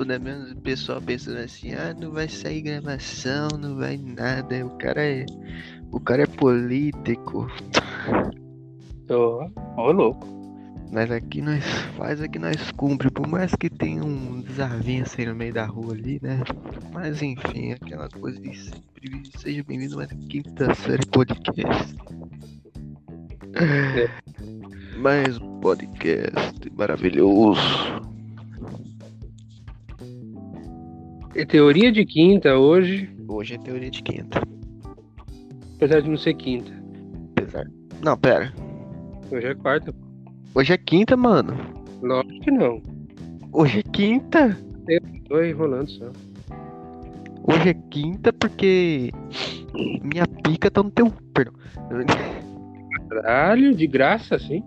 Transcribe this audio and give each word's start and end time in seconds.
grupo, 0.00 0.04
né? 0.04 0.18
Mesmo 0.18 0.52
o 0.52 0.60
pessoal 0.60 1.00
pensando 1.00 1.38
assim, 1.38 1.74
ah, 1.74 1.94
não 1.98 2.10
vai 2.10 2.28
sair 2.28 2.62
gravação, 2.62 3.48
não 3.58 3.76
vai 3.76 3.96
nada. 3.96 4.66
O 4.66 4.70
cara 4.78 5.04
é. 5.04 5.26
O 5.92 6.00
cara 6.00 6.22
é 6.22 6.26
político. 6.26 7.46
Ô, 9.08 9.50
ô 9.76 9.92
louco. 9.92 10.26
Mas 10.92 11.10
aqui 11.10 11.40
nós 11.40 11.64
faz, 11.96 12.20
aqui 12.20 12.38
nós 12.38 12.72
cumpre, 12.72 13.10
por 13.10 13.26
mais 13.28 13.54
que 13.54 13.70
tenha 13.70 14.02
um 14.02 14.40
desavença 14.40 15.20
aí 15.20 15.26
no 15.26 15.36
meio 15.36 15.52
da 15.54 15.64
rua 15.64 15.94
ali, 15.94 16.18
né? 16.20 16.42
Mas 16.92 17.22
enfim, 17.22 17.72
aquela 17.72 18.08
coisa 18.08 18.40
de 18.40 18.56
sempre. 18.56 19.22
Seja 19.38 19.62
bem-vindo 19.62 19.96
mais 19.96 20.10
quinta 20.28 20.74
série 20.74 21.06
podcast. 21.06 21.94
Mais 24.96 25.38
um 25.38 25.60
podcast 25.60 26.72
maravilhoso. 26.76 28.10
É 31.34 31.44
teoria 31.44 31.92
de 31.92 32.04
quinta 32.04 32.56
hoje, 32.56 33.08
Hoje 33.28 33.54
é 33.54 33.58
teoria 33.58 33.90
de 33.90 34.02
quinta. 34.02 34.42
apesar 35.76 36.00
de 36.00 36.10
não 36.10 36.16
ser 36.16 36.34
quinta. 36.34 36.72
Apesar. 37.36 37.66
Não, 38.02 38.16
pera. 38.18 38.52
Hoje 39.30 39.46
é 39.46 39.54
quarta. 39.54 39.94
Hoje 40.54 40.72
é 40.72 40.78
quinta, 40.78 41.16
mano. 41.16 41.56
Lógico 42.02 42.40
que 42.40 42.50
não. 42.50 42.82
Hoje 43.52 43.78
é 43.78 43.82
quinta. 43.82 44.58
Tô 45.28 45.40
enrolando 45.42 45.88
só. 45.90 46.06
Hoje 47.44 47.68
é 47.68 47.74
quinta 47.90 48.32
porque 48.32 49.12
minha 50.02 50.26
pica 50.42 50.70
tá 50.70 50.82
no 50.82 50.90
teu. 50.90 51.12
Perdão. 51.32 51.54
Caralho, 53.08 53.74
de 53.74 53.86
graça, 53.86 54.34
assim. 54.34 54.62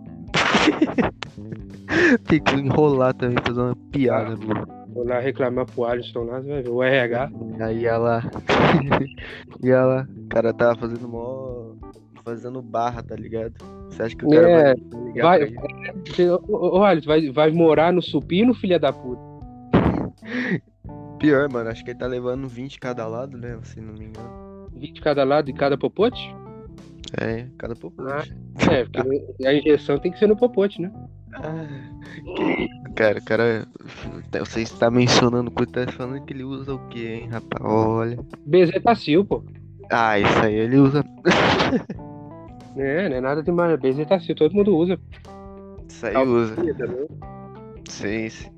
Tem 2.25 2.41
que 2.41 2.55
enrolar 2.55 3.13
também, 3.13 3.37
fazer 3.45 3.59
uma 3.59 3.75
piada, 3.91 4.37
mano. 4.37 4.82
Vou 4.93 5.05
lá 5.05 5.19
reclamar 5.19 5.65
pro 5.65 5.85
Alisson 5.85 6.23
lá, 6.23 6.41
você 6.41 6.49
vai 6.49 6.61
ver. 6.61 6.69
O 6.69 6.83
RH. 6.83 7.31
Aí 7.59 7.85
ela. 7.85 8.21
e 9.63 9.69
ela. 9.69 10.07
O 10.17 10.27
cara 10.29 10.53
tava 10.53 10.75
fazendo 10.75 11.07
mó. 11.07 11.73
Fazendo 12.23 12.61
barra, 12.61 13.03
tá 13.03 13.15
ligado? 13.15 13.53
Você 13.89 14.03
acha 14.03 14.15
que 14.15 14.25
o 14.25 14.29
cara 14.29 14.49
É, 14.49 14.63
vai 14.63 15.03
ligar 15.03 15.23
vai- 15.23 15.53
Ô, 16.47 16.77
ô, 16.79 16.83
Alisson, 16.83 17.07
vai, 17.07 17.29
vai 17.31 17.51
morar 17.51 17.91
no 17.91 18.01
supino, 18.01 18.53
filha 18.53 18.79
da 18.79 18.93
puta? 18.93 19.21
Pior, 21.19 21.51
mano. 21.51 21.69
Acho 21.69 21.83
que 21.83 21.91
ele 21.91 21.99
tá 21.99 22.07
levando 22.07 22.47
20 22.47 22.79
cada 22.79 23.05
lado, 23.07 23.37
né? 23.37 23.57
Se 23.63 23.81
não 23.81 23.93
me 23.93 24.05
engano. 24.05 24.69
20 24.73 24.93
de 24.93 25.01
cada 25.01 25.23
lado 25.23 25.49
e 25.49 25.53
cada 25.53 25.77
popote? 25.77 26.33
É, 27.19 27.45
cada 27.57 27.75
pouco. 27.75 28.01
Ah. 28.07 28.23
É, 28.71 28.85
porque 28.85 29.25
a 29.45 29.53
injeção 29.53 29.99
tem 29.99 30.11
que 30.11 30.19
ser 30.19 30.27
no 30.27 30.35
popote, 30.37 30.81
né? 30.81 30.91
Ah, 31.35 31.65
Cara, 32.95 33.19
o 33.19 33.23
cara. 33.23 33.67
Você 34.39 34.61
está 34.61 34.89
mencionando 34.91 35.49
coisa, 35.51 35.71
tá 35.85 35.91
falando 35.91 36.23
que 36.25 36.33
ele 36.33 36.43
usa 36.43 36.73
o 36.75 36.89
quê, 36.89 37.21
hein, 37.21 37.27
rapaz? 37.29 37.63
Olha. 37.63 38.17
Bezetacil, 38.45 39.25
pô. 39.25 39.43
Ah, 39.91 40.19
isso 40.19 40.39
aí 40.39 40.53
ele 40.53 40.77
usa. 40.77 41.03
É, 42.75 43.09
não 43.09 43.17
é 43.17 43.21
nada 43.21 43.43
demais. 43.43 43.79
Bezetacil, 43.79 44.35
todo 44.35 44.53
mundo 44.55 44.75
usa. 44.75 44.99
Isso 45.89 46.05
aí 46.05 46.17
usa. 46.17 46.55
Sim, 47.89 48.29
sim. 48.29 48.49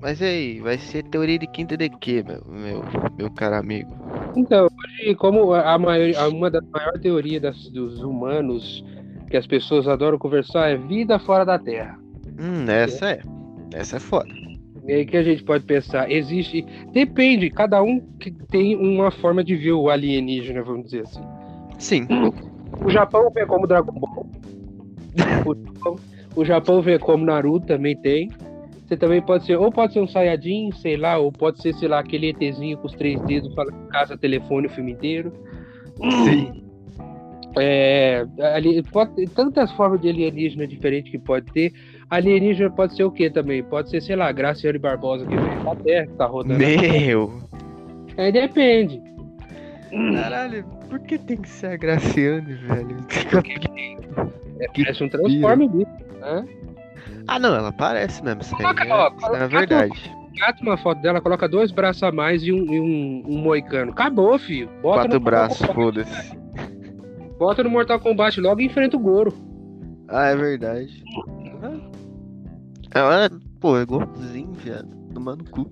Mas 0.00 0.20
e 0.20 0.24
aí, 0.24 0.60
vai 0.60 0.76
ser 0.76 1.02
teoria 1.04 1.38
de 1.38 1.46
quinta 1.46 1.76
de 1.76 1.88
quê, 1.88 2.22
meu, 2.26 2.42
meu, 2.46 2.82
meu 3.16 3.30
caro 3.30 3.56
amigo? 3.56 3.90
Então, 4.36 4.66
hoje, 5.00 5.14
como 5.14 5.54
a 5.54 5.78
maior, 5.78 6.28
uma 6.28 6.50
das 6.50 6.62
maiores 6.70 7.00
teorias 7.00 7.40
das- 7.40 7.68
dos 7.70 8.02
humanos 8.02 8.84
que 9.34 9.38
as 9.38 9.46
pessoas 9.48 9.88
adoram 9.88 10.16
conversar 10.16 10.70
é 10.70 10.76
vida 10.76 11.18
fora 11.18 11.44
da 11.44 11.58
Terra. 11.58 11.98
Hum, 12.38 12.66
essa 12.68 13.10
é. 13.10 13.20
Essa 13.72 13.96
é 13.96 13.98
foda. 13.98 14.28
E 14.86 14.92
aí 14.92 15.04
que 15.04 15.16
a 15.16 15.24
gente 15.24 15.42
pode 15.42 15.64
pensar, 15.64 16.08
existe. 16.08 16.64
Depende, 16.92 17.50
cada 17.50 17.82
um 17.82 17.98
que 18.20 18.30
tem 18.30 18.76
uma 18.76 19.10
forma 19.10 19.42
de 19.42 19.56
ver 19.56 19.72
o 19.72 19.90
alienígena, 19.90 20.62
vamos 20.62 20.84
dizer 20.84 21.00
assim. 21.00 21.22
Sim. 21.80 22.06
O 22.80 22.88
Japão 22.88 23.28
vê 23.34 23.44
como 23.44 23.66
Dragon 23.66 23.90
Ball. 23.90 24.24
O 25.44 25.54
Japão, 25.66 25.96
o 26.36 26.44
Japão 26.44 26.80
vê 26.80 26.96
como 26.96 27.24
Naruto 27.24 27.66
também 27.66 27.96
tem. 27.96 28.30
Você 28.86 28.96
também 28.96 29.20
pode 29.20 29.46
ser, 29.46 29.56
ou 29.56 29.72
pode 29.72 29.94
ser 29.94 30.00
um 30.00 30.06
Saiyajin, 30.06 30.70
sei 30.80 30.96
lá, 30.96 31.18
ou 31.18 31.32
pode 31.32 31.60
ser, 31.60 31.74
sei 31.74 31.88
lá, 31.88 31.98
aquele 31.98 32.28
ETzinho 32.28 32.78
com 32.78 32.86
os 32.86 32.94
três 32.94 33.20
dedos 33.22 33.52
falando 33.52 33.88
casa, 33.88 34.16
telefone 34.16 34.68
o 34.68 34.70
filme 34.70 34.92
inteiro. 34.92 35.32
Sim. 36.24 36.63
É, 37.56 38.26
ali, 38.54 38.82
pode 38.82 39.26
tantas 39.28 39.70
formas 39.72 40.00
de 40.00 40.08
alienígena 40.08 40.66
diferentes 40.66 41.10
que 41.10 41.18
pode 41.18 41.46
ter. 41.52 41.72
Alienígena 42.10 42.70
pode 42.70 42.96
ser 42.96 43.04
o 43.04 43.10
que 43.12 43.30
também? 43.30 43.62
Pode 43.62 43.90
ser, 43.90 44.00
sei 44.00 44.16
lá, 44.16 44.30
Graciane 44.32 44.78
Barbosa 44.78 45.24
que 45.26 45.36
veio 45.36 45.64
da 45.64 45.76
Terra, 45.76 46.06
que 46.06 46.12
tá 46.14 46.26
rodando. 46.26 46.58
Meu! 46.58 47.42
Aí 48.16 48.32
depende. 48.32 49.00
Caralho, 50.14 50.64
por 50.88 50.98
que 51.00 51.16
tem 51.18 51.36
que 51.36 51.48
ser 51.48 51.66
a 51.68 51.76
Graciane, 51.76 52.54
velho? 52.54 52.96
É, 54.60 54.68
Que 54.74 54.82
parece 54.84 55.04
um 55.04 55.08
transforme. 55.08 55.68
Né? 55.68 56.44
Ah, 57.28 57.38
não, 57.38 57.54
ela 57.54 57.72
parece 57.72 58.22
mesmo. 58.24 58.42
Isso 58.42 58.54
aí 58.56 58.62
Coloca, 58.62 58.84
é, 58.84 58.92
ó, 58.92 59.04
é 59.04 59.06
a 59.06 59.10
coloca- 59.12 59.46
verdade. 59.48 60.14
Cata 60.38 60.62
uma 60.62 60.76
foto 60.76 61.00
dela, 61.00 61.20
coloca 61.20 61.48
dois 61.48 61.70
braços 61.70 62.02
a 62.02 62.10
mais 62.10 62.42
e 62.42 62.52
um, 62.52 62.64
e 62.72 62.80
um, 62.80 63.22
um 63.28 63.38
moicano. 63.38 63.92
Acabou, 63.92 64.36
filho. 64.36 64.68
Bota 64.82 65.02
Quatro 65.02 65.20
braços, 65.20 65.64
foda-se. 65.68 66.36
Bota 67.38 67.62
no 67.64 67.70
Mortal 67.70 67.98
Kombat 68.00 68.40
logo 68.40 68.60
e 68.60 68.66
enfrenta 68.66 68.96
o 68.96 69.00
Goro. 69.00 69.32
Ah, 70.08 70.26
é 70.26 70.36
verdade. 70.36 71.02
Ela, 72.94 73.30
pô, 73.60 73.76
é 73.78 73.82
igualzinho, 73.82 74.52
viado. 74.52 74.88
Tomando 75.12 75.44
cu. 75.50 75.70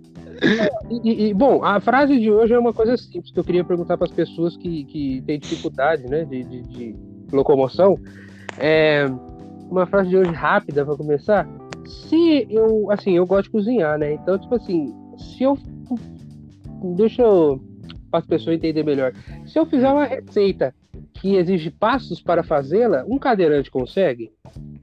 E, 0.90 1.08
e- 1.10 1.28
e, 1.28 1.34
bom, 1.34 1.64
a 1.64 1.80
frase 1.80 2.18
de 2.18 2.30
hoje 2.30 2.52
é 2.52 2.58
uma 2.58 2.72
coisa 2.72 2.96
simples 2.96 3.30
que 3.32 3.38
eu 3.38 3.44
queria 3.44 3.64
perguntar 3.64 3.96
para 3.96 4.06
as 4.06 4.12
pessoas 4.12 4.56
que, 4.56 4.84
que 4.84 5.22
têm 5.26 5.38
dificuldade 5.38 6.02
né, 6.08 6.24
de, 6.24 6.42
de- 6.44 6.62
de 6.62 6.96
locomoção. 7.32 7.96
É 8.58 9.06
uma 9.70 9.86
frase 9.86 10.08
de 10.10 10.16
hoje 10.16 10.32
rápida 10.32 10.84
para 10.84 10.96
começar. 10.96 11.48
Se 11.86 12.46
eu, 12.50 12.90
assim, 12.90 13.12
eu 13.16 13.26
gosto 13.26 13.44
de 13.44 13.50
cozinhar, 13.50 13.98
né? 13.98 14.14
Então, 14.14 14.38
tipo 14.38 14.54
assim, 14.54 14.92
se 15.16 15.42
eu. 15.44 15.56
Deixa 16.96 17.22
eu. 17.22 17.60
Para 18.10 18.20
as 18.20 18.26
pessoas 18.26 18.56
entenderem 18.56 18.84
melhor. 18.84 19.12
Se 19.46 19.58
eu 19.58 19.64
fizer 19.66 19.88
uma 19.88 20.04
receita 20.04 20.74
que 21.22 21.36
exige 21.36 21.70
passos 21.70 22.20
para 22.20 22.42
fazê-la, 22.42 23.04
um 23.06 23.16
cadeirante 23.16 23.70
consegue? 23.70 24.32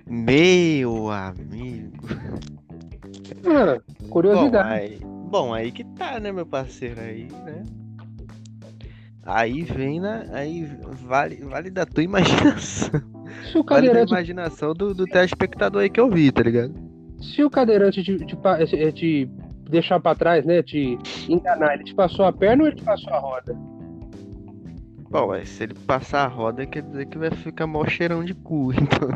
Meu 0.07 1.11
amigo. 1.11 2.07
Bom 3.43 4.07
curiosidade. 4.09 4.69
aí, 4.69 4.99
bom, 5.29 5.53
aí 5.53 5.69
que 5.69 5.83
tá, 5.83 6.17
né, 6.17 6.31
meu 6.31 6.45
parceiro? 6.45 7.01
Aí, 7.01 7.27
né? 7.45 7.65
Aí 9.25 9.63
vem 9.63 9.99
na. 9.99 10.23
Aí 10.31 10.65
vale, 11.05 11.43
vale 11.43 11.69
da 11.69 11.85
tua 11.85 12.03
imaginação. 12.05 13.01
se 13.51 13.57
o 13.57 13.63
Vale 13.63 13.87
da 13.87 13.87
cadeirante 13.87 14.11
imaginação 14.13 14.73
do, 14.73 14.93
do 14.93 15.05
telespectador 15.05 15.81
aí 15.81 15.89
que 15.89 15.99
eu 15.99 16.09
vi, 16.09 16.31
tá 16.31 16.41
ligado? 16.41 16.73
se 17.21 17.43
o 17.43 17.49
cadeirante 17.49 18.01
te, 18.01 18.17
te, 18.25 18.37
eh, 18.77 18.91
te 18.93 19.29
deixar 19.69 19.99
pra 19.99 20.15
trás, 20.15 20.45
né? 20.45 20.63
Te 20.63 20.97
enganar, 21.27 21.73
ele 21.73 21.83
te 21.83 21.93
passou 21.93 22.23
a 22.23 22.31
perna 22.31 22.63
ou 22.63 22.69
ele 22.69 22.77
te 22.77 22.83
passou 22.83 23.13
a 23.13 23.19
roda? 23.19 23.57
Bom, 25.09 25.31
aí, 25.31 25.45
se 25.45 25.63
ele 25.63 25.73
passar 25.73 26.25
a 26.25 26.27
roda, 26.27 26.65
quer 26.65 26.83
dizer 26.83 27.07
que 27.07 27.17
vai 27.17 27.31
ficar 27.31 27.65
mó 27.65 27.85
cheirão 27.85 28.23
de 28.23 28.33
cu, 28.33 28.71
então. 28.77 29.09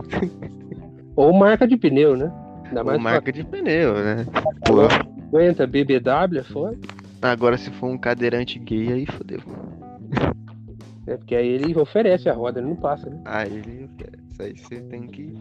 Ou 1.15 1.31
marca 1.33 1.67
de 1.67 1.77
pneu, 1.77 2.17
né? 2.17 2.31
Ainda 2.65 2.83
mais 2.83 2.97
Ou 2.97 3.03
marca 3.03 3.31
de 3.31 3.43
pneu, 3.43 3.93
né? 3.93 4.25
Pô, 4.65 4.89
50 5.37 5.67
BBW, 5.67 6.43
foda. 6.51 6.77
agora 7.21 7.57
se 7.57 7.69
for 7.71 7.87
um 7.87 7.97
cadeirante 7.97 8.57
gay, 8.57 8.91
aí 8.91 9.05
fodeu. 9.05 9.39
É 11.05 11.17
porque 11.17 11.35
aí 11.35 11.47
ele 11.47 11.77
oferece 11.77 12.29
a 12.29 12.33
roda, 12.33 12.59
ele 12.59 12.69
não 12.69 12.75
passa, 12.75 13.09
né? 13.09 13.19
Aí 13.25 13.51
ele. 13.51 13.89
Isso 14.31 14.41
aí 14.41 14.57
você 14.57 14.81
tem 14.81 15.07
que 15.07 15.35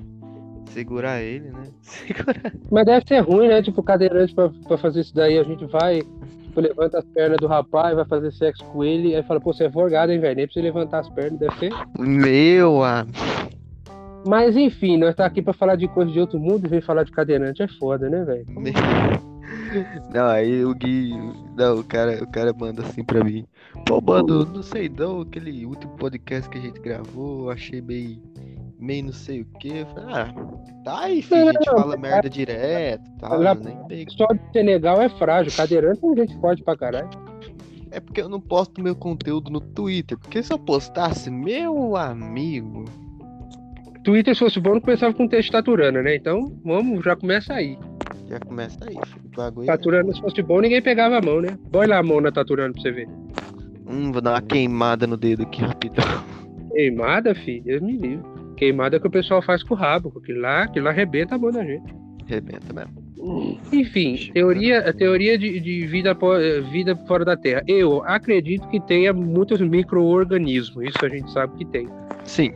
segurar 0.67 1.21
ele, 1.23 1.51
né? 1.51 1.69
Segurar. 1.81 2.53
Mas 2.71 2.85
deve 2.87 3.07
ser 3.07 3.21
ruim, 3.21 3.49
né? 3.49 3.63
Tipo, 3.63 3.83
cadeirante 3.83 4.35
pra, 4.35 4.51
pra 4.67 4.77
fazer 4.77 5.01
isso 5.01 5.15
daí, 5.15 5.39
a 5.39 5.45
gente 5.45 5.65
vai, 5.67 6.03
tipo, 6.53 6.61
levanta 6.61 6.99
as 6.99 7.05
pernas 7.07 7.39
do 7.39 7.47
rapaz, 7.47 7.97
vai 7.97 8.05
fazer 8.05 8.31
sexo 8.33 8.65
com 8.67 8.85
ele, 8.85 9.17
aí 9.17 9.23
fala, 9.23 9.41
pô, 9.41 9.53
você 9.53 9.65
é 9.65 9.71
forgado, 9.71 10.13
hein, 10.13 10.21
velho? 10.21 10.37
Nem 10.37 10.47
pra 10.47 10.53
você 10.53 10.61
levantar 10.61 11.01
as 11.01 11.09
pernas, 11.09 11.39
deve 11.39 11.59
ser. 11.59 11.73
Meu 11.99 12.85
amigo. 12.85 13.13
Mas 14.25 14.57
enfim, 14.57 14.97
nós 14.99 15.17
tá 15.17 15.27
aqui 15.27 15.43
pra 15.43 15.53
falar 15.53 15.75
de 15.75 15.89
coisa 15.89 16.13
de 16.13 16.21
outro 16.21 16.39
mundo 16.39 16.65
e 16.65 16.69
vem 16.69 16.81
falar 16.81 17.03
de 17.03 17.11
cadeirante, 17.11 17.63
é 17.63 17.67
foda, 17.67 18.09
né, 18.09 18.25
velho? 18.25 18.47
Não, 20.15 20.27
aí 20.27 20.65
o 20.65 20.75
Gui. 20.75 21.13
Não, 21.57 21.81
o 21.81 21.85
cara, 21.85 22.23
o 22.23 22.31
cara 22.31 22.53
manda 22.53 22.83
assim 22.83 23.03
pra 23.03 23.25
mim. 23.25 23.45
Pô, 23.87 24.01
mano, 24.01 24.45
não 24.45 24.63
sei 24.63 24.89
não, 24.89 25.23
aquele 25.23 25.65
último 25.65 25.95
podcast 25.97 26.49
que 26.49 26.59
a 26.59 26.61
gente 26.61 26.79
gravou, 26.81 27.45
eu 27.45 27.51
achei 27.51 27.81
meio. 27.81 28.21
Meio 28.83 29.05
não 29.05 29.13
sei 29.13 29.43
o 29.43 29.45
que. 29.59 29.69
Eu 29.69 29.87
ah, 29.97 30.35
tá 30.85 31.05
aí, 31.05 31.23
filho, 31.23 31.49
a 31.49 31.53
gente 31.53 31.67
Não, 31.67 31.79
fala 31.79 31.97
merda 31.97 32.29
direto 32.29 33.03
eu 33.23 33.55
nem 33.55 33.77
pego. 33.87 34.11
Só 34.13 34.27
de 34.27 34.41
Senegal 34.53 35.01
é 35.01 35.09
frágil, 35.09 35.53
cadeirante 35.57 36.01
é 36.05 36.17
gente 36.17 36.41
forte 36.41 36.63
pra 36.63 36.77
caralho. 36.77 37.09
É 37.91 38.01
porque 38.01 38.21
eu 38.21 38.29
não 38.29 38.41
posto 38.41 38.83
meu 38.83 38.97
conteúdo 38.97 39.51
no 39.51 39.61
Twitter, 39.61 40.19
porque 40.19 40.43
se 40.43 40.53
eu 40.53 40.59
postasse, 40.59 41.31
meu 41.31 41.97
amigo. 41.97 42.85
Twitter, 44.03 44.35
se 44.35 44.41
fosse 44.41 44.59
bom, 44.59 44.75
não 44.75 44.81
começava 44.81 45.15
com 45.15 45.29
texto 45.29 45.53
taturana, 45.53 46.03
né? 46.03 46.17
Então, 46.17 46.59
vamos, 46.65 47.05
já 47.05 47.15
começa 47.15 47.53
aí. 47.55 47.79
Já 48.29 48.41
começa 48.41 48.79
aí, 48.83 48.97
filho. 49.07 49.23
Bagulho. 49.37 49.65
é- 49.65 49.77
Taturano, 49.77 50.15
se 50.15 50.21
fosse 50.21 50.43
bom, 50.43 50.61
ninguém 50.61 50.83
pegava 50.83 51.19
a 51.19 51.23
mão, 51.23 51.41
né? 51.41 51.57
Põe 51.71 51.87
lá 51.87 51.99
a 51.99 52.03
mão 52.03 52.21
na 52.21 52.33
Taturano 52.33 52.73
pra 52.73 52.83
você 52.83 52.91
ver. 52.91 53.09
Hum, 53.87 54.11
vou 54.11 54.21
dar 54.21 54.33
uma 54.33 54.43
queimada 54.43 55.07
no 55.07 55.17
dedo 55.17 55.43
aqui 55.43 55.61
rapidão. 55.61 56.05
Queimada, 56.73 57.35
filho, 57.35 57.63
Deus 57.65 57.83
me 57.83 57.93
livre. 57.93 58.32
Queimada 58.63 59.01
que 59.01 59.07
o 59.09 59.11
pessoal 59.11 59.43
faz 59.43 59.61
com 59.65 59.75
o 59.75 59.77
rabo. 59.77 60.13
Aquilo 60.23 60.41
lá, 60.41 60.63
aquilo 60.63 60.85
lá 60.85 60.93
arrebenta 60.93 61.35
a 61.35 61.39
mão 61.39 61.51
da 61.51 61.65
gente. 61.65 61.93
Rebenta 62.29 62.73
mesmo. 62.73 62.93
Enfim, 63.73 64.31
teoria, 64.33 64.89
a 64.89 64.93
teoria 64.93 65.37
de, 65.37 65.59
de 65.59 65.85
vida, 65.85 66.17
eh, 66.41 66.61
vida 66.71 66.95
fora 67.09 67.25
da 67.25 67.37
Terra. 67.37 67.65
Eu 67.67 68.05
acredito 68.05 68.69
que 68.69 68.79
tenha 68.79 69.13
muitos 69.13 69.61
micro-organismos. 69.61 70.85
Isso 70.85 71.05
a 71.05 71.09
gente 71.09 71.29
sabe 71.33 71.57
que 71.59 71.65
tem. 71.65 71.89
Sim. 72.25 72.53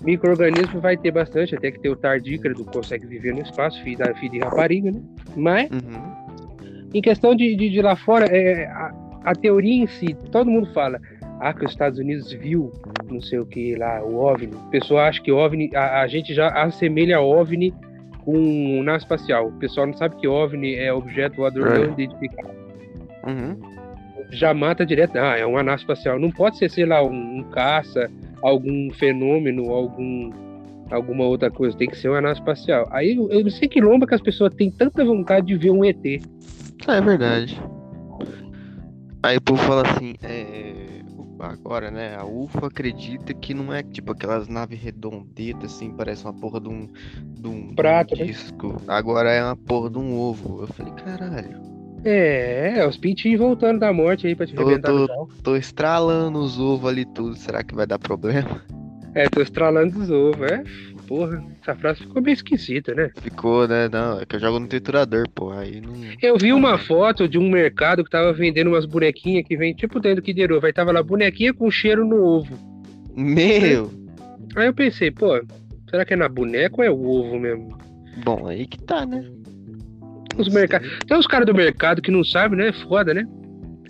Micro-organismo 0.00 0.80
vai 0.80 0.96
ter 0.96 1.10
bastante, 1.10 1.54
até 1.54 1.70
que 1.70 1.78
tem 1.78 1.90
o 1.90 1.96
tardígrado, 1.96 2.64
consegue 2.64 3.06
viver 3.06 3.34
no 3.34 3.42
espaço, 3.42 3.82
filho, 3.82 3.98
da, 3.98 4.14
filho 4.14 4.32
de 4.32 4.38
rapariga, 4.38 4.92
né? 4.92 5.02
Mas, 5.36 5.68
Uhum. 5.70 6.88
em 6.94 7.02
questão 7.02 7.34
de, 7.34 7.54
de, 7.54 7.68
de 7.68 7.82
lá 7.82 7.96
fora, 7.96 8.24
é, 8.34 8.64
a, 8.64 8.94
a 9.24 9.34
teoria 9.34 9.82
em 9.82 9.86
si, 9.86 10.14
todo 10.32 10.50
mundo 10.50 10.72
fala, 10.72 10.98
ah, 11.40 11.52
que 11.52 11.64
os 11.64 11.70
Estados 11.70 11.98
Unidos 11.98 12.32
viu, 12.32 12.72
não 13.10 13.20
sei 13.20 13.38
o 13.38 13.46
que 13.46 13.74
lá, 13.76 14.02
o 14.02 14.16
OVNI. 14.16 14.54
O 14.54 14.70
pessoal 14.70 15.00
acha 15.06 15.20
que 15.22 15.32
OVNI, 15.32 15.70
a, 15.74 16.00
a 16.02 16.06
gente 16.06 16.34
já 16.34 16.48
assemelha 16.48 17.20
OVNI 17.20 17.74
com 18.24 18.82
nave 18.82 18.98
espacial. 18.98 19.48
O 19.48 19.52
pessoal 19.52 19.86
não 19.86 19.94
sabe 19.94 20.16
que 20.16 20.26
OVNI 20.26 20.74
é 20.76 20.92
objeto 20.92 21.36
voador 21.36 21.66
É. 21.68 21.78
não 21.78 21.92
identificado. 21.92 22.54
Uhum. 23.26 23.56
Já 24.30 24.54
mata 24.54 24.84
direto, 24.86 25.16
ah, 25.16 25.36
é 25.36 25.44
uma 25.44 25.62
nave 25.62 25.82
espacial. 25.82 26.18
Não 26.18 26.30
pode 26.30 26.56
ser, 26.58 26.70
sei 26.70 26.86
lá, 26.86 27.02
um, 27.02 27.38
um 27.38 27.44
caça, 27.44 28.10
algum 28.42 28.90
fenômeno, 28.92 29.70
algum 29.70 30.30
alguma 30.90 31.24
outra 31.24 31.50
coisa. 31.50 31.76
Tem 31.76 31.88
que 31.88 31.96
ser 31.96 32.08
uma 32.08 32.20
nave 32.20 32.38
espacial. 32.38 32.88
Aí 32.90 33.16
eu 33.16 33.30
eu 33.30 33.42
não 33.42 33.50
sei 33.50 33.68
que 33.68 33.80
lomba 33.80 34.06
que 34.06 34.14
as 34.14 34.20
pessoas 34.20 34.54
têm 34.54 34.70
tanta 34.70 35.04
vontade 35.04 35.46
de 35.46 35.56
ver 35.56 35.70
um 35.70 35.84
ET. 35.84 36.04
É 36.06 37.00
verdade. 37.00 37.60
Aí 39.22 39.38
o 39.38 39.40
povo 39.40 39.62
fala 39.62 39.82
assim, 39.88 40.14
é. 40.22 40.84
Agora, 41.38 41.90
né? 41.90 42.16
A 42.16 42.24
UFA 42.24 42.66
acredita 42.68 43.34
que 43.34 43.52
não 43.54 43.72
é 43.72 43.82
tipo 43.82 44.12
aquelas 44.12 44.48
naves 44.48 44.80
redondetas, 44.80 45.74
assim, 45.74 45.90
parece 45.92 46.24
uma 46.24 46.32
porra 46.32 46.60
de 46.60 46.68
um. 46.68 46.88
De 47.40 47.48
um, 47.48 47.74
Prato, 47.74 48.14
de 48.14 48.22
um 48.22 48.26
né? 48.26 48.32
disco. 48.32 48.76
Agora 48.86 49.30
é 49.32 49.42
uma 49.42 49.56
porra 49.56 49.90
de 49.90 49.98
um 49.98 50.16
ovo. 50.18 50.62
Eu 50.62 50.66
falei, 50.68 50.92
caralho. 50.94 51.60
É, 52.04 52.74
é 52.78 52.86
os 52.86 52.96
pintinhos 52.98 53.40
voltando 53.40 53.80
da 53.80 53.92
morte 53.92 54.26
aí 54.26 54.34
pra 54.36 54.46
te 54.46 54.54
Tô- 54.54 54.62
arrebentar 54.62 54.88
tô- 54.92 55.06
pau. 55.08 55.28
Tô 55.42 55.56
estralando 55.56 56.38
os 56.38 56.58
ovos 56.60 56.88
ali 56.90 57.04
tudo. 57.06 57.34
Será 57.36 57.62
que 57.64 57.74
vai 57.74 57.86
dar 57.86 57.98
problema? 57.98 58.62
É, 59.14 59.28
tô 59.28 59.40
estralando 59.40 59.98
os 59.98 60.10
ovos, 60.10 60.42
é. 60.50 60.62
Porra, 61.06 61.44
essa 61.60 61.74
frase 61.74 62.00
ficou 62.00 62.22
meio 62.22 62.34
esquisita, 62.34 62.94
né? 62.94 63.10
Ficou, 63.20 63.68
né? 63.68 63.88
Não, 63.88 64.20
é 64.20 64.24
que 64.26 64.36
eu 64.36 64.40
jogo 64.40 64.58
no 64.58 64.66
triturador, 64.66 65.28
pô. 65.34 65.50
Aí 65.52 65.80
não. 65.80 65.92
Eu 66.22 66.38
vi 66.38 66.52
uma 66.52 66.78
foto 66.78 67.28
de 67.28 67.38
um 67.38 67.50
mercado 67.50 68.02
que 68.02 68.10
tava 68.10 68.32
vendendo 68.32 68.68
umas 68.68 68.86
bonequinhas 68.86 69.46
que 69.46 69.56
vem 69.56 69.74
tipo 69.74 70.00
dentro 70.00 70.22
do 70.22 70.24
Kinder 70.24 70.52
Ovo. 70.52 70.64
Aí 70.66 70.72
tava 70.72 70.92
lá 70.92 71.02
bonequinha 71.02 71.52
com 71.52 71.70
cheiro 71.70 72.06
no 72.06 72.16
ovo. 72.22 72.58
Meu! 73.14 73.90
Aí 74.56 74.66
eu 74.66 74.74
pensei, 74.74 75.10
pô, 75.10 75.40
será 75.90 76.04
que 76.04 76.14
é 76.14 76.16
na 76.16 76.28
boneca 76.28 76.76
ou 76.78 76.84
é 76.84 76.90
o 76.90 77.04
ovo 77.04 77.38
mesmo? 77.38 77.76
Bom, 78.24 78.46
aí 78.46 78.66
que 78.66 78.78
tá, 78.82 79.04
né? 79.04 79.24
Os 80.38 80.48
mercados. 80.48 80.88
Tem 81.06 81.16
uns 81.16 81.26
caras 81.26 81.46
do 81.46 81.54
mercado 81.54 82.00
que 82.02 82.10
não 82.10 82.24
sabem, 82.24 82.58
né? 82.58 82.72
Foda, 82.72 83.12
né? 83.12 83.24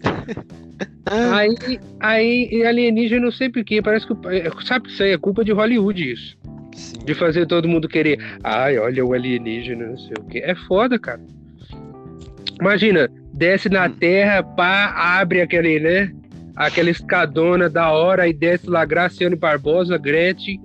Ah, 1.07 1.37
Aí, 1.37 1.55
aí 2.01 2.65
alienígena, 2.65 3.27
não 3.27 3.31
sei 3.31 3.51
porquê, 3.51 3.83
parece 3.83 4.07
que. 4.07 4.15
é, 4.29 4.51
Sabe 4.65 4.87
que 4.87 4.93
isso 4.93 5.03
aí 5.03 5.11
é 5.13 5.19
culpa 5.19 5.45
de 5.45 5.53
Hollywood, 5.53 6.13
isso. 6.13 6.37
Sim. 6.75 6.99
De 7.05 7.15
fazer 7.15 7.47
todo 7.47 7.69
mundo 7.69 7.88
querer. 7.88 8.19
Ai, 8.43 8.79
olha 8.79 9.05
o 9.05 9.12
alienígena, 9.12 9.87
não 9.87 9.99
sei 9.99 10.15
o 10.19 10.25
quê. 10.25 10.43
É 10.44 10.55
foda, 10.55 10.99
cara. 10.99 11.21
Imagina, 12.61 13.09
desce 13.32 13.69
na 13.69 13.87
Hum. 13.87 13.93
terra, 13.93 14.43
pá, 14.43 14.93
abre 15.21 15.41
aquele, 15.41 15.81
né? 15.81 16.12
Aquela 16.56 16.91
escadona 16.91 17.69
da 17.69 17.91
hora 17.91 18.29
e 18.29 18.32
desce 18.32 18.69
lá 18.69 18.85
Graciano 18.85 19.37
Barbosa, 19.37 19.99
Gretchen, 19.99 20.61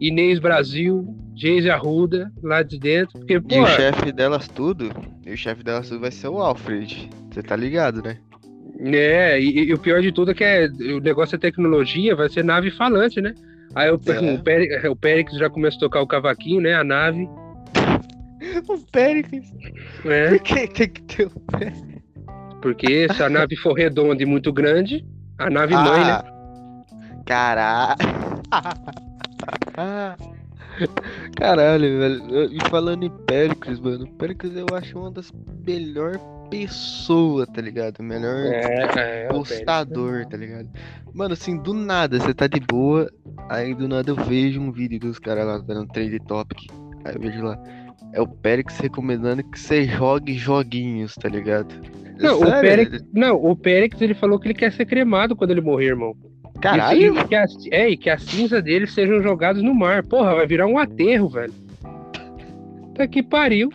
Inês 0.00 0.38
Brasil, 0.38 1.06
Geise 1.36 1.68
Arruda, 1.68 2.32
lá 2.42 2.62
de 2.62 2.78
dentro. 2.78 3.18
Porque, 3.18 3.34
E 3.34 3.60
o 3.60 3.66
chefe 3.66 4.10
delas 4.10 4.48
tudo, 4.48 4.90
e 5.26 5.32
o 5.32 5.36
chefe 5.36 5.62
delas 5.62 5.88
tudo 5.88 6.00
vai 6.00 6.10
ser 6.10 6.28
o 6.28 6.38
Alfred. 6.38 7.10
Você 7.30 7.42
tá 7.42 7.56
ligado, 7.56 8.02
né? 8.02 8.16
É, 8.80 9.38
e, 9.40 9.64
e 9.68 9.74
o 9.74 9.78
pior 9.78 10.00
de 10.00 10.10
tudo 10.12 10.30
é 10.30 10.34
que 10.34 10.42
é, 10.44 10.66
o 10.66 11.00
negócio 11.00 11.36
é 11.36 11.38
tecnologia, 11.38 12.16
vai 12.16 12.28
ser 12.28 12.42
nave 12.42 12.70
falante, 12.70 13.20
né? 13.20 13.34
Aí 13.74 13.90
o, 13.90 14.00
É. 14.06 14.34
o, 14.34 14.42
Périx, 14.42 14.84
o 14.84 14.96
Périx 14.96 15.36
já 15.36 15.50
começa 15.50 15.76
a 15.76 15.80
tocar 15.80 16.00
o 16.00 16.06
cavaquinho, 16.06 16.60
né? 16.60 16.74
A 16.74 16.84
nave. 16.84 17.28
O 18.68 18.78
Péricles. 18.92 19.50
Né? 20.04 20.28
Por 20.28 20.38
que 20.40 20.68
tem 20.68 20.88
que 20.88 21.02
ter 21.02 21.26
o 21.26 21.40
Péricles? 21.40 22.02
Porque 22.60 23.08
se 23.12 23.22
a 23.22 23.28
nave 23.28 23.56
for 23.56 23.72
redonda 23.72 24.22
e 24.22 24.26
muito 24.26 24.52
grande, 24.52 25.04
a 25.38 25.48
nave 25.48 25.74
mãe, 25.74 26.04
né? 26.04 26.22
Caralho. 27.24 27.96
Caralho, 31.36 31.98
velho. 31.98 32.52
E 32.52 32.58
falando 32.68 33.04
em 33.04 33.10
Péricles, 33.26 33.80
mano. 33.80 34.06
Péricles 34.18 34.54
eu 34.56 34.66
acho 34.74 34.98
uma 34.98 35.10
das 35.10 35.32
melhores 35.66 36.20
pessoas, 36.60 37.48
tá 37.48 37.60
ligado? 37.60 38.02
Melhor 38.02 38.46
É, 38.46 39.24
é, 39.24 39.28
o 39.30 39.34
postador, 39.34 40.24
tá 40.26 40.36
ligado? 40.36 40.68
Mano, 41.12 41.34
assim, 41.34 41.56
do 41.56 41.74
nada, 41.74 42.18
você 42.18 42.32
tá 42.32 42.46
de 42.46 42.60
boa, 42.60 43.10
aí 43.48 43.74
do 43.74 43.88
nada 43.88 44.10
eu 44.10 44.16
vejo 44.16 44.60
um 44.60 44.70
vídeo 44.70 45.00
dos 45.00 45.18
caras 45.18 45.46
lá 45.46 45.58
dando 45.58 45.86
trade 45.88 46.18
topic. 46.20 46.70
Aí 47.04 47.14
eu 47.14 47.20
vejo 47.20 47.42
lá. 47.42 47.60
É 48.12 48.20
o 48.20 48.26
Périx 48.26 48.78
recomendando 48.78 49.42
que 49.42 49.58
você 49.58 49.84
jogue 49.84 50.34
joguinhos, 50.34 51.14
tá 51.16 51.28
ligado? 51.28 51.74
Não, 52.18 52.40
o 52.40 52.46
Sério? 52.46 52.60
Périx, 52.60 53.04
não, 53.12 53.36
o 53.36 53.56
Périx 53.56 54.00
ele 54.00 54.14
falou 54.14 54.38
que 54.38 54.46
ele 54.46 54.54
quer 54.54 54.72
ser 54.72 54.86
cremado 54.86 55.34
quando 55.34 55.50
ele 55.50 55.60
morrer, 55.60 55.86
irmão. 55.86 56.14
Caralho! 56.60 57.18
E, 57.18 57.24
que 57.24 57.34
as, 57.34 57.52
é, 57.70 57.88
e 57.90 57.96
que 57.96 58.08
as 58.08 58.22
cinzas 58.22 58.62
dele 58.62 58.86
sejam 58.86 59.20
jogadas 59.20 59.62
no 59.62 59.74
mar. 59.74 60.04
Porra, 60.04 60.36
vai 60.36 60.46
virar 60.46 60.66
um 60.66 60.78
aterro, 60.78 61.28
velho. 61.28 61.52
Tá 62.94 63.08
que 63.08 63.22
pariu. 63.22 63.72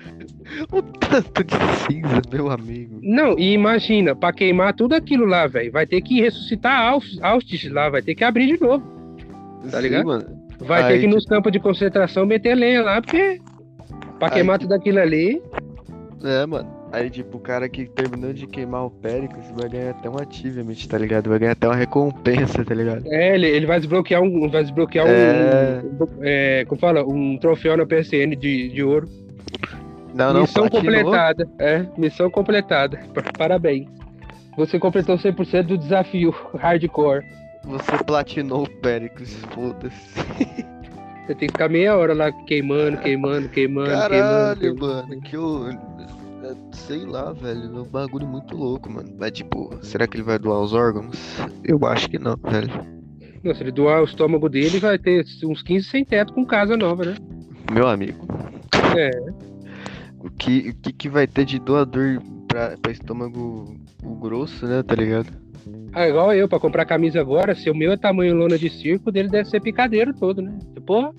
O 0.72 0.82
tanto 0.82 1.44
de 1.44 1.56
cinza, 1.86 2.22
meu 2.32 2.50
amigo. 2.50 3.00
Não, 3.02 3.38
e 3.38 3.54
imagina, 3.54 4.16
pra 4.16 4.34
queimar 4.34 4.74
tudo 4.74 4.94
aquilo 4.96 5.26
lá, 5.26 5.48
velho, 5.48 5.72
vai 5.72 5.86
ter 5.86 6.02
que 6.02 6.22
ressuscitar 6.22 6.92
Aus- 6.92 7.20
Auschwitz 7.22 7.72
lá, 7.72 7.90
vai 7.90 8.02
ter 8.02 8.16
que 8.16 8.24
abrir 8.24 8.48
de 8.48 8.62
novo. 8.62 8.84
Tá 9.70 9.78
Sim, 9.78 9.84
ligado? 9.84 10.06
mano. 10.06 10.26
Vai 10.60 10.84
Aí, 10.84 10.94
ter 10.94 11.00
que 11.00 11.06
ir 11.06 11.10
nos 11.10 11.26
campos 11.26 11.52
de 11.52 11.60
concentração 11.60 12.26
meter 12.26 12.56
lenha 12.56 12.82
lá, 12.82 13.02
porque 13.02 13.40
pra 14.18 14.30
queimar 14.30 14.58
que- 14.60 14.66
tudo 14.66 14.74
aquilo 14.76 15.00
ali. 15.00 15.42
É, 16.24 16.46
mano. 16.46 16.78
Aí, 16.92 17.08
tipo, 17.10 17.38
o 17.38 17.40
cara 17.40 17.70
que 17.70 17.86
terminou 17.86 18.34
de 18.34 18.48
queimar 18.48 18.84
o 18.86 18.90
Péricles 18.90 19.46
vai 19.56 19.70
ganhar 19.70 19.92
até 19.92 20.10
um 20.10 20.16
achievement, 20.18 20.74
tá 20.90 20.98
ligado? 20.98 21.30
Vai 21.30 21.38
ganhar 21.38 21.52
até 21.52 21.68
uma 21.68 21.76
recompensa, 21.76 22.66
tá 22.66 22.74
ligado? 22.74 23.04
É, 23.06 23.36
ele, 23.36 23.48
ele 23.48 23.66
vai 23.68 23.80
desbloquear 23.80 24.22
um. 24.24 24.50
Vai 24.50 24.64
desbloquear 24.64 25.06
É. 25.08 25.82
um. 25.84 26.08
É, 26.24 26.66
como 26.66 26.82
fala? 26.82 27.04
Um 27.06 27.38
troféu 27.38 27.78
na 27.78 27.86
PSN 27.86 28.36
de, 28.36 28.70
de 28.70 28.84
ouro. 28.84 29.08
Não, 30.14 30.34
não, 30.34 30.42
missão 30.42 30.68
platinou. 30.68 31.04
completada. 31.04 31.50
É, 31.60 31.86
missão 31.98 32.30
completada. 32.32 33.00
Pa- 33.14 33.24
Parabéns. 33.38 33.88
Você 34.58 34.78
completou 34.80 35.18
100% 35.18 35.64
do 35.64 35.78
desafio 35.78 36.34
hardcore. 36.58 37.24
Você 37.66 38.04
platinou 38.06 38.64
o 38.64 38.70
Péricles, 38.82 39.34
foda-se. 39.54 40.20
Você 41.28 41.36
tem 41.36 41.48
que 41.48 41.52
ficar 41.54 41.70
meia 41.70 41.96
hora 41.96 42.14
lá 42.16 42.32
queimando, 42.32 42.98
queimando, 42.98 43.48
queimando, 43.50 43.90
Caralho, 43.92 44.60
queimando. 44.60 44.88
mano, 44.88 45.22
que 45.22 45.36
eu. 45.36 45.70
é, 45.70 46.56
Sei 46.72 47.06
lá, 47.06 47.32
velho, 47.34 47.66
é 47.66 47.80
um 47.82 47.84
bagulho 47.84 48.26
muito 48.26 48.58
louco, 48.58 48.92
mano. 48.92 49.10
Mas, 49.20 49.34
tipo, 49.34 49.70
será 49.84 50.08
que 50.08 50.18
ele 50.18 50.24
vai 50.24 50.40
doar 50.40 50.60
os 50.62 50.74
órgãos? 50.74 51.16
Eu 51.64 51.80
acho 51.86 52.10
que 52.10 52.18
não, 52.18 52.36
velho. 52.36 52.72
Não, 53.44 53.54
se 53.54 53.62
ele 53.62 53.72
doar 53.72 54.02
o 54.02 54.06
estômago 54.06 54.50
dele, 54.50 54.80
vai 54.80 54.98
ter 54.98 55.24
uns 55.46 55.62
15 55.62 55.86
sem 55.88 56.04
teto 56.04 56.34
com 56.34 56.44
casa 56.44 56.76
nova, 56.76 57.06
né? 57.06 57.16
Meu 57.72 57.88
amigo. 57.88 58.26
É. 58.98 59.12
O 60.20 60.30
que, 60.30 60.70
o 60.70 60.76
que, 60.76 60.94
que 60.94 61.10
vai 61.10 61.26
ter 61.28 61.46
de 61.46 61.60
doador 61.60 62.22
pra, 62.48 62.76
pra 62.82 62.92
estômago 62.92 63.76
o 64.04 64.16
grosso, 64.16 64.66
né, 64.66 64.84
tá 64.84 64.96
ligado? 64.96 65.28
Ah, 65.94 66.08
igual 66.08 66.34
eu, 66.34 66.48
pra 66.48 66.60
comprar 66.60 66.86
camisa 66.86 67.20
agora, 67.20 67.56
se 67.56 67.70
o 67.70 67.76
meu 67.76 67.92
é 67.92 67.98
tamanho 67.98 68.36
lona 68.36 68.58
de 68.58 68.70
circo, 68.70 69.12
dele 69.12 69.30
deve 69.30 69.50
ser 69.50 69.62
picadeiro 69.62 70.14
todo, 70.14 70.42
né? 70.42 70.58
Porra. 70.86 71.12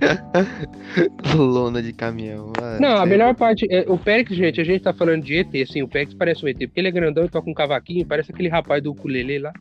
Lona 1.36 1.82
de 1.82 1.92
caminhão. 1.92 2.52
ah, 2.60 2.78
Não, 2.80 2.96
a 2.96 3.06
melhor 3.06 3.34
parte. 3.34 3.66
É, 3.70 3.84
o 3.88 3.96
Périx, 3.96 4.34
gente, 4.34 4.60
a 4.60 4.64
gente 4.64 4.82
tá 4.82 4.92
falando 4.92 5.22
de 5.22 5.36
ET, 5.38 5.54
assim, 5.62 5.82
o 5.82 5.88
Périx 5.88 6.14
parece 6.14 6.44
um 6.44 6.48
ET, 6.48 6.58
porque 6.58 6.80
ele 6.80 6.88
é 6.88 6.92
grandão 6.92 7.24
e 7.24 7.28
toca 7.28 7.48
um 7.48 7.54
cavaquinho, 7.54 8.06
parece 8.06 8.32
aquele 8.32 8.48
rapaz 8.48 8.82
do 8.82 8.90
ukulele 8.92 9.38
lá. 9.38 9.52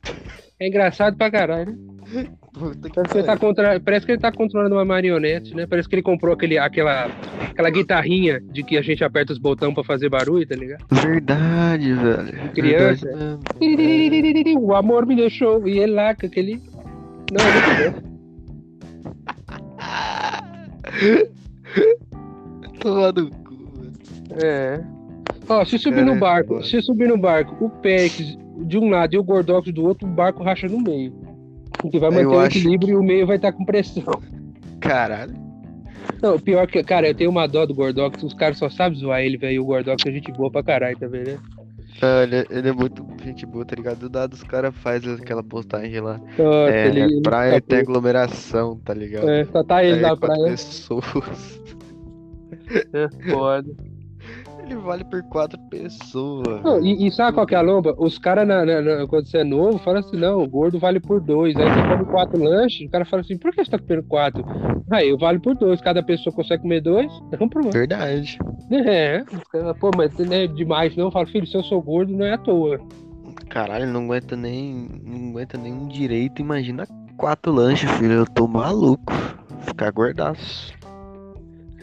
É 0.59 0.67
engraçado 0.67 1.17
pra 1.17 1.31
caralho, 1.31 1.77
né? 2.11 2.27
Puta 2.53 2.87
que 2.87 2.95
Parece 2.95 3.13
que, 3.13 3.17
ele 3.17 3.25
tá 3.25 3.37
contra... 3.37 3.79
Parece 3.79 4.05
que 4.05 4.11
ele 4.11 4.21
tá 4.21 4.31
controlando 4.31 4.75
uma 4.75 4.85
marionete, 4.85 5.55
né? 5.55 5.65
Parece 5.65 5.89
que 5.89 5.95
ele 5.95 6.03
comprou 6.03 6.33
aquele, 6.33 6.57
aquela, 6.57 7.09
aquela 7.49 7.69
guitarrinha 7.71 8.39
de 8.39 8.63
que 8.63 8.77
a 8.77 8.81
gente 8.81 9.03
aperta 9.03 9.33
os 9.33 9.39
botões 9.39 9.73
pra 9.73 9.83
fazer 9.83 10.07
barulho, 10.07 10.47
tá 10.47 10.55
ligado? 10.55 10.85
Verdade, 10.91 11.93
velho. 11.93 12.51
Criança. 12.53 13.39
Verdade 13.59 14.55
O 14.57 14.75
amor 14.75 15.05
me 15.07 15.15
deixou. 15.15 15.67
E 15.67 15.79
ele 15.79 15.93
lá 15.93 16.13
com 16.13 16.27
aquele. 16.27 16.61
Não, 17.31 17.43
é 17.43 17.89
muito 17.89 18.01
bom. 18.01 18.13
Toma 22.79 23.11
no 23.11 23.29
cu, 23.31 23.55
velho. 23.79 24.43
É. 24.43 24.83
Ó, 25.49 25.65
se 25.65 25.79
subir 25.79 26.05
no 26.05 26.15
barco, 26.19 26.55
foda. 26.55 26.65
se 26.65 26.81
subir 26.81 27.07
no 27.07 27.17
barco, 27.17 27.65
o 27.65 27.69
Périx 27.69 28.37
de 28.65 28.77
um 28.77 28.89
lado 28.89 29.13
e 29.13 29.17
o 29.17 29.23
Gordox 29.23 29.71
do 29.71 29.83
outro, 29.83 30.07
o 30.07 30.11
barco 30.11 30.43
racha 30.43 30.67
no 30.67 30.79
meio. 30.79 31.13
Porque 31.83 31.99
vai 31.99 32.09
Eu 32.09 32.13
manter 32.13 32.27
o 32.27 32.39
acho- 32.39 32.57
equilíbrio 32.59 32.93
e 32.93 32.95
o 32.95 33.03
meio 33.03 33.27
vai 33.27 33.35
estar 33.35 33.51
com 33.51 33.65
pressão. 33.65 34.03
Caralho. 34.79 35.35
Não, 36.21 36.39
pior 36.39 36.65
que, 36.65 36.81
cara, 36.81 37.09
eu 37.09 37.13
tenho 37.13 37.29
uma 37.29 37.45
dó 37.45 37.65
do 37.65 37.73
Gordox, 37.75 38.23
os 38.23 38.33
caras 38.33 38.57
só 38.57 38.69
sabem 38.69 38.97
zoar 38.97 39.19
ele, 39.21 39.35
velho. 39.37 39.61
O 39.61 39.65
Gordox 39.65 40.01
é 40.05 40.11
gente 40.11 40.31
boa 40.31 40.49
pra 40.49 40.63
caralho, 40.63 40.97
tá 40.97 41.07
vendo? 41.07 41.31
né? 41.31 41.37
Olha, 42.01 42.45
ele 42.49 42.69
é 42.69 42.71
muito 42.71 43.05
gente 43.23 43.45
boa, 43.45 43.65
tá 43.65 43.75
ligado? 43.75 44.09
Do 44.09 44.17
nada 44.17 44.33
os 44.33 44.43
caras 44.43 44.73
fazem 44.77 45.13
aquela 45.13 45.43
postagem 45.43 45.99
lá. 45.99 46.19
Nossa, 46.37 46.71
É, 46.71 46.87
ele- 46.87 47.01
ele 47.01 47.21
praia 47.21 47.59
tá 47.61 47.67
tem 47.67 47.79
aglomeração, 47.79 48.77
tá 48.83 48.93
ligado? 48.93 49.29
É, 49.29 49.45
só 49.45 49.61
tá 49.63 49.83
ele 49.83 49.95
Aí 49.97 50.01
na 50.01 50.15
praia. 50.17 50.43
pessoas. 50.45 51.61
É, 52.93 53.29
foda. 53.31 53.75
Ele 54.73 54.81
vale 54.81 55.03
por 55.03 55.21
quatro 55.23 55.59
pessoas. 55.69 56.61
Não, 56.63 56.83
e, 56.83 57.07
e 57.07 57.11
sabe 57.11 57.35
qual 57.35 57.45
que 57.45 57.53
é 57.53 57.57
a 57.57 57.61
lomba? 57.61 57.95
Os 57.97 58.17
caras, 58.17 58.47
quando 59.07 59.27
você 59.27 59.37
é 59.37 59.43
novo, 59.43 59.77
falam 59.77 59.99
assim, 59.99 60.17
não, 60.17 60.41
o 60.41 60.47
gordo 60.47 60.79
vale 60.79 60.99
por 60.99 61.21
dois. 61.21 61.55
Aí 61.55 61.69
você 61.69 61.81
come 61.87 62.05
quatro 62.05 62.43
lanches, 62.43 62.87
o 62.87 62.91
cara 62.91 63.05
fala 63.05 63.21
assim, 63.21 63.37
por 63.37 63.51
que 63.51 63.63
você 63.63 63.69
tá 63.69 63.77
comendo 63.77 64.03
quatro? 64.03 64.43
Aí 64.91 65.09
eu 65.09 65.17
vale 65.17 65.39
por 65.39 65.55
dois, 65.55 65.79
cada 65.79 66.01
pessoa 66.01 66.35
consegue 66.35 66.63
comer 66.63 66.81
dois, 66.81 67.11
então 67.31 67.47
pronto. 67.47 67.71
Verdade. 67.71 68.39
É, 68.71 69.23
pô, 69.79 69.91
mas 69.95 70.17
não 70.17 70.33
é 70.33 70.47
demais 70.47 70.95
não. 70.95 71.05
Eu 71.05 71.11
falo, 71.11 71.27
filho, 71.27 71.45
se 71.45 71.55
eu 71.55 71.63
sou 71.63 71.81
gordo, 71.81 72.11
não 72.11 72.25
é 72.25 72.33
à 72.33 72.37
toa. 72.37 72.79
Caralho, 73.49 73.85
não 73.87 74.05
aguenta 74.05 74.35
nem. 74.35 74.89
Não 75.03 75.29
aguenta 75.29 75.57
nenhum 75.57 75.87
direito. 75.87 76.41
Imagina 76.41 76.87
quatro 77.17 77.51
lanches, 77.51 77.91
filho. 77.91 78.13
Eu 78.13 78.25
tô 78.25 78.47
maluco. 78.47 79.13
Ficar 79.67 79.91
gordaço. 79.91 80.73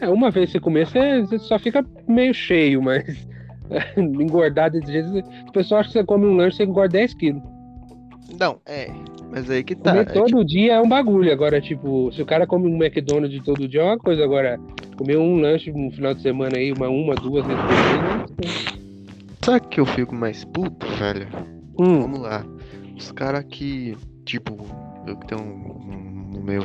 É, 0.01 0.09
uma 0.09 0.31
vez 0.31 0.51
você 0.51 0.59
comer, 0.59 0.87
você, 0.87 1.21
você 1.21 1.37
só 1.39 1.57
fica 1.59 1.85
meio 2.07 2.33
cheio, 2.33 2.81
mas 2.81 3.05
engordar 3.95 4.71
desse 4.71 4.91
jeito, 4.91 5.23
o 5.47 5.51
pessoal 5.51 5.79
acha 5.81 5.89
que 5.89 5.93
você 5.93 6.03
come 6.03 6.25
um 6.25 6.35
lanche, 6.35 6.57
você 6.57 6.63
engorda 6.63 6.97
10 6.97 7.13
quilos. 7.13 7.43
Não, 8.39 8.59
é. 8.65 8.89
Mas 9.29 9.49
aí 9.49 9.63
que 9.63 9.75
tá. 9.75 9.91
Comer 9.91 10.01
é 10.09 10.13
todo 10.13 10.43
dia 10.43 10.73
é 10.73 10.81
um 10.81 10.89
bagulho. 10.89 11.31
Agora, 11.31 11.61
tipo, 11.61 12.11
se 12.11 12.21
o 12.21 12.25
cara 12.25 12.47
come 12.47 12.67
um 12.67 12.83
McDonald's 12.83 13.43
todo 13.43 13.67
dia 13.67 13.81
é 13.81 13.83
uma 13.85 13.97
coisa. 13.97 14.23
Agora, 14.23 14.59
comer 14.97 15.17
um 15.17 15.39
lanche 15.39 15.71
no 15.71 15.91
final 15.91 16.13
de 16.13 16.21
semana 16.21 16.57
aí, 16.57 16.71
uma, 16.71 16.89
uma 16.89 17.13
duas 17.15 17.45
vezes 17.45 17.61
por 17.61 18.45
dia. 18.45 18.57
sabe 19.45 19.67
que 19.67 19.79
eu 19.79 19.85
fico 19.85 20.15
mais 20.15 20.43
puto, 20.45 20.85
velho? 20.97 21.27
Hum, 21.79 22.01
Vamos 22.01 22.19
lá. 22.21 22.43
Os 22.97 23.11
caras 23.11 23.43
que. 23.45 23.95
Tipo, 24.25 24.57
eu 25.07 25.15
que 25.17 25.27
tenho 25.27 25.41
um, 25.41 26.37
um- 26.37 26.41
meu. 26.43 26.63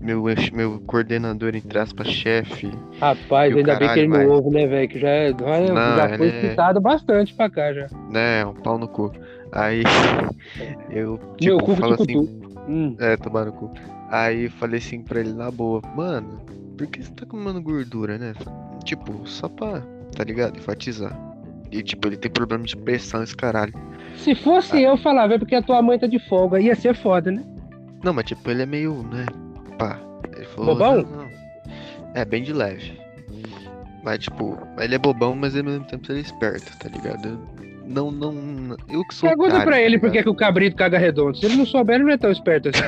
Meu, 0.00 0.24
meu 0.52 0.80
coordenador, 0.86 1.54
entre 1.56 1.78
aspas, 1.78 2.06
chefe. 2.08 2.70
rapaz, 3.00 3.54
ainda 3.56 3.74
bem 3.76 3.78
que 3.78 3.84
caralho, 3.84 4.00
ele 4.00 4.08
vai. 4.08 4.26
não 4.26 4.32
ouve, 4.34 4.50
né, 4.50 4.66
velho? 4.66 4.88
Que 4.88 4.98
já, 5.00 5.08
é- 5.08 5.30
já, 5.30 5.72
Não, 5.74 5.96
já 5.96 6.16
foi 6.16 6.26
ele 6.28 6.36
é- 6.36 6.50
citado 6.50 6.80
bastante 6.80 7.34
pra 7.34 7.50
cá 7.50 7.72
já. 7.72 7.86
né? 8.10 8.44
Um 8.46 8.54
pau 8.54 8.78
no 8.78 8.86
cu. 8.88 9.12
Aí. 9.52 9.82
Eu, 10.90 11.18
Meu 11.18 11.36
tipo, 11.36 11.64
cu 11.64 11.76
falo 11.76 11.94
assim. 11.94 12.16
Hum. 12.68 12.94
É, 13.00 13.16
tomar 13.16 13.46
no 13.46 13.52
cu. 13.52 13.72
Aí 14.10 14.44
eu 14.44 14.50
falei 14.52 14.78
assim 14.78 15.02
pra 15.02 15.20
ele 15.20 15.32
na 15.32 15.50
boa, 15.50 15.82
mano, 15.94 16.40
por 16.76 16.86
que 16.86 17.02
você 17.02 17.12
tá 17.12 17.26
comendo 17.26 17.60
gordura, 17.60 18.16
né? 18.18 18.32
Tipo, 18.84 19.26
só 19.26 19.48
pra, 19.48 19.82
tá 20.16 20.24
ligado? 20.24 20.56
Enfatizar. 20.58 21.18
E 21.70 21.82
tipo, 21.82 22.08
ele 22.08 22.16
tem 22.16 22.30
problema 22.30 22.64
de 22.64 22.74
pressão, 22.76 23.22
esse 23.22 23.36
caralho. 23.36 23.74
Se 24.16 24.34
fosse 24.34 24.80
eu, 24.82 24.96
falava, 24.96 25.34
é 25.34 25.38
porque 25.38 25.54
a 25.54 25.62
tua 25.62 25.82
mãe 25.82 25.98
tá 25.98 26.06
de 26.06 26.18
folga. 26.28 26.58
Ia 26.60 26.74
ser 26.74 26.94
foda, 26.94 27.30
né? 27.30 27.42
Não, 28.02 28.12
mas 28.14 28.24
tipo, 28.26 28.50
ele 28.50 28.62
é 28.62 28.66
meio, 28.66 29.02
né? 29.02 29.26
Pá. 29.78 29.98
Ele 30.36 30.44
falou, 30.46 30.74
Bobão? 30.74 31.02
"Não, 31.02 31.22
não." 31.22 31.28
É, 32.14 32.24
bem 32.24 32.42
de 32.42 32.52
leve. 32.52 32.98
Mas 34.02 34.20
tipo, 34.20 34.58
ele 34.78 34.94
é 34.94 34.98
bobão, 34.98 35.34
mas 35.34 35.56
ao 35.56 35.64
mesmo 35.64 35.84
tempo 35.84 36.10
ele 36.10 36.20
é 36.20 36.22
esperto, 36.22 36.76
tá 36.78 36.88
ligado? 36.88 37.38
Não, 37.86 38.10
não. 38.10 38.76
Eu 38.88 39.02
que 39.04 39.14
sou. 39.14 39.28
Pergunta 39.28 39.48
otário, 39.50 39.66
pra 39.66 39.76
tá 39.76 39.80
ele 39.82 39.98
por 39.98 40.06
ligado? 40.06 40.18
que 40.18 40.22
que 40.24 40.28
o 40.28 40.34
cabrito 40.34 40.76
caga 40.76 40.98
redondo. 40.98 41.36
Se 41.36 41.46
ele 41.46 41.56
não 41.56 41.66
souber, 41.66 41.96
ele 41.96 42.04
não 42.04 42.12
é 42.12 42.18
tão 42.18 42.30
esperto 42.30 42.68
assim. 42.68 42.82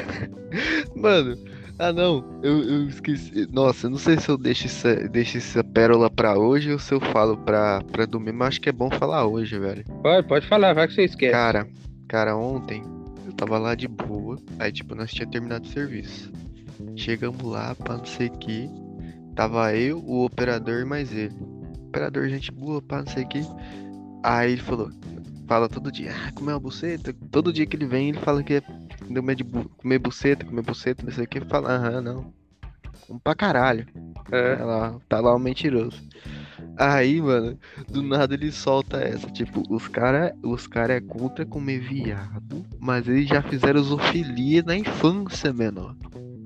Mano, 0.94 1.36
ah 1.78 1.92
não, 1.92 2.22
eu, 2.42 2.62
eu 2.62 2.88
esqueci. 2.88 3.48
Nossa, 3.50 3.86
eu 3.86 3.90
não 3.90 3.98
sei 3.98 4.18
se 4.18 4.28
eu 4.28 4.36
deixo 4.36 4.66
essa, 4.66 4.94
deixo 5.08 5.38
essa 5.38 5.64
pérola 5.64 6.10
pra 6.10 6.38
hoje 6.38 6.72
ou 6.72 6.78
se 6.78 6.92
eu 6.92 7.00
falo 7.00 7.36
pra, 7.38 7.80
pra 7.90 8.04
domingo, 8.04 8.36
mas 8.38 8.48
acho 8.48 8.60
que 8.60 8.68
é 8.68 8.72
bom 8.72 8.90
falar 8.90 9.26
hoje, 9.26 9.58
velho. 9.58 9.84
Pode, 10.02 10.28
pode 10.28 10.46
falar, 10.46 10.74
vai 10.74 10.86
que 10.86 10.94
você 10.94 11.04
esquece. 11.04 11.32
Cara, 11.32 11.66
cara, 12.06 12.36
ontem 12.36 12.82
eu 13.26 13.32
tava 13.32 13.58
lá 13.58 13.74
de 13.74 13.88
boa, 13.88 14.38
aí 14.58 14.70
tipo, 14.70 14.94
nós 14.94 15.10
tinha 15.10 15.26
terminado 15.26 15.64
o 15.64 15.68
serviço. 15.72 16.30
Chegamos 16.96 17.42
lá, 17.42 17.74
pá, 17.74 17.96
não 17.96 18.04
sei 18.04 18.28
o 18.28 18.38
que. 18.38 18.68
Tava 19.34 19.74
eu, 19.74 19.98
o 19.98 20.24
operador 20.24 20.80
e 20.80 20.84
mais 20.84 21.12
ele. 21.12 21.34
Operador, 21.88 22.28
gente 22.28 22.52
boa, 22.52 22.80
pá, 22.82 22.98
não 23.02 23.06
sei 23.06 23.24
o 23.24 23.28
que. 23.28 23.40
Aí 24.22 24.52
ele 24.52 24.60
falou, 24.62 24.90
fala 25.48 25.68
todo 25.68 25.90
dia, 25.90 26.12
ah, 26.12 26.32
comer 26.32 26.52
uma 26.52 26.60
buceta. 26.60 27.14
Todo 27.30 27.52
dia 27.52 27.66
que 27.66 27.76
ele 27.76 27.86
vem, 27.86 28.10
ele 28.10 28.18
fala 28.18 28.42
que 28.42 28.54
é 28.54 28.60
comer, 29.06 29.34
de 29.34 29.44
bu- 29.44 29.68
comer 29.76 29.98
buceta, 29.98 30.44
comer 30.44 30.62
buceta, 30.62 31.04
não 31.04 31.12
sei 31.12 31.24
o 31.24 31.28
que. 31.28 31.40
Fala, 31.40 31.70
aham, 31.70 32.00
não. 32.00 32.32
Como 33.06 33.18
pra 33.18 33.34
caralho. 33.34 33.86
É. 34.30 34.56
Tá 34.56 34.64
lá, 34.64 35.00
tá 35.08 35.20
lá 35.20 35.34
o 35.34 35.38
mentiroso. 35.38 36.00
Aí, 36.76 37.20
mano, 37.20 37.58
do 37.88 38.02
nada 38.02 38.34
ele 38.34 38.52
solta 38.52 38.98
essa. 38.98 39.26
Tipo, 39.30 39.62
os 39.68 39.88
cara, 39.88 40.34
os 40.42 40.66
cara 40.66 40.94
é 40.94 41.00
contra 41.00 41.44
comer 41.44 41.80
viado, 41.80 42.64
mas 42.78 43.08
eles 43.08 43.28
já 43.28 43.42
fizeram 43.42 43.82
zoofilia 43.82 44.62
na 44.62 44.76
infância, 44.76 45.52
menor. 45.52 45.96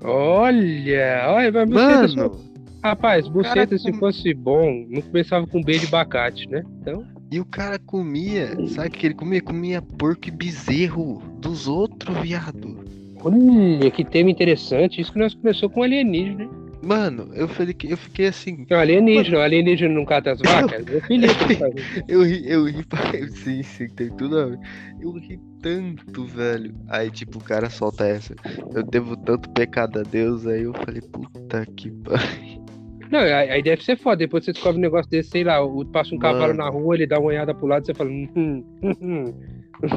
Olha, 0.05 1.25
olha, 1.29 1.51
mas 1.51 1.69
buceta 1.69 2.07
só- 2.07 2.15
Mano, 2.29 2.45
Rapaz, 2.83 3.27
buceta, 3.27 3.75
se 3.79 3.91
com- 3.91 3.97
fosse 3.97 4.31
bom, 4.33 4.85
não 4.89 5.01
começava 5.01 5.47
com 5.47 5.63
beijo 5.63 5.81
de 5.81 5.87
abacate, 5.87 6.47
né? 6.47 6.63
Então, 6.81 7.03
e 7.31 7.39
o 7.39 7.45
cara 7.45 7.79
comia, 7.79 8.49
sabe 8.67 8.89
o 8.89 8.91
que 8.91 9.07
ele 9.07 9.15
comia? 9.15 9.41
Comia 9.41 9.81
porco 9.81 10.27
e 10.27 10.31
bezerro 10.31 11.19
dos 11.39 11.67
outros, 11.67 12.15
viado. 12.19 12.77
olha 13.23 13.89
que 13.89 14.05
tema 14.05 14.29
interessante. 14.29 15.01
Isso 15.01 15.11
que 15.11 15.17
nós 15.17 15.33
começou 15.33 15.67
com 15.67 15.81
alienígena, 15.81 16.45
né? 16.45 16.49
Mano, 16.85 17.31
eu 17.33 17.47
falei 17.47 17.73
que 17.73 17.89
eu 17.91 17.97
fiquei 17.97 18.27
assim, 18.27 18.63
Não, 18.69 18.77
alienígena, 18.77 19.39
alienígena 19.43 19.91
não 19.91 20.05
cata 20.05 20.31
as 20.33 20.39
vacas? 20.39 20.85
Eu 20.87 21.01
filho 21.01 21.27
eu 22.07 22.21
ri, 22.23 22.43
eu 22.47 22.65
ri, 22.65 22.83
pra- 22.85 22.99
sim, 23.43 23.63
sim, 23.63 23.89
tem 23.89 24.09
tudo 24.15 24.37
a 24.39 24.45
ver. 24.45 24.59
Eu 25.01 25.11
ri 25.13 25.39
tanto, 25.63 26.25
velho. 26.25 26.75
Aí, 26.87 27.09
tipo, 27.09 27.39
o 27.39 27.43
cara 27.43 27.71
solta 27.71 28.05
essa. 28.05 28.35
Eu 28.75 28.83
devo 28.83 29.17
tanto 29.17 29.49
pecado 29.49 29.99
a 29.99 30.03
Deus, 30.03 30.45
aí 30.45 30.61
eu 30.61 30.73
falei, 30.73 31.01
puta 31.01 31.65
que 31.75 31.89
pariu. 31.89 32.63
Não, 33.11 33.19
aí 33.19 33.63
deve 33.63 33.83
ser 33.83 33.97
foda. 33.97 34.17
Depois 34.17 34.45
você 34.45 34.53
descobre 34.53 34.77
um 34.77 34.81
negócio 34.81 35.09
desse, 35.09 35.29
sei 35.31 35.43
lá, 35.43 35.61
o- 35.63 35.83
passa 35.85 36.13
um 36.13 36.19
cavalo 36.19 36.53
Mano. 36.53 36.57
na 36.57 36.69
rua, 36.69 36.93
ele 36.93 37.07
dá 37.07 37.17
uma 37.19 37.29
olhada 37.29 37.53
pro 37.55 37.65
lado 37.65 37.83
você 37.85 37.95
fala. 37.95 38.11
Hum, 38.11 38.29
hum, 38.35 38.63
hum, 39.01 39.33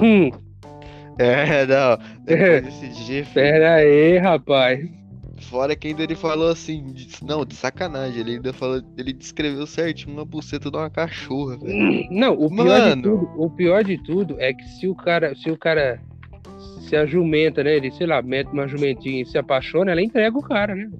hum. 0.02 0.30
É, 1.18 1.66
não. 1.66 1.98
Depois 2.24 2.62
desse 2.80 2.88
dia, 3.04 3.26
Pera 3.34 3.74
aí, 3.74 4.16
rapaz. 4.16 4.80
Fora 5.40 5.74
que 5.76 5.88
ainda 5.88 6.02
ele 6.02 6.14
falou 6.14 6.50
assim, 6.50 6.94
não, 7.22 7.44
de 7.44 7.54
sacanagem. 7.54 8.20
Ele 8.20 8.32
ainda 8.32 8.52
falou, 8.52 8.82
ele 8.96 9.12
descreveu 9.12 9.66
certinho 9.66 10.12
uma 10.14 10.24
buceta 10.24 10.70
de 10.70 10.76
uma 10.76 10.90
cachorra, 10.90 11.56
velho. 11.58 12.08
Não, 12.10 12.34
o 12.34 12.48
pior 12.48 12.80
Mano. 12.80 12.96
de 12.96 13.02
tudo, 13.02 13.30
o 13.36 13.50
pior 13.50 13.84
de 13.84 13.98
tudo 13.98 14.36
é 14.38 14.52
que 14.52 14.64
se 14.64 14.88
o 14.88 14.94
cara, 14.94 15.34
se 15.34 15.50
o 15.50 15.56
cara 15.56 16.00
se 16.88 16.96
a 16.96 17.04
jumenta, 17.04 17.62
né, 17.62 17.76
ele, 17.76 17.90
sei 17.90 18.06
lá, 18.06 18.22
mete 18.22 18.48
uma 18.48 18.66
jumentinha 18.66 19.22
e 19.22 19.26
se 19.26 19.36
apaixona, 19.36 19.92
ela 19.92 20.02
entrega 20.02 20.36
o 20.36 20.42
cara, 20.42 20.74
né? 20.74 20.90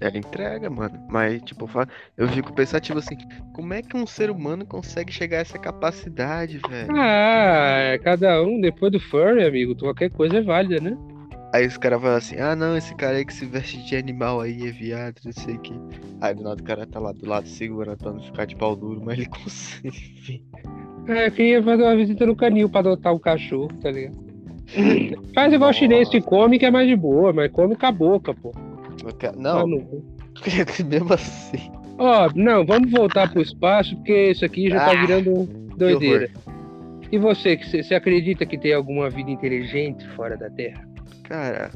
Ela 0.00 0.16
entrega, 0.16 0.70
mano. 0.70 0.98
Mas, 1.08 1.42
tipo, 1.42 1.68
eu 2.16 2.28
fico 2.28 2.52
pensativo 2.52 2.98
assim, 2.98 3.16
como 3.52 3.72
é 3.72 3.82
que 3.82 3.96
um 3.96 4.06
ser 4.06 4.30
humano 4.30 4.64
consegue 4.64 5.12
chegar 5.12 5.38
a 5.38 5.40
essa 5.40 5.58
capacidade, 5.58 6.60
velho? 6.68 6.88
Ah, 6.96 7.98
cada 8.02 8.42
um, 8.42 8.60
depois 8.60 8.92
do 8.92 9.00
furry, 9.00 9.44
amigo, 9.44 9.74
qualquer 9.76 10.10
coisa 10.10 10.38
é 10.38 10.42
válida, 10.42 10.80
né? 10.80 10.96
Aí 11.52 11.66
os 11.66 11.78
caras 11.78 12.00
falam 12.00 12.16
assim, 12.16 12.36
ah 12.36 12.54
não, 12.54 12.76
esse 12.76 12.94
cara 12.94 13.16
aí 13.16 13.24
que 13.24 13.32
se 13.32 13.46
veste 13.46 13.82
de 13.82 13.96
animal 13.96 14.40
aí 14.40 14.66
é 14.66 14.70
viado, 14.70 15.16
não 15.24 15.32
sei 15.32 15.54
o 15.54 15.60
que. 15.60 15.72
Aí 16.20 16.34
do 16.34 16.42
nada 16.42 16.60
o 16.60 16.64
cara 16.64 16.86
tá 16.86 17.00
lá 17.00 17.12
do 17.12 17.26
lado 17.26 17.48
segurando 17.48 17.96
pra 17.98 18.12
não 18.12 18.22
ficar 18.22 18.44
de 18.44 18.54
pau 18.54 18.76
duro, 18.76 19.00
mas 19.02 19.18
ele 19.18 19.28
consegue. 19.32 20.44
É, 21.06 21.26
eu 21.26 21.32
queria 21.32 21.62
fazer 21.62 21.82
uma 21.82 21.96
visita 21.96 22.26
no 22.26 22.36
canil 22.36 22.68
pra 22.68 22.80
adotar 22.80 23.14
um 23.14 23.18
cachorro, 23.18 23.70
tá 23.80 23.90
ligado? 23.90 24.28
Faz 25.34 25.52
igual 25.52 25.72
chinês 25.72 26.10
que 26.10 26.20
come, 26.20 26.58
que 26.58 26.66
é 26.66 26.70
mais 26.70 26.86
de 26.86 26.94
boa, 26.94 27.32
mas 27.32 27.50
come 27.50 27.74
com 27.74 27.86
a 27.86 27.92
boca, 27.92 28.34
pô. 28.34 28.52
Não, 29.36 29.66
não. 29.66 29.78
mesmo 30.86 31.14
assim. 31.14 31.70
Ó, 31.96 32.30
não, 32.34 32.64
vamos 32.64 32.90
voltar 32.90 33.30
pro 33.30 33.40
espaço, 33.40 33.96
porque 33.96 34.30
isso 34.30 34.44
aqui 34.44 34.68
já 34.68 34.78
tá 34.78 34.90
Ah, 34.90 35.06
virando 35.06 35.46
doideira. 35.76 36.30
E 37.10 37.18
você 37.18 37.56
você 37.56 37.94
acredita 37.94 38.44
que 38.44 38.58
tem 38.58 38.74
alguma 38.74 39.08
vida 39.08 39.30
inteligente 39.30 40.06
fora 40.10 40.36
da 40.36 40.50
Terra? 40.50 40.86
Cara, 41.28 41.70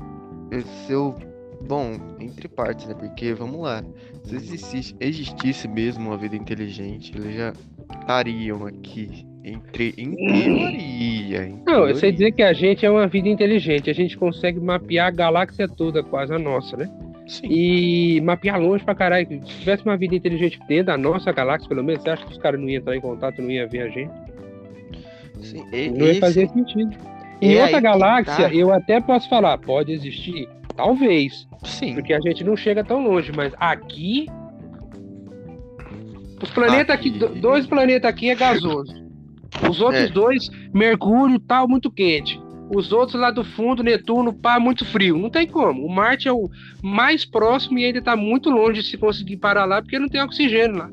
eu- 0.50 0.62
se 0.62 0.92
eu. 0.92 1.14
Bom, 1.68 1.92
entre 2.18 2.48
partes, 2.48 2.86
né? 2.88 2.94
Porque, 2.98 3.32
vamos 3.34 3.60
lá. 3.60 3.84
Se 4.24 4.34
existisse, 4.34 4.96
existisse 4.98 5.68
mesmo 5.68 6.08
uma 6.08 6.16
vida 6.16 6.34
inteligente, 6.34 7.12
eles 7.16 7.36
já 7.36 7.52
estariam 8.00 8.66
aqui. 8.66 9.24
Entre, 9.44 9.92
em 9.98 10.14
teoria. 10.14 11.44
em 11.46 11.62
Não, 11.66 11.86
eu 11.88 11.94
sei 11.96 12.10
teoria. 12.10 12.12
dizer 12.12 12.32
que 12.32 12.42
a 12.42 12.52
gente 12.52 12.84
é 12.86 12.90
uma 12.90 13.06
vida 13.08 13.28
inteligente, 13.28 13.90
a 13.90 13.92
gente 13.92 14.16
consegue 14.16 14.58
mapear 14.60 15.08
a 15.08 15.10
galáxia 15.10 15.68
toda, 15.68 16.02
quase 16.02 16.32
a 16.32 16.38
nossa, 16.38 16.76
né? 16.76 16.88
Sim. 17.28 17.46
e 17.48 18.20
mapear 18.20 18.60
longe 18.60 18.84
pra 18.84 18.96
caralho. 18.96 19.26
Se 19.46 19.60
tivesse 19.60 19.84
uma 19.84 19.96
vida 19.96 20.14
inteligente 20.16 20.58
dentro 20.68 20.86
da 20.86 20.98
nossa 20.98 21.30
galáxia, 21.30 21.68
pelo 21.68 21.82
menos, 21.84 22.02
você 22.02 22.10
acha 22.10 22.26
que 22.26 22.32
os 22.32 22.38
caras 22.38 22.60
não 22.60 22.68
iam 22.68 22.80
entrar 22.80 22.96
em 22.96 23.00
contato, 23.00 23.40
não 23.40 23.48
iam 23.50 23.68
ver 23.68 23.82
a 23.82 23.88
gente? 23.88 24.10
Sim, 25.40 25.64
e- 25.72 25.88
Não 25.90 26.06
ia 26.06 26.10
esse- 26.12 26.20
fazer 26.20 26.48
sentido. 26.50 26.90
Em 27.42 27.54
é 27.54 27.62
outra 27.64 27.80
galáxia, 27.80 28.48
tá. 28.48 28.54
eu 28.54 28.72
até 28.72 29.00
posso 29.00 29.28
falar, 29.28 29.58
pode 29.58 29.92
existir? 29.92 30.48
Talvez. 30.76 31.46
Sim. 31.64 31.94
Porque 31.94 32.12
a 32.14 32.20
gente 32.20 32.42
não 32.44 32.56
chega 32.56 32.82
tão 32.84 33.02
longe, 33.02 33.32
mas 33.34 33.52
aqui. 33.58 34.26
Os 36.42 36.50
planetas 36.50 36.94
aqui, 36.94 37.08
Aqui. 37.10 37.18
do- 37.18 37.28
dois 37.40 37.66
planetas 37.66 38.08
aqui 38.08 38.30
é 38.30 38.34
gasoso. 38.34 38.92
Os 39.68 39.80
outros 39.80 40.04
É. 40.04 40.08
dois, 40.08 40.48
Mercúrio 40.72 41.38
tal, 41.38 41.68
muito 41.68 41.90
quente. 41.90 42.40
Os 42.74 42.90
outros 42.90 43.20
lá 43.20 43.30
do 43.30 43.44
fundo, 43.44 43.82
Netuno, 43.82 44.32
pá, 44.32 44.58
muito 44.58 44.84
frio. 44.84 45.18
Não 45.18 45.28
tem 45.28 45.46
como. 45.46 45.84
O 45.84 45.90
Marte 45.94 46.26
é 46.26 46.32
o 46.32 46.48
mais 46.82 47.24
próximo 47.24 47.78
e 47.78 47.84
ainda 47.84 48.00
tá 48.00 48.16
muito 48.16 48.48
longe 48.48 48.80
de 48.82 48.88
se 48.88 48.96
conseguir 48.96 49.36
parar 49.36 49.66
lá, 49.66 49.82
porque 49.82 49.98
não 49.98 50.08
tem 50.08 50.22
oxigênio 50.22 50.78
lá. 50.78 50.90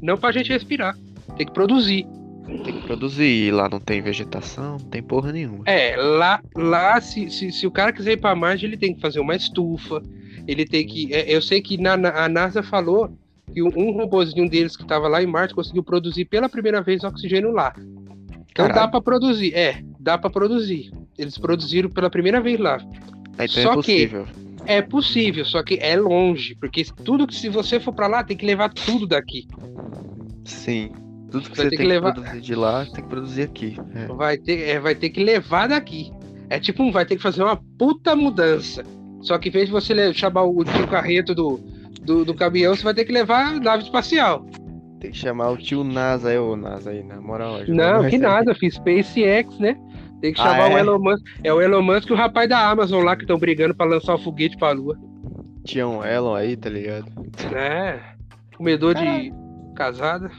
Não 0.00 0.16
pra 0.16 0.30
gente 0.30 0.50
respirar. 0.52 0.94
Tem 1.36 1.44
que 1.46 1.52
produzir. 1.52 2.06
Tem 2.46 2.80
que 2.80 2.86
produzir. 2.86 3.50
Lá 3.52 3.68
não 3.68 3.80
tem 3.80 4.00
vegetação, 4.00 4.72
não 4.78 4.88
tem 4.88 5.02
porra 5.02 5.32
nenhuma. 5.32 5.64
É, 5.66 5.96
lá, 5.96 6.40
lá 6.54 7.00
se, 7.00 7.28
se, 7.30 7.50
se 7.52 7.66
o 7.66 7.70
cara 7.70 7.92
quiser 7.92 8.12
ir 8.12 8.20
pra 8.20 8.34
Marte, 8.34 8.64
ele 8.64 8.76
tem 8.76 8.94
que 8.94 9.00
fazer 9.00 9.20
uma 9.20 9.34
estufa. 9.34 10.00
Ele 10.46 10.64
tem 10.64 10.86
que. 10.86 11.12
é, 11.12 11.34
eu 11.34 11.42
sei 11.42 11.60
que 11.60 11.76
na, 11.76 11.96
na- 11.96 12.24
a 12.24 12.28
NASA 12.28 12.62
falou 12.62 13.10
que 13.52 13.62
um, 13.62 13.70
um 13.76 13.90
robôzinho 13.92 14.48
deles 14.48 14.76
que 14.76 14.86
tava 14.86 15.08
lá 15.08 15.22
em 15.22 15.26
Marte 15.26 15.54
conseguiu 15.54 15.82
produzir 15.82 16.24
pela 16.26 16.48
primeira 16.48 16.80
vez 16.80 17.02
oxigênio 17.04 17.50
lá. 17.50 17.74
Então 17.76 18.66
dá 18.68 18.72
Caralho. 18.74 18.90
pra 18.92 19.00
produzir. 19.00 19.52
É, 19.54 19.80
dá 19.98 20.16
pra 20.16 20.30
produzir. 20.30 20.92
Eles 21.18 21.36
produziram 21.36 21.90
pela 21.90 22.08
primeira 22.08 22.40
vez 22.40 22.58
lá. 22.60 22.76
Aí, 23.38 23.46
então 23.50 23.62
só 23.62 23.72
é 23.72 23.74
que- 23.74 23.76
possível. 23.76 24.26
É 24.68 24.82
possível, 24.82 25.44
só 25.44 25.62
que 25.62 25.78
é 25.80 25.94
longe, 25.96 26.56
porque 26.56 26.84
tudo 27.04 27.26
que 27.26 27.34
se 27.36 27.48
você 27.48 27.78
for 27.78 27.92
pra 27.92 28.08
lá, 28.08 28.24
tem 28.24 28.36
que 28.36 28.44
levar 28.44 28.68
tudo 28.72 29.06
daqui. 29.06 29.46
Sim. 30.44 30.90
Tudo 31.30 31.50
que 31.50 31.56
Vai 31.56 31.64
você 31.66 31.70
tem 31.70 31.70
que 31.70 31.76
que, 31.78 31.84
levar- 31.88 32.12
produzir 32.14 32.40
de 32.40 32.54
lá, 32.54 32.84
tem 32.84 33.02
que 33.02 33.08
produzir 33.10 33.42
aqui. 33.42 33.76
É. 33.94 34.06
Vai 34.06 34.38
ter, 34.38 34.68
é, 34.68 34.78
vai 34.80 34.94
ter 34.94 35.10
que 35.10 35.22
levar 35.24 35.68
daqui. 35.68 36.12
É 36.48 36.58
tipo, 36.60 36.82
um- 36.82 36.92
vai 36.92 37.04
ter 37.04 37.16
que 37.16 37.22
fazer 37.22 37.42
uma 37.42 37.56
puta 37.78 38.14
mudança. 38.14 38.84
Só 39.20 39.36
que 39.38 39.48
em 39.48 39.52
vez 39.52 39.66
de 39.66 39.72
você 39.72 40.12
chamar 40.14 40.44
o 40.44 40.62
tio 40.64 40.86
carreto 40.86 41.34
do, 41.34 41.58
do, 42.02 42.24
do 42.24 42.34
caminhão, 42.34 42.76
você 42.76 42.84
vai 42.84 42.94
ter 42.94 43.04
que 43.04 43.12
levar 43.12 43.46
a 43.48 43.52
nave 43.60 43.82
espacial. 43.82 44.46
Tem 45.00 45.10
que 45.10 45.16
chamar 45.18 45.50
o 45.50 45.56
tio 45.56 45.82
NASA 45.82 46.28
aí, 46.30 46.38
ô 46.38 46.56
NASA 46.56 46.90
aí, 46.90 47.02
na 47.02 47.20
moral. 47.20 47.58
Não, 47.68 48.08
que 48.08 48.16
nada, 48.18 48.54
fiz 48.54 48.74
SpaceX, 48.74 49.58
né? 49.58 49.76
Tem 50.20 50.32
que 50.32 50.40
Ah, 50.40 50.44
chamar 50.44 50.70
o 50.72 50.76
é? 50.78 50.80
Elon 50.80 50.98
Musk. 50.98 51.26
É 51.44 51.52
o 51.52 51.60
Elon 51.60 51.82
Musk 51.82 52.08
e 52.08 52.12
o 52.12 52.16
rapaz 52.16 52.48
da 52.48 52.70
Amazon 52.70 53.02
lá 53.04 53.14
que 53.16 53.22
estão 53.24 53.36
brigando 53.38 53.74
pra 53.74 53.84
lançar 53.84 54.14
o 54.14 54.18
foguete 54.18 54.56
pra 54.56 54.70
lua. 54.70 54.96
Tinha 55.64 55.86
um 55.86 56.02
Elon 56.04 56.34
aí, 56.34 56.56
tá 56.56 56.70
ligado? 56.70 57.06
É. 57.54 57.98
Comedor 58.56 58.94
de 58.94 59.32
casada. 59.74 60.30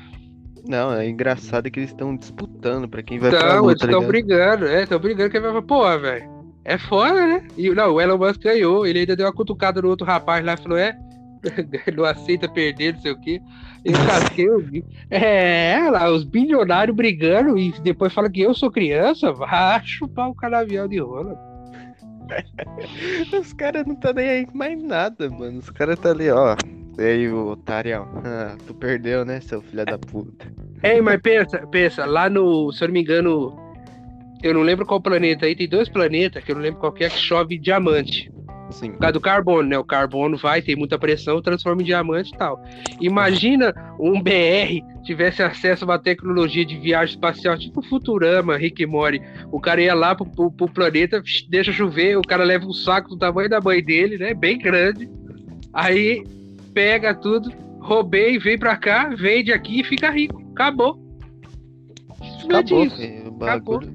Não, 0.68 0.94
é 0.94 1.08
engraçado 1.08 1.70
que 1.72 1.80
eles 1.80 1.90
estão 1.90 2.16
disputando 2.16 2.88
pra 2.88 3.02
quem 3.02 3.20
vai 3.20 3.30
pra 3.30 3.40
Então, 3.40 3.62
lua, 3.62 3.72
eles 3.72 3.82
tá 3.82 3.88
estão 3.88 4.06
brigando, 4.06 4.68
é, 4.68 4.84
estão 4.84 5.00
brigando 5.00 5.30
que 5.30 5.40
vai 5.40 5.50
falar, 5.50 5.62
pô, 5.62 6.00
velho. 6.00 6.38
É 6.66 6.78
foda, 6.78 7.14
né? 7.14 7.48
E 7.58 7.70
não, 7.70 7.94
o 7.94 8.02
Elon 8.02 8.18
Musk 8.18 8.42
ganhou, 8.42 8.86
ele 8.86 9.00
ainda 9.00 9.16
deu 9.16 9.26
uma 9.26 9.34
cutucada 9.34 9.82
no 9.82 9.88
outro 9.88 10.06
rapaz 10.06 10.46
lá 10.46 10.54
e 10.54 10.58
falou, 10.58 10.78
é, 10.78 10.98
não 11.96 12.04
aceita 12.04 12.50
perder, 12.50 12.96
não 12.96 13.02
sei 13.02 13.12
o 13.12 13.22
quê. 13.22 13.42
Eu 13.86 13.94
casquei 13.94 14.50
o 14.50 14.62
bico. 14.62 14.90
É, 15.10 15.90
lá, 15.90 16.10
os 16.12 16.24
bilionários 16.26 16.96
brigando 16.96 17.58
e 17.58 17.72
depois 17.82 18.14
fala 18.14 18.30
que 18.30 18.42
eu 18.42 18.54
sou 18.54 18.70
criança, 18.70 19.32
vai 19.32 19.82
chupar 19.86 20.30
o 20.30 20.36
canavial 20.36 20.88
de 20.88 21.00
rola. 21.00 21.38
Os 23.40 23.54
caras 23.54 23.86
não 23.86 23.96
tá 23.96 24.12
nem 24.12 24.28
aí 24.28 24.46
com 24.46 24.58
mais 24.58 24.82
nada, 24.84 25.30
mano. 25.30 25.60
Os 25.60 25.70
caras 25.70 25.98
tá 25.98 26.10
ali, 26.12 26.30
ó. 26.30 26.58
E 26.98 27.04
aí, 27.04 27.28
o 27.30 27.50
otário, 27.50 28.08
ah, 28.26 28.56
tu 28.66 28.74
perdeu, 28.74 29.24
né, 29.24 29.40
seu 29.40 29.62
filho 29.62 29.86
da 29.86 29.98
puta? 30.00 30.52
Ei, 30.84 31.00
mas 31.02 31.22
pensa, 31.22 31.60
pensa, 31.68 32.06
lá 32.06 32.30
no, 32.30 32.72
se 32.72 32.84
eu 32.84 32.88
não 32.88 32.94
me 32.94 33.02
engano, 33.02 33.56
eu 34.42 34.54
não 34.54 34.62
lembro 34.62 34.86
qual 34.86 35.00
planeta 35.00 35.46
aí, 35.46 35.56
tem 35.56 35.68
dois 35.70 35.88
planetas 35.90 36.44
que 36.44 36.52
eu 36.52 36.56
não 36.56 36.62
lembro 36.64 36.80
qual 36.80 36.92
que 36.92 37.04
é 37.04 37.10
que 37.10 37.18
chove 37.18 37.58
diamante. 37.60 38.32
Sim. 38.72 38.92
Por 38.92 39.00
causa 39.00 39.14
do 39.14 39.22
carbono, 39.22 39.70
né? 39.70 39.78
O 39.78 39.84
carbono 39.84 40.36
vai, 40.38 40.62
tem 40.62 40.76
muita 40.76 41.00
pressão, 41.00 41.42
transforma 41.42 41.82
em 41.82 41.86
diamante 41.86 42.34
e 42.34 42.38
tal. 42.38 42.62
Imagina 43.00 43.74
um 43.98 44.22
BR 44.22 44.82
tivesse 45.04 45.42
acesso 45.42 45.86
a 45.86 45.88
uma 45.88 46.00
tecnologia 46.00 46.66
de 46.66 46.78
viagem 46.78 47.16
espacial, 47.16 47.58
tipo 47.58 47.82
Futurama, 47.82 48.58
Rick 48.58 48.86
Morty. 48.86 49.22
O 49.54 49.62
cara 49.62 49.82
ia 49.82 49.94
lá 49.94 50.14
pro, 50.16 50.26
pro- 50.26 50.52
pro 50.52 50.68
planeta, 50.68 51.24
deixa 51.48 51.72
chover, 51.72 52.18
o 52.18 52.22
cara 52.22 52.44
leva 52.44 52.66
um 52.66 52.74
saco 52.74 53.10
do 53.12 53.18
tamanho 53.18 53.50
da 53.50 53.62
mãe 53.62 53.82
dele, 53.82 54.18
né? 54.18 54.34
Bem 54.34 54.58
grande. 54.58 55.10
Aí 55.72 56.24
pega 56.78 57.16
tudo, 57.16 57.52
roubei, 57.80 58.38
vem 58.38 58.56
pra 58.56 58.78
cá, 58.78 59.10
vende 59.10 59.52
aqui 59.52 59.80
e 59.80 59.84
fica 59.84 60.12
rico. 60.12 60.40
Acabou. 60.52 61.02
Acabou, 62.46 62.88
filho, 62.92 63.32
bagulho. 63.32 63.92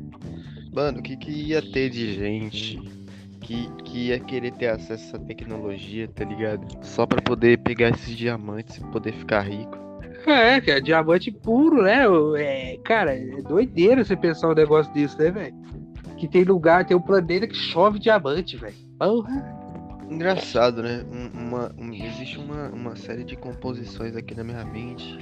Mano, 0.75 0.99
o 0.99 1.03
que, 1.03 1.17
que 1.17 1.31
ia 1.31 1.63
ter 1.63 1.91
de 1.91 2.13
gente 2.13 2.81
que, 3.41 3.71
que 3.85 4.09
ia 4.09 4.19
querer 4.19 4.51
ter 4.55 4.67
acesso 4.67 5.15
a 5.15 5.17
essa 5.17 5.19
tecnologia, 5.21 6.09
tá 6.09 6.25
ligado? 6.25 6.67
Só 6.85 7.07
pra 7.07 7.23
poder 7.23 7.59
pegar 7.59 7.91
esses 7.91 8.17
diamantes 8.17 8.79
e 8.79 8.81
poder 8.87 9.13
ficar 9.13 9.43
rico. 9.43 9.79
É, 10.27 10.61
que 10.61 10.73
é 10.73 10.81
diamante 10.81 11.31
puro, 11.31 11.83
né? 11.83 12.03
É, 12.37 12.81
cara, 12.85 13.15
é 13.15 13.43
doideira 13.43 14.05
você 14.05 14.17
pensar 14.17 14.51
um 14.51 14.55
negócio 14.55 14.93
desse, 14.93 15.17
né, 15.21 15.31
velho? 15.31 15.55
Que 16.17 16.27
tem 16.27 16.43
lugar, 16.43 16.85
tem 16.85 16.97
um 16.97 17.01
planeta 17.01 17.47
que 17.47 17.55
chove 17.55 18.01
diamante, 18.01 18.57
velho. 18.57 18.75
Porra. 18.99 19.62
Engraçado, 20.15 20.83
né? 20.83 21.05
Um- 21.11 21.47
uma, 21.49 21.73
um- 21.79 21.93
existe 21.93 22.39
uma, 22.39 22.69
uma 22.69 22.97
série 22.97 23.25
de 23.25 23.37
composições 23.37 24.15
aqui 24.17 24.35
na 24.35 24.45
minha 24.45 24.65
mente 24.65 25.19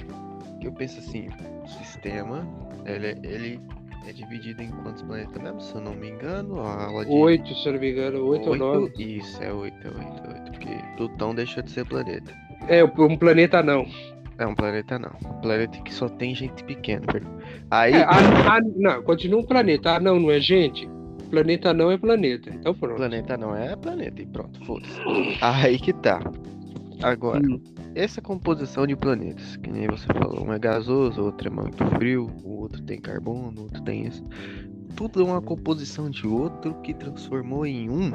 que 0.59 0.67
eu 0.67 0.71
penso 0.73 0.99
assim, 0.99 1.27
o 1.63 1.67
sistema, 1.67 2.47
ele, 2.85 3.07
é- 3.07 3.17
ele 3.23 3.59
é 4.07 4.11
dividido 4.13 4.61
em 4.61 4.69
quantos 4.83 5.01
planetas 5.03 5.41
mesmo? 5.41 5.59
Se 5.61 5.73
eu 5.75 5.81
não 5.81 5.93
me 5.95 6.09
engano, 6.09 6.59
a 6.61 6.85
aula 6.85 7.05
de 7.05 7.11
Oito, 7.11 7.53
se 7.55 7.67
eu 7.67 7.73
não 7.73 7.79
me 7.79 7.91
engano, 7.91 8.25
oito 8.25 8.49
ou 8.49 8.55
nove. 8.55 8.77
oito- 8.85 9.01
Isso, 9.01 9.41
é 9.43 9.51
oito, 9.51 9.75
é 9.83 9.87
oito, 9.89 10.23
é 10.25 10.33
oito, 10.33 10.51
porque 10.51 10.69
Plutão 10.97 11.33
deixou 11.33 11.63
de 11.63 11.71
ser 11.71 11.85
planeta. 11.85 12.31
É, 12.67 12.83
um 12.83 13.17
planeta 13.17 13.63
não. 13.63 13.85
É 14.37 14.45
um 14.45 14.53
planeta 14.55 14.97
não. 14.99 15.11
Um 15.23 15.41
planeta 15.41 15.79
que 15.81 15.93
só 15.93 16.07
tem 16.09 16.33
gente 16.35 16.63
pequena, 16.63 17.05
perdão. 17.05 17.31
Aí, 17.69 17.93
É, 17.93 18.03
ah, 18.03 18.55
ah, 18.57 18.59
não, 18.75 19.01
continua 19.03 19.39
um 19.39 19.45
planeta. 19.45 19.95
Ah, 19.95 19.99
não, 19.99 20.19
não 20.19 20.31
é 20.31 20.39
gente? 20.39 20.87
Planeta 21.31 21.73
não 21.73 21.89
é 21.89 21.97
planeta. 21.97 22.49
Então 22.53 22.73
pronto. 22.75 22.97
planeta 22.97 23.37
não 23.37 23.55
é 23.55 23.75
planeta 23.75 24.21
e 24.21 24.25
pronto, 24.27 24.63
foda-se. 24.65 24.99
Aí 25.41 25.79
que 25.79 25.93
tá. 25.93 26.19
Agora, 27.01 27.41
Hum. 27.43 27.59
essa 27.95 28.21
composição 28.21 28.85
de 28.85 28.95
planetas, 28.95 29.55
que 29.57 29.71
nem 29.71 29.87
você 29.87 30.05
falou, 30.13 30.45
um 30.45 30.53
é 30.53 30.59
gasoso, 30.59 31.23
outro 31.23 31.47
é 31.47 31.51
muito 31.51 31.83
frio, 31.95 32.29
o 32.43 32.59
outro 32.61 32.81
tem 32.83 32.99
carbono, 33.01 33.61
o 33.61 33.63
outro 33.63 33.81
tem 33.83 34.05
isso. 34.05 34.23
Tudo 34.95 35.21
é 35.21 35.23
uma 35.23 35.41
composição 35.41 36.09
de 36.09 36.27
outro 36.27 36.75
que 36.81 36.93
transformou 36.93 37.65
em 37.65 37.89
um. 37.89 38.11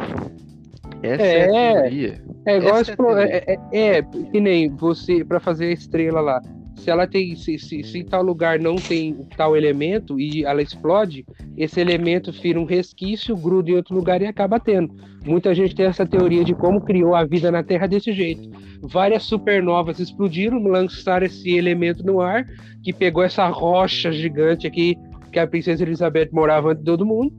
Essa 1.03 1.23
é, 1.23 1.49
É. 1.51 1.71
a 1.71 1.81
teoria. 1.81 2.25
É 2.47 2.57
igual 2.59 2.77
é 2.77 3.25
é, 3.25 3.59
é, 3.73 3.97
é, 3.99 4.03
que 4.03 4.41
nem 4.41 4.69
você, 4.71 5.25
pra 5.25 5.41
fazer 5.41 5.67
a 5.67 5.73
estrela 5.73 6.21
lá. 6.21 6.41
Se 6.77 6.91
ela 6.91 7.07
tem. 7.07 7.35
Se, 7.35 7.59
se, 7.59 7.83
se 7.83 7.99
em 7.99 8.05
tal 8.05 8.23
lugar 8.23 8.59
não 8.59 8.77
tem 8.77 9.15
tal 9.37 9.57
elemento 9.57 10.21
e 10.21 10.45
ela 10.45 10.63
explode, 10.63 11.25
esse 11.57 11.81
elemento 11.81 12.31
vira 12.31 12.61
um 12.61 12.65
resquício, 12.65 13.37
gruda 13.37 13.71
em 13.71 13.75
outro 13.75 13.95
lugar 13.95 14.23
e 14.23 14.27
acaba 14.27 14.61
tendo. 14.61 14.95
Muita 15.25 15.55
gente 15.55 15.75
tem 15.75 15.87
essa 15.87 16.07
teoria 16.07 16.45
de 16.45 16.55
como 16.55 16.81
criou 16.81 17.15
a 17.15 17.25
vida 17.25 17.51
na 17.51 17.63
Terra 17.63 17.87
desse 17.87 18.13
jeito. 18.13 18.49
Várias 18.83 19.25
supernovas 19.25 19.99
explodiram, 19.99 20.63
lançaram 20.63 21.27
esse 21.27 21.57
elemento 21.57 22.05
no 22.05 22.21
ar, 22.21 22.47
que 22.83 22.93
pegou 22.93 23.23
essa 23.23 23.49
rocha 23.49 24.13
gigante 24.13 24.67
aqui, 24.67 24.97
que 25.33 25.39
a 25.39 25.47
princesa 25.47 25.83
Elizabeth 25.83 26.29
morava 26.33 26.69
antes 26.69 26.81
de 26.81 26.85
todo 26.85 27.07
mundo. 27.07 27.33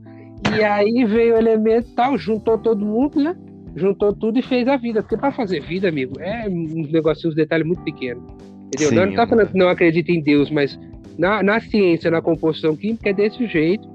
E 0.56 0.62
aí 0.62 1.04
veio 1.04 1.34
o 1.34 1.38
elemento 1.38 1.94
tal, 1.94 2.18
juntou 2.18 2.58
todo 2.58 2.84
mundo, 2.84 3.22
né? 3.22 3.34
juntou 3.78 4.14
tudo 4.14 4.38
e 4.38 4.42
fez 4.42 4.68
a 4.68 4.76
vida. 4.76 5.02
Porque 5.02 5.16
para 5.16 5.32
fazer 5.32 5.60
vida, 5.60 5.88
amigo, 5.88 6.20
é 6.20 6.48
uns 6.48 6.90
negocinhos, 6.90 7.32
uns 7.32 7.36
detalhes 7.36 7.66
muito 7.66 7.82
pequenos. 7.82 8.22
Entendeu? 8.68 8.88
Sim, 8.88 8.94
não, 8.94 9.22
é 9.22 9.26
falando 9.26 9.48
que 9.48 9.58
não 9.58 9.68
acredita 9.68 10.12
em 10.12 10.20
Deus, 10.20 10.50
mas 10.50 10.78
na, 11.18 11.42
na 11.42 11.60
ciência, 11.60 12.10
na 12.10 12.22
composição 12.22 12.76
química, 12.76 13.10
é 13.10 13.12
desse 13.12 13.46
jeito. 13.46 13.88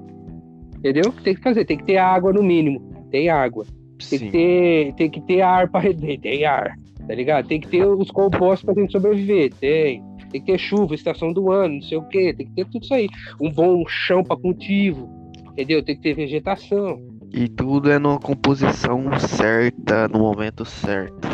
Entendeu? 0.76 1.12
Tem 1.22 1.34
que 1.34 1.40
fazer, 1.40 1.64
tem 1.64 1.78
que 1.78 1.84
ter 1.84 1.96
água 1.96 2.32
no 2.32 2.42
mínimo. 2.42 2.80
Tem 3.10 3.30
água. 3.30 3.64
Tem 4.10 4.18
que 4.18 4.26
Sim. 4.26 4.30
ter, 4.30 4.94
tem 4.94 5.10
que 5.10 5.20
ter 5.20 5.40
ar 5.40 5.68
para 5.70 5.88
tem 6.20 6.44
ar, 6.44 6.76
tá 7.06 7.14
ligado? 7.14 7.46
Tem 7.46 7.60
que 7.60 7.68
ter 7.68 7.86
os 7.86 8.10
compostos 8.10 8.64
pra 8.64 8.74
gente 8.74 8.92
sobreviver, 8.92 9.52
tem. 9.54 10.02
Tem 10.30 10.40
que 10.40 10.52
ter 10.52 10.58
chuva, 10.58 10.94
estação 10.94 11.32
do 11.32 11.50
ano, 11.52 11.76
não 11.76 11.82
sei 11.82 11.96
o 11.96 12.02
quê, 12.08 12.34
tem 12.34 12.46
que 12.46 12.52
ter 12.52 12.64
tudo 12.66 12.82
isso 12.82 12.92
aí. 12.92 13.08
Um 13.40 13.50
bom 13.50 13.84
chão 13.86 14.24
para 14.24 14.36
cultivo, 14.36 15.08
entendeu? 15.52 15.82
Tem 15.82 15.94
que 15.94 16.02
ter 16.02 16.14
vegetação. 16.14 17.00
E 17.36 17.48
tudo 17.48 17.90
é 17.90 17.98
numa 17.98 18.20
composição 18.20 19.02
certa, 19.18 20.06
no 20.06 20.20
momento 20.20 20.64
certo. 20.64 21.28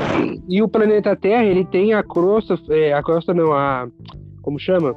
E 0.49 0.63
o 0.63 0.69
planeta 0.69 1.15
Terra, 1.15 1.45
ele 1.45 1.63
tem 1.67 1.93
a 1.93 2.03
crosta, 2.03 2.59
é, 2.71 2.95
a 2.95 3.03
crosta 3.03 3.35
não, 3.35 3.53
a. 3.53 3.87
Como 4.41 4.59
chama? 4.59 4.97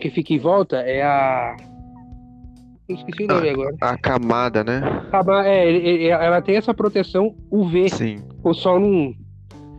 Que 0.00 0.08
fica 0.08 0.32
em 0.32 0.38
volta 0.38 0.78
é 0.78 1.02
a. 1.02 1.54
Esqueci 2.88 3.24
o 3.24 3.26
nome 3.26 3.50
agora. 3.50 3.76
A 3.82 3.98
camada, 3.98 4.64
né? 4.64 4.80
É, 5.44 6.06
ela 6.06 6.40
tem 6.40 6.56
essa 6.56 6.72
proteção 6.72 7.34
UV, 7.50 7.90
Sim. 7.90 8.22
o 8.42 8.54
sol 8.54 8.80
não, 8.80 9.12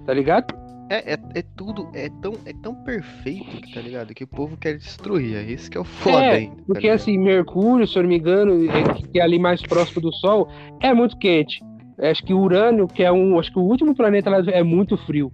tá 0.06 0.13
ligado? 0.13 0.54
É, 0.89 1.13
é, 1.13 1.17
é 1.36 1.43
tudo, 1.56 1.89
é 1.93 2.10
tão, 2.21 2.34
é 2.45 2.54
tão 2.54 2.73
perfeito, 2.76 3.73
tá 3.73 3.82
ligado? 3.82 4.13
Que 4.13 4.23
o 4.23 4.28
povo 4.28 4.56
quer 4.56 4.78
destruir. 4.78 5.36
É 5.36 5.43
isso 5.43 5.69
que 5.69 5.78
é 5.78 5.82
o 5.82 5.84
foda 5.84 6.17
É, 6.23 6.32
ainda. 6.36 6.56
tá 6.56 6.62
Porque 6.65 6.82
ligado? 6.84 6.95
assim, 6.95 7.17
Mercúrio, 7.17 7.86
se 7.88 7.97
eu 7.97 8.04
não 8.04 8.10
me 8.10 8.17
engano, 8.17 8.54
é, 8.71 8.84
que 9.12 9.19
é 9.19 9.21
ali 9.21 9.38
mais 9.38 9.62
próximo 9.62 10.02
do 10.02 10.13
Sol, 10.13 10.47
é 10.82 10.93
muito 10.93 11.17
quente. 11.17 11.62
Acho 12.00 12.23
que 12.23 12.34
Urânio, 12.34 12.88
que 12.88 13.04
é 13.04 13.12
um. 13.12 13.38
Acho 13.39 13.52
que 13.52 13.60
o 13.60 13.63
último 13.63 13.93
planeta 13.95 14.30
lá 14.30 14.38
é 14.52 14.63
muito 14.63 14.95
frio. 14.97 15.32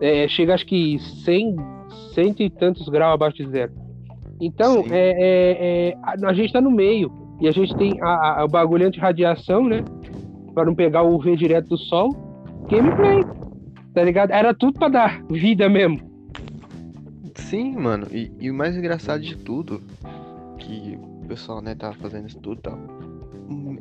É, 0.00 0.28
chega 0.28 0.54
acho 0.54 0.66
que 0.66 0.98
100, 1.24 1.56
cento 2.14 2.42
e 2.42 2.50
tantos 2.50 2.88
graus 2.88 3.14
abaixo 3.14 3.38
de 3.38 3.48
zero. 3.48 3.72
Então, 4.40 4.84
é, 4.90 5.10
é- 5.10 5.88
é, 5.90 5.96
a, 6.26 6.32
gente 6.34 6.52
tá 6.52 6.60
no 6.60 6.70
meio. 6.70 7.10
E 7.40 7.48
a 7.48 7.52
gente 7.52 7.74
tem 7.76 8.00
a, 8.02 8.40
a- 8.40 8.44
o 8.44 8.48
bagulho 8.48 8.86
anti-radiação, 8.86 9.64
né? 9.64 9.82
Pra 10.52 10.64
não 10.64 10.74
pegar 10.74 11.02
o 11.02 11.14
UV 11.16 11.36
direto 11.36 11.68
do 11.68 11.78
Sol. 11.78 12.10
Gameplay. 12.68 13.24
Tá 13.94 14.02
ligado? 14.02 14.32
Era 14.32 14.52
tudo 14.52 14.78
pra 14.78 14.88
dar 14.88 15.22
vida 15.30 15.68
mesmo. 15.68 16.00
Sim, 17.36 17.76
mano. 17.76 18.06
E, 18.12 18.30
e 18.40 18.50
o 18.50 18.54
mais 18.54 18.76
engraçado 18.76 19.22
de 19.22 19.36
tudo, 19.36 19.80
que 20.58 20.98
o 21.22 21.26
pessoal, 21.28 21.60
né, 21.62 21.74
tava 21.74 21.94
fazendo 21.94 22.28
isso 22.28 22.38
tudo 22.40 22.58
e 22.58 22.62
tal. 22.62 22.74
hum, 23.48 23.76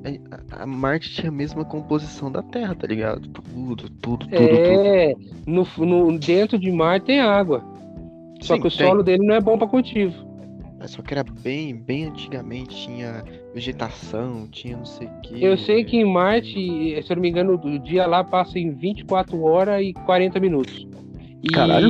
A, 0.51 0.65
Marte 0.65 1.09
tinha 1.13 1.29
a 1.29 1.33
mesma 1.33 1.65
composição 1.65 2.31
da 2.31 2.41
Terra, 2.43 2.75
tá 2.75 2.85
ligado? 2.87 3.27
Tudo, 3.29 3.89
tudo, 3.89 4.27
tudo, 4.27 4.27
tudo. 4.27 4.85
É, 4.85 5.13
no, 5.47 5.67
no- 5.77 6.19
dentro 6.19 6.57
de 6.59 6.71
Marte 6.71 7.07
tem 7.07 7.19
água. 7.19 7.63
Só 8.41 8.55
Sim, 8.55 8.61
que 8.61 8.67
o 8.67 8.71
tem. 8.71 8.87
solo 8.87 9.03
dele 9.03 9.25
não 9.25 9.35
é 9.35 9.41
bom 9.41 9.57
pra 9.57 9.67
cultivo. 9.67 10.13
É 10.83 10.87
Só 10.87 11.01
que 11.01 11.13
era 11.13 11.23
bem, 11.23 11.73
bem 11.73 12.05
antigamente, 12.07 12.75
tinha 12.75 13.23
vegetação, 13.53 14.47
tinha 14.51 14.75
não 14.75 14.85
sei 14.85 15.07
o 15.07 15.21
que. 15.21 15.41
Eu 15.41 15.57
sei 15.57 15.85
que 15.85 15.95
em 15.95 16.03
Marte, 16.03 16.51
se 16.51 17.05
eu 17.09 17.15
não 17.15 17.21
me 17.21 17.29
engano, 17.29 17.53
o 17.53 17.79
dia 17.79 18.05
lá 18.05 18.21
passa 18.21 18.59
em 18.59 18.71
24 18.71 19.41
horas 19.43 19.81
e 19.81 19.93
40 19.93 20.41
minutos. 20.41 20.85
E 21.41 21.47
Caralho. 21.51 21.89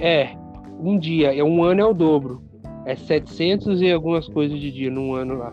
é, 0.00 0.34
um 0.80 0.98
dia, 0.98 1.34
é 1.38 1.44
um 1.44 1.62
ano 1.62 1.82
é 1.82 1.84
o 1.84 1.92
dobro. 1.92 2.42
É 2.86 2.96
700 2.96 3.82
e 3.82 3.92
algumas 3.92 4.26
coisas 4.26 4.58
de 4.58 4.70
dia 4.70 4.90
num 4.90 5.14
ano 5.14 5.36
lá. 5.36 5.52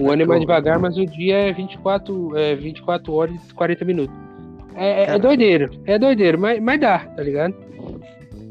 o 0.00 0.12
ano 0.12 0.22
é 0.22 0.26
mais 0.26 0.40
devagar, 0.40 0.78
mas 0.78 0.96
o 0.96 1.04
dia 1.04 1.34
é 1.36 1.52
24, 1.52 2.36
é 2.36 2.54
24 2.54 3.12
horas 3.12 3.34
e 3.50 3.54
40 3.54 3.84
minutos. 3.84 4.16
É, 4.76 4.86
é- 4.86 5.02
é 5.02 5.06
Cara. 5.06 5.18
doideiro, 5.18 5.70
é 5.86 5.98
doideiro, 5.98 6.38
mas, 6.38 6.60
mas 6.60 6.80
dá, 6.80 7.00
tá 7.00 7.22
ligado? 7.22 7.54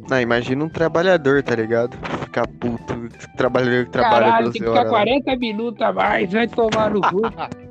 Não, 0.09 0.19
imagina 0.19 0.63
um 0.63 0.69
trabalhador, 0.69 1.41
tá 1.41 1.55
ligado? 1.55 1.97
Ficar 2.19 2.47
puto, 2.47 3.07
trabalhador 3.37 3.85
que 3.85 3.91
trabalha 3.91 4.25
Caralho, 4.25 4.45
12 4.45 4.53
tem 4.53 4.61
que 4.61 4.67
ficar 4.67 4.79
horas. 4.79 4.91
40 4.91 5.35
minutos 5.37 5.81
a 5.81 5.93
mais, 5.93 6.31
vai 6.31 6.47
tomar 6.47 6.91
no 6.91 7.01
cu. 7.01 7.21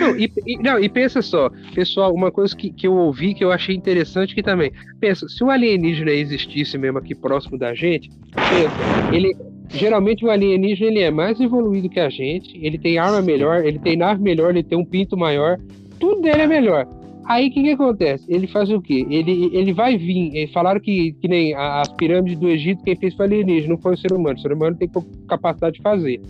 Não 0.00 0.16
e, 0.16 0.32
e- 0.46 0.58
não, 0.62 0.78
e 0.78 0.88
pensa 0.88 1.20
só, 1.20 1.50
pessoal, 1.74 2.14
uma 2.14 2.30
coisa 2.30 2.54
que, 2.56 2.70
que 2.70 2.86
eu 2.86 2.94
ouvi 2.94 3.34
que 3.34 3.44
eu 3.44 3.50
achei 3.50 3.74
interessante 3.74 4.34
que 4.34 4.42
também. 4.42 4.72
Pensa, 5.00 5.28
se 5.28 5.42
o 5.42 5.50
alienígena 5.50 6.10
existisse 6.12 6.78
mesmo 6.78 6.98
aqui 6.98 7.14
próximo 7.14 7.58
da 7.58 7.74
gente, 7.74 8.10
pensa, 8.34 9.14
ele. 9.14 9.36
Geralmente 9.72 10.24
o 10.24 10.30
alienígena 10.30 10.90
ele 10.90 11.00
é 11.00 11.10
mais 11.12 11.40
evoluído 11.40 11.88
que 11.88 12.00
a 12.00 12.10
gente, 12.10 12.58
ele 12.60 12.76
tem 12.76 12.98
arma 12.98 13.22
melhor, 13.22 13.64
ele 13.64 13.78
tem 13.78 13.96
nave 13.96 14.20
melhor, 14.20 14.50
ele 14.50 14.64
tem 14.64 14.76
um 14.76 14.84
pinto 14.84 15.16
maior, 15.16 15.58
tudo 16.00 16.22
dele 16.22 16.42
é 16.42 16.46
melhor. 16.46 16.88
Aí 17.32 17.48
o 17.48 17.52
que, 17.52 17.62
que 17.62 17.70
acontece? 17.70 18.24
Ele 18.28 18.46
faz 18.48 18.70
o 18.70 18.80
quê? 18.80 19.06
Ele, 19.08 19.50
ele 19.56 19.72
vai 19.72 19.96
vir. 19.96 20.32
eh, 20.36 20.46
Falaram 20.48 20.80
que, 20.80 21.12
que 21.12 21.28
nem 21.28 21.54
as 21.54 21.88
pirâmides 21.92 22.38
do 22.38 22.48
Egito, 22.48 22.82
quem 22.82 22.96
fez 22.96 23.14
foi 23.14 23.26
alienígena, 23.26 23.74
não 23.74 23.80
foi 23.80 23.94
o 23.94 23.96
ser 23.96 24.12
humano. 24.12 24.36
O 24.36 24.40
ser 24.40 24.52
humano 24.52 24.76
tem 24.76 24.90
capacidade 25.28 25.76
de 25.76 25.82
fazer. 25.82 26.20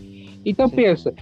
Então 0.45 0.69
Sim. 0.69 0.77
pensa, 0.77 1.15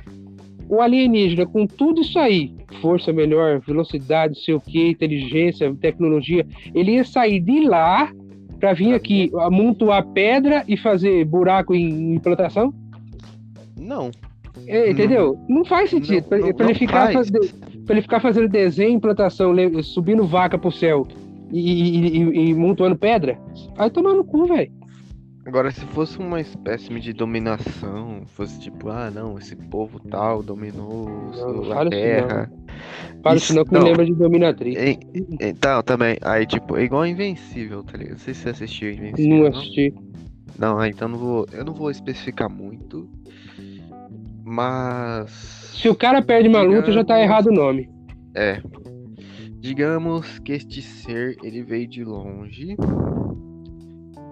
o 0.68 0.80
alienígena 0.80 1.46
com 1.46 1.64
tudo 1.66 2.00
isso 2.00 2.18
aí, 2.18 2.52
força 2.80 3.12
melhor, 3.12 3.60
velocidade, 3.60 4.38
sei 4.44 4.54
o 4.54 4.60
que, 4.60 4.88
inteligência, 4.90 5.72
tecnologia, 5.80 6.44
ele 6.74 6.92
ia 6.96 7.04
sair 7.04 7.38
de 7.40 7.60
lá 7.60 8.12
pra 8.58 8.72
vir 8.72 8.92
aqui 8.94 9.30
amontoar 9.38 10.04
pedra 10.08 10.64
e 10.66 10.76
fazer 10.76 11.24
buraco 11.24 11.72
em 11.74 12.14
em 12.14 12.18
plantação? 12.18 12.74
Não. 13.78 14.10
É, 14.66 14.90
entendeu? 14.90 15.38
Não 15.48 15.64
faz 15.64 15.90
sentido. 15.90 16.22
Não, 16.22 16.28
Pra- 16.28 16.38
não- 16.38 16.52
pra 16.54 16.66
ele 16.66 16.74
ficar 16.78 17.12
faz. 17.12 17.30
faze- 17.30 17.54
pra 17.88 17.94
ele 17.94 18.02
ficar 18.02 18.20
fazendo 18.20 18.46
desenho 18.48 19.00
plantação, 19.00 19.54
subindo 19.82 20.26
vaca 20.26 20.58
pro 20.58 20.70
céu 20.70 21.06
e, 21.50 21.98
e, 22.18 22.50
e- 22.50 22.54
montando 22.54 22.94
pedra, 22.96 23.38
vai 23.74 23.90
tomar 23.90 24.12
no 24.12 24.22
cu, 24.22 24.46
velho. 24.46 24.70
Agora, 25.46 25.70
se 25.70 25.80
fosse 25.86 26.18
uma 26.18 26.38
espécime 26.42 27.00
de 27.00 27.14
dominação, 27.14 28.20
fosse 28.26 28.60
tipo, 28.60 28.90
ah, 28.90 29.10
não, 29.10 29.38
esse 29.38 29.56
povo 29.56 29.98
tal 29.98 30.42
dominou 30.42 31.08
Não, 31.34 31.72
a 31.72 31.88
terra. 31.88 32.52
Fala 33.22 33.36
Isso- 33.36 33.54
não 33.54 33.64
que 33.64 33.72
me 33.72 33.78
não. 33.78 33.86
lembra 33.86 34.04
de 34.04 34.14
Dominatrix. 34.14 34.78
E- 34.78 34.98
Então, 35.40 35.82
também, 35.82 36.18
aí, 36.20 36.44
tipo, 36.46 36.76
é 36.76 36.84
igual 36.84 37.06
Invencível, 37.06 37.82
tá 37.82 37.96
ligado? 37.96 38.12
Não 38.12 38.18
sei 38.18 38.34
se 38.34 38.40
você 38.42 38.50
assistiu 38.50 38.92
Invencível. 38.92 39.36
Não 39.36 39.42
Não, 39.44 39.58
assisti. 39.58 39.94
não 40.58 40.84
então 40.84 41.08
não 41.08 41.18
vou, 41.18 41.46
eu 41.50 41.64
não 41.64 41.72
vou 41.72 41.90
especificar 41.90 42.50
muito, 42.50 43.08
mas... 44.44 45.57
Se 45.78 45.88
o 45.88 45.94
cara 45.94 46.20
perde 46.20 46.48
uma 46.48 46.60
luta, 46.60 46.90
já 46.90 47.04
tá 47.04 47.20
errado 47.20 47.46
o 47.46 47.52
nome. 47.52 47.88
É. 48.34 48.60
Digamos 49.60 50.40
que 50.40 50.52
este 50.52 50.82
ser, 50.82 51.36
ele 51.40 51.62
veio 51.62 51.86
de 51.86 52.02
longe 52.02 52.76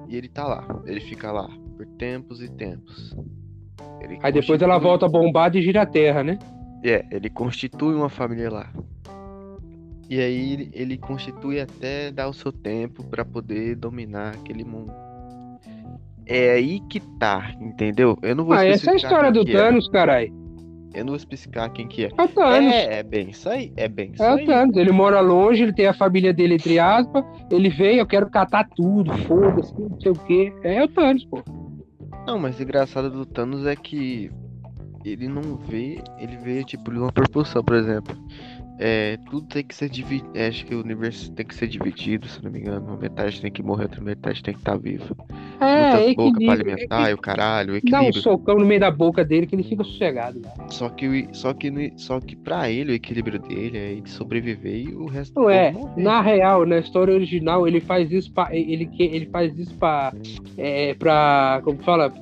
e 0.09 0.17
ele 0.17 0.29
tá 0.29 0.45
lá. 0.45 0.67
Ele 0.87 1.01
fica 1.01 1.31
lá 1.31 1.49
por 1.77 1.87
tempos 1.99 2.43
e 2.43 2.49
tempos. 2.49 3.17
Ele 4.01 4.19
Aí 4.23 4.33
depois 4.33 4.61
ela 4.61 4.79
volta 4.79 5.09
bombada 5.09 5.57
e 5.57 5.63
gira 5.63 5.83
a 5.83 5.87
terra, 5.87 6.25
né? 6.25 6.37
É, 6.85 7.05
ele 7.13 7.31
constitui 7.31 7.95
uma 7.95 8.09
família 8.09 8.51
lá. 8.51 8.73
E 10.11 10.21
aí 10.21 10.71
ele, 10.73 10.99
constitui 10.99 11.61
até 11.61 12.11
dar 12.11 12.29
o 12.29 12.33
seu 12.33 12.51
tempo 12.51 13.05
pra 13.05 13.25
poder 13.25 13.77
dominar 13.77 14.35
aquele 14.35 14.65
mundo. 14.65 14.93
É 16.27 16.55
aí 16.55 16.81
que 16.89 16.99
tá, 17.19 17.55
entendeu? 17.61 18.19
Eu 18.21 18.35
não 18.35 18.45
vou 18.45 18.55
Ah, 18.55 18.65
essa 18.65 18.91
é 18.91 18.95
a 18.95 18.97
história 18.97 19.31
do 19.31 19.43
é. 19.43 19.53
Thanos, 19.53 19.89
caralho. 19.89 20.46
Eu 20.95 21.05
não 21.05 21.09
vou 21.11 21.17
especificar 21.17 21.71
quem 21.73 21.87
que 21.87 22.05
é. 22.05 22.11
É 22.17 22.23
o 22.23 22.29
Thanos. 22.29 22.73
É, 22.73 22.99
é 22.99 23.03
bem 23.03 23.31
isso 23.31 23.49
aí, 23.49 23.73
é 23.77 23.87
bem 23.89 24.13
isso 24.13 24.23
É 24.23 24.29
aí. 24.29 24.43
o 24.45 24.47
Thanos. 24.47 24.77
Ele 24.77 24.93
mora 24.93 25.21
longe, 25.21 25.63
ele 25.63 25.73
tem 25.73 25.87
a 25.87 25.93
família 25.95 26.33
dele, 26.33 26.55
entre 26.55 26.79
aspas. 26.79 27.25
Ele 27.51 27.69
veio, 27.69 27.99
eu 28.01 28.07
quero 28.07 28.31
catar 28.31 28.67
tudo, 28.75 29.13
foda-se, 29.25 29.75
não 29.79 30.01
sei 30.01 30.13
o 30.13 30.15
quê. 30.15 30.53
É 30.63 30.83
o 30.85 30.89
Thanos, 30.89 31.25
pô. 31.27 31.43
Não, 32.27 32.39
mas 32.39 32.59
o 32.59 32.63
engraçado 32.63 33.11
do 33.11 33.27
Thanos 33.27 33.67
é 33.67 33.77
que 33.77 34.31
ele 35.05 35.29
não 35.29 35.57
vê, 35.57 36.03
ele 36.19 36.37
vê 36.37 36.65
tipo 36.65 36.91
de 36.91 36.99
uma 36.99 37.13
proporção, 37.13 37.63
por 37.63 37.77
exemplo. 37.77 38.17
É, 38.79 39.17
tudo 39.31 39.47
tem 39.47 39.65
que 39.65 39.75
ser 39.75 39.89
dividido. 39.89 40.31
Acho 40.39 40.67
que 40.67 40.75
o 40.75 40.81
universo 40.81 41.33
tem 41.33 41.47
que 41.47 41.55
ser 41.55 41.67
dividido, 41.67 42.29
se 42.29 42.45
não 42.45 42.51
me 42.51 42.61
engano. 42.61 42.87
Uma 42.87 42.97
metade 42.99 43.41
tem 43.41 43.51
que 43.51 43.63
morrer, 43.63 43.85
outra 43.85 44.03
metade 44.03 44.43
tem 44.43 44.53
que 44.53 44.61
estar 44.61 44.77
viva. 44.77 45.17
É, 45.61 45.93
Muitas 45.93 46.15
bocas 46.15 46.15
pra 46.17 46.27
equilíbrio. 46.53 46.53
alimentar, 46.75 47.11
e 47.11 47.15
o 47.15 47.19
caralho, 47.19 47.75
o 47.75 47.81
Dá 47.81 47.99
um 47.99 48.03
equilíbrio. 48.03 48.23
socão 48.23 48.57
no 48.57 48.67
meio 48.67 48.81
da 48.81 48.91
boca 48.91 49.25
dele 49.25 49.47
que 49.47 49.55
ele 49.55 49.63
fica 49.63 49.83
sossegado. 49.83 50.41
né? 50.41 50.51
Só 50.69 50.91
que, 50.91 51.29
só 51.33 51.55
que, 51.55 51.93
só 51.97 52.21
que 52.21 52.37
pra 52.37 52.69
ele, 52.71 52.93
o 52.93 52.95
equilíbrio 52.95 53.39
dele 53.39 53.79
é 53.79 53.93
ele 53.93 54.09
sobreviver 54.09 54.77
e 54.89 54.95
o 54.95 55.07
resto 55.07 55.49
é, 55.49 55.73
morrer. 55.73 56.03
na 56.03 56.21
real, 56.21 56.67
na 56.67 56.79
história 56.79 57.15
original, 57.15 57.67
ele 57.67 57.81
faz 57.81 58.13
isso 58.13 58.31
pra. 58.33 58.55
Ele, 58.55 58.85
que- 58.87 59.03
ele 59.05 59.27
faz 59.27 59.59
isso 59.59 59.75
pra. 59.77 60.13
É, 60.59 60.93
pra. 60.95 61.63
Como 61.65 61.83
fala? 61.83 62.13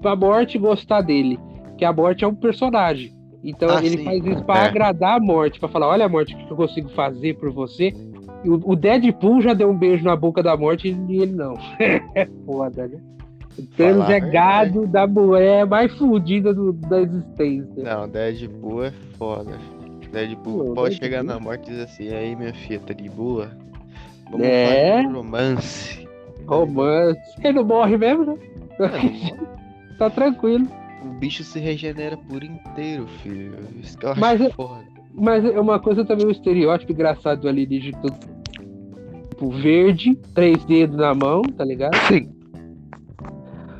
Pra 0.00 0.16
morte 0.16 0.56
gostar 0.58 1.02
dele. 1.02 1.38
Que 1.76 1.84
a 1.84 1.92
morte 1.92 2.24
é 2.24 2.26
um 2.28 2.34
personagem. 2.34 3.12
Então 3.42 3.70
Ah, 3.70 3.78
ele 3.84 3.98
sim. 3.98 4.04
faz 4.04 4.24
isso 4.24 4.44
pra 4.44 4.64
É. 4.64 4.68
agradar 4.68 5.16
a 5.16 5.20
morte, 5.20 5.58
pra 5.58 5.68
falar, 5.68 5.88
olha 5.88 6.04
a 6.04 6.08
morte, 6.08 6.34
o 6.34 6.38
que 6.46 6.50
eu 6.52 6.56
consigo 6.56 6.88
fazer 6.90 7.34
por 7.34 7.50
você. 7.50 7.92
E 8.44 8.48
o, 8.50 8.60
o 8.64 8.76
Deadpool 8.76 9.40
já 9.42 9.52
deu 9.54 9.70
um 9.70 9.76
beijo 9.76 10.04
na 10.04 10.14
boca 10.16 10.42
da 10.42 10.56
morte 10.56 10.88
e 11.08 11.22
ele 11.22 11.32
não. 11.32 11.54
É 12.14 12.26
foda, 12.46 12.86
né? 12.88 12.98
O 13.58 13.62
Thanos 13.76 14.04
Falar 14.04 14.12
é 14.14 14.20
gado 14.20 14.86
da 14.86 15.06
mulher 15.06 15.66
mais 15.66 15.92
fudida 15.98 16.54
do- 16.54 16.72
da 16.72 17.00
existência. 17.02 17.82
Não, 17.82 18.08
Deadpool 18.08 18.84
é 18.84 18.92
foda. 19.18 19.52
Deadpool 20.12 20.58
Pô, 20.58 20.74
pode 20.74 20.90
Deadpool- 20.90 20.90
chegar 20.92 21.22
na 21.24 21.38
morte 21.38 21.66
e 21.68 21.70
dizer 21.70 21.82
assim, 21.84 22.08
aí 22.14 22.34
minha 22.36 22.54
filha, 22.54 22.80
tá 22.80 22.92
de 22.94 23.08
boa? 23.08 23.50
Vamos 24.30 24.46
É. 24.46 24.96
fazer 25.02 25.08
um 25.08 25.12
romance. 25.14 26.08
Romance. 26.46 27.20
Ele 27.42 27.52
não 27.54 27.64
morre 27.64 27.96
mesmo, 27.96 28.24
né? 28.26 28.36
Não, 28.78 28.88
Tá 29.98 30.08
tranquilo. 30.10 30.66
O 31.04 31.08
bicho 31.18 31.42
se 31.44 31.58
regenera 31.58 32.16
por 32.16 32.42
inteiro, 32.42 33.06
filho. 33.22 33.54
Isso 33.80 33.96
que 33.98 34.06
eu 34.06 34.10
acho 34.10 34.20
Mas 34.20 34.40
é- 34.40 34.50
foda. 34.50 34.84
Mas 35.12 35.44
é 35.44 35.58
uma 35.60 35.78
coisa 35.80 36.04
também, 36.04 36.26
um 36.26 36.30
estereótipo 36.30 36.92
engraçado 36.92 37.42
do 37.42 37.48
alienígena, 37.48 37.98
todo 38.00 38.14
tipo, 39.30 39.50
verde, 39.50 40.14
três 40.34 40.64
dedos 40.64 40.96
na 40.96 41.14
mão, 41.14 41.42
tá 41.42 41.64
ligado? 41.64 41.96
Sim. 42.06 42.30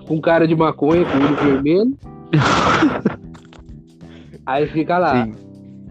Com 0.07 0.21
cara 0.21 0.47
de 0.47 0.57
maconha, 0.57 1.05
com 1.05 1.19
olho 1.19 1.37
vermelho. 1.37 1.97
Aí 4.45 4.67
fica 4.69 4.99
lá. 4.99 5.25
Sim. 5.25 5.35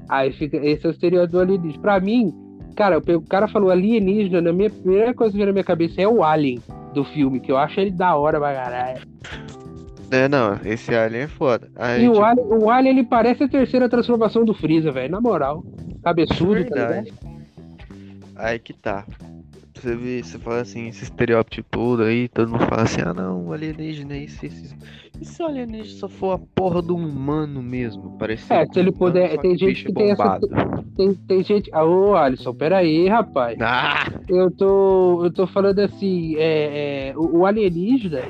Aí 0.09 0.31
fica. 0.33 0.57
Esse 0.57 0.85
é 0.85 0.89
o 0.89 0.91
estereótipo 0.91 1.37
do 1.37 1.39
alienígena. 1.39 1.81
Pra 1.81 1.99
mim, 1.99 2.33
cara, 2.75 2.97
o 2.97 3.21
cara 3.21 3.47
falou 3.47 3.69
alienígena, 3.71 4.41
na 4.41 4.51
minha 4.51 4.69
primeira 4.69 5.13
coisa 5.13 5.31
que 5.31 5.37
veio 5.37 5.47
na 5.47 5.53
minha 5.53 5.63
cabeça 5.63 6.01
é 6.01 6.07
o 6.07 6.23
Alien 6.23 6.59
do 6.93 7.03
filme, 7.05 7.39
que 7.39 7.51
eu 7.51 7.57
acho 7.57 7.79
ele 7.79 7.91
da 7.91 8.15
hora 8.15 8.39
pra 8.39 8.53
caralho. 8.53 9.01
É, 10.11 10.27
não, 10.27 10.59
esse 10.65 10.93
alien 10.95 11.23
é 11.23 11.27
foda. 11.27 11.69
Aí, 11.75 12.03
E 12.03 12.07
tipo, 12.07 12.19
o 12.19 12.23
Alien, 12.23 12.45
o 12.47 12.69
Alien, 12.69 12.97
ele 12.97 13.07
parece 13.07 13.43
a 13.43 13.47
terceira 13.49 13.87
transformação 13.87 14.43
do 14.43 14.53
Freeza, 14.53 14.91
velho. 14.91 15.11
Na 15.11 15.21
moral. 15.21 15.63
Cabeçudo, 16.03 16.63
tá 16.65 16.75
verdade. 16.75 17.11
ligado? 17.11 17.39
Aí 18.35 18.57
que 18.59 18.73
tá. 18.73 19.05
Você 19.75 19.95
vê, 19.95 20.21
você 20.21 20.37
fala 20.37 20.59
assim, 20.61 20.87
esse 20.89 21.03
estereótipo 21.03 21.67
todo 21.71 22.03
aí, 22.03 22.27
todo 22.27 22.51
mundo 22.51 22.65
fala 22.65 22.81
assim, 22.81 22.99
ah 23.01 23.13
não, 23.13 23.49
alienígena 23.53 24.13
é 24.13 24.23
isso, 24.25 24.45
isso, 24.45 24.65
isso. 24.65 24.75
E 25.21 25.25
se 25.25 25.41
o 25.41 25.45
alienígena 25.45 25.99
só 25.99 26.09
for 26.09 26.33
a 26.33 26.37
porra 26.37 26.81
do 26.81 26.95
humano 26.97 27.61
mesmo? 27.61 28.17
Parece 28.17 28.51
É, 28.51 28.65
se 28.65 28.77
ele 28.79 28.91
puder. 28.91 29.37
Tem 29.37 29.57
gente 29.57 29.85
que 29.85 29.93
tem 29.93 30.11
essa. 30.11 30.39
Tem, 30.97 31.13
tem 31.13 31.43
gente. 31.43 31.69
Ah, 31.73 31.85
ô 31.85 32.15
Alisson, 32.15 32.53
peraí, 32.53 33.07
rapaz. 33.07 33.57
Ah! 33.61 34.05
Eu 34.27 34.51
tô. 34.51 35.23
Eu 35.25 35.31
tô 35.31 35.47
falando 35.47 35.79
assim, 35.79 36.35
é, 36.37 37.09
é, 37.09 37.13
o, 37.17 37.39
o 37.39 37.45
alienígena, 37.45 38.21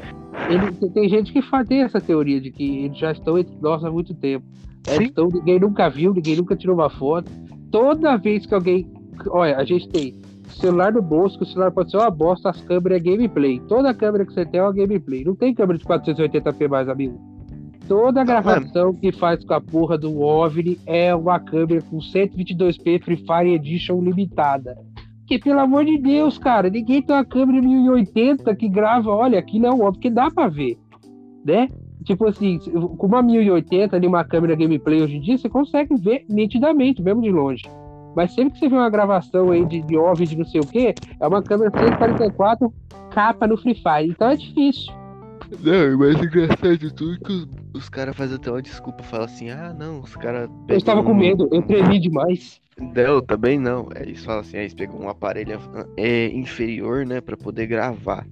ele 0.49 0.71
tem- 0.91 1.10
gente 1.10 1.32
que 1.34 1.41
fa- 1.41 1.63
tem 1.65 1.82
essa 1.82 1.99
teoria 1.99 2.39
de 2.39 2.52
que 2.52 2.86
eles 2.86 2.97
já 2.97 3.12
estão 3.12 3.38
entre 3.38 3.56
nós 3.62 3.84
há 3.84 3.91
muito 3.91 4.13
tempo. 4.13 4.45
É, 4.88 4.95
Sim. 4.97 5.04
então 5.06 5.28
ninguém 5.32 5.60
nunca 5.60 5.89
viu, 5.89 6.13
ninguém 6.13 6.38
nunca 6.38 6.56
tirou 6.56 6.75
uma 6.75 6.89
foto. 6.89 7.30
Toda 7.71 8.17
vez 8.17 8.45
que 8.45 8.54
alguém. 8.54 8.88
Olha, 9.30 9.58
a 9.58 9.63
gente 9.65 9.88
tem 9.89 10.15
celular 10.49 10.91
no 10.93 11.02
bolso, 11.02 11.38
que 11.38 11.43
o 11.43 11.47
celular 11.47 11.71
pode 11.71 11.91
ser 11.91 11.97
uma 11.97 12.10
bosta, 12.10 12.49
as 12.49 12.62
câmeras 12.62 12.97
é 12.99 13.04
gameplay. 13.04 13.60
Toda 13.67 13.93
câmera 13.93 14.25
que 14.25 14.34
você 14.34 14.45
tem 14.45 14.60
é 14.60 14.63
uma 14.63 14.73
gameplay. 14.73 15.23
Não 15.23 15.36
tem 15.36 15.54
câmera 15.54 15.78
de 15.78 15.86
480p 15.86 16.67
mais, 16.67 16.89
amigo. 16.89 17.19
Toda 17.88 18.23
gravação 18.23 18.93
que 18.93 19.12
faz 19.12 19.43
com 19.43 19.54
a 19.54 19.60
porra 19.62 19.97
do 19.97 20.21
OVNI 20.21 20.78
é 20.86 21.13
uma 21.15 21.39
câmera 21.39 21.82
com 21.82 21.97
122p 21.99 22.99
Free 23.04 23.17
Fire 23.17 23.54
Edition 23.54 23.99
limitada. 24.02 24.78
Porque, 25.30 25.44
pelo 25.44 25.60
amor 25.60 25.86
de 25.86 25.96
Deus, 26.00 26.39
cara, 26.39 26.72
ninguém 26.72 27.04
tem 27.04 27.15
uma 27.15 27.24
câmera 27.24 27.62
1080 27.62 28.56
que 28.56 28.68
grava, 28.68 29.12
olha, 29.12 29.38
aqui 29.38 29.60
não, 29.60 29.82
ó, 29.82 29.92
porque 29.92 30.10
dá 30.10 30.32
pra 30.32 30.48
ver, 30.48 30.76
né? 31.46 31.70
Tipo 32.04 32.26
assim, 32.26 32.58
com 32.58 33.06
uma 33.06 33.22
1080 33.22 33.96
ali, 33.96 34.08
uma 34.08 34.24
câmera 34.24 34.56
gameplay 34.56 35.04
hoje 35.04 35.18
em 35.18 35.22
dia, 35.22 35.38
você 35.38 35.48
consegue 35.48 35.96
ver 35.98 36.26
nitidamente, 36.28 37.04
mesmo 37.04 37.22
de 37.22 37.30
longe. 37.30 37.62
Mas 38.15 38.34
sempre 38.34 38.54
que 38.54 38.58
você 38.58 38.70
vê 38.70 38.76
uma 38.76 38.89
gravação 38.89 39.52
aí 39.52 39.63
de, 39.65 39.84
de 39.84 39.96
OVNI, 39.96 40.26
de 40.26 40.38
não 40.39 40.46
sei 40.46 40.62
o 40.62 40.65
que, 40.65 40.96
é 41.20 41.28
uma 41.28 41.44
câmera 41.44 41.70
144 41.78 42.74
capa 43.12 43.46
no 43.46 43.56
Free 43.56 43.76
Fire. 43.76 44.10
Então 44.10 44.30
é 44.30 44.36
difícil. 44.36 44.92
Não, 45.62 45.96
o 45.96 46.00
mais 46.00 46.16
engraçado 46.16 46.78
de 46.78 46.94
tudo 46.94 47.14
é 47.14 47.18
que 47.18 47.32
os, 47.32 47.48
os 47.74 47.90
caras 47.90 48.16
fazem 48.16 48.36
até 48.36 48.52
uma 48.52 48.62
desculpa, 48.62 49.04
falam 49.04 49.26
assim, 49.26 49.50
ah 49.50 49.76
não, 49.78 50.02
os 50.02 50.16
caras. 50.16 50.50
Eu 50.68 50.78
estava 50.78 51.04
com 51.04 51.14
medo, 51.14 51.50
eu 51.52 51.62
tremi 51.62 52.00
demais. 52.00 52.62
Não, 52.80 53.22
também 53.22 53.60
não. 53.60 53.90
É, 53.96 54.04
eles 54.04 54.24
falam 54.24 54.42
assim, 54.42 54.58
aí 54.58 54.64
eles 54.64 54.74
pegam 54.74 55.00
um 55.00 55.10
aparelho 55.10 55.60
é, 55.98 56.28
inferior, 56.28 57.06
né, 57.06 57.20
pra 57.20 57.36
poder 57.36 57.68
gravar. 57.68 58.26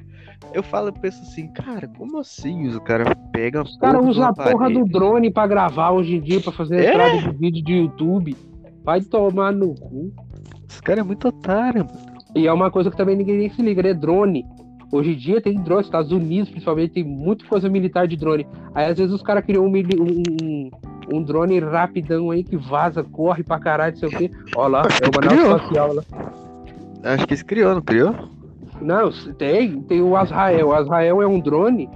Eu 0.53 0.63
falo, 0.63 0.89
eu 0.89 0.93
penso 0.93 1.21
assim, 1.23 1.47
cara, 1.47 1.87
como 1.97 2.19
assim? 2.19 2.67
Os 2.67 2.77
caras 2.79 3.07
pegam 3.31 3.63
Os 3.63 3.77
caras 3.77 4.05
usam 4.05 4.25
a 4.25 4.33
porra 4.33 4.69
do 4.69 4.85
drone 4.85 5.31
pra 5.31 5.47
gravar 5.47 5.91
hoje 5.91 6.15
em 6.15 6.21
dia, 6.21 6.39
pra 6.39 6.51
fazer 6.51 6.83
É? 6.83 6.89
entrada 6.89 7.17
de 7.17 7.37
vídeo 7.37 7.63
de 7.63 7.73
YouTube. 7.73 8.37
Vai 8.83 9.01
tomar 9.01 9.51
no 9.51 9.73
cu. 9.75 10.13
Os 10.69 10.79
caras 10.79 11.03
é 11.03 11.07
muito 11.07 11.27
otário, 11.27 11.85
mano. 11.85 12.07
E 12.35 12.47
é 12.47 12.53
uma 12.53 12.69
coisa 12.69 12.91
que 12.91 12.95
também 12.95 13.15
ninguém 13.15 13.49
se 13.49 13.61
liga, 13.61 13.81
né? 13.81 13.93
Drone. 13.93 14.45
Hoje 14.91 15.11
em 15.11 15.15
dia 15.17 15.41
tem 15.41 15.55
drone, 15.61 15.81
Estados 15.83 16.11
Unidos 16.11 16.49
principalmente, 16.49 16.93
tem 16.93 17.03
muita 17.03 17.45
coisa 17.45 17.69
militar 17.69 18.07
de 18.07 18.15
drone. 18.15 18.47
Aí 18.73 18.89
às 18.89 18.97
vezes 18.97 19.13
os 19.13 19.21
caras 19.21 19.43
criam 19.45 19.65
um, 19.65 19.69
um, 19.75 20.69
um- 21.13 21.23
drone 21.23 21.59
rapidão 21.59 22.31
aí 22.31 22.43
que 22.43 22.55
vaza, 22.55 23.03
corre 23.03 23.43
pra 23.43 23.59
caralho, 23.59 23.91
não 23.93 23.99
sei 23.99 24.09
o 24.09 24.17
quê. 24.17 24.31
Ó 24.55 24.67
lá, 24.67 24.83
é 24.83 25.07
uma 25.09 25.25
nave 25.35 25.41
espacial 25.55 25.93
lá. 25.93 26.03
Acho 27.03 27.27
que 27.27 27.33
eles 27.33 27.43
criou, 27.43 27.75
não 27.75 27.81
criou? 27.81 28.15
Não, 28.81 29.11
tem, 29.37 29.81
tem 29.81 30.01
o 30.01 30.15
Azrael. 30.15 30.67
O 30.67 30.73
Azrael 30.73 31.21
é 31.21 31.27
um 31.27 31.39
drone 31.39 31.89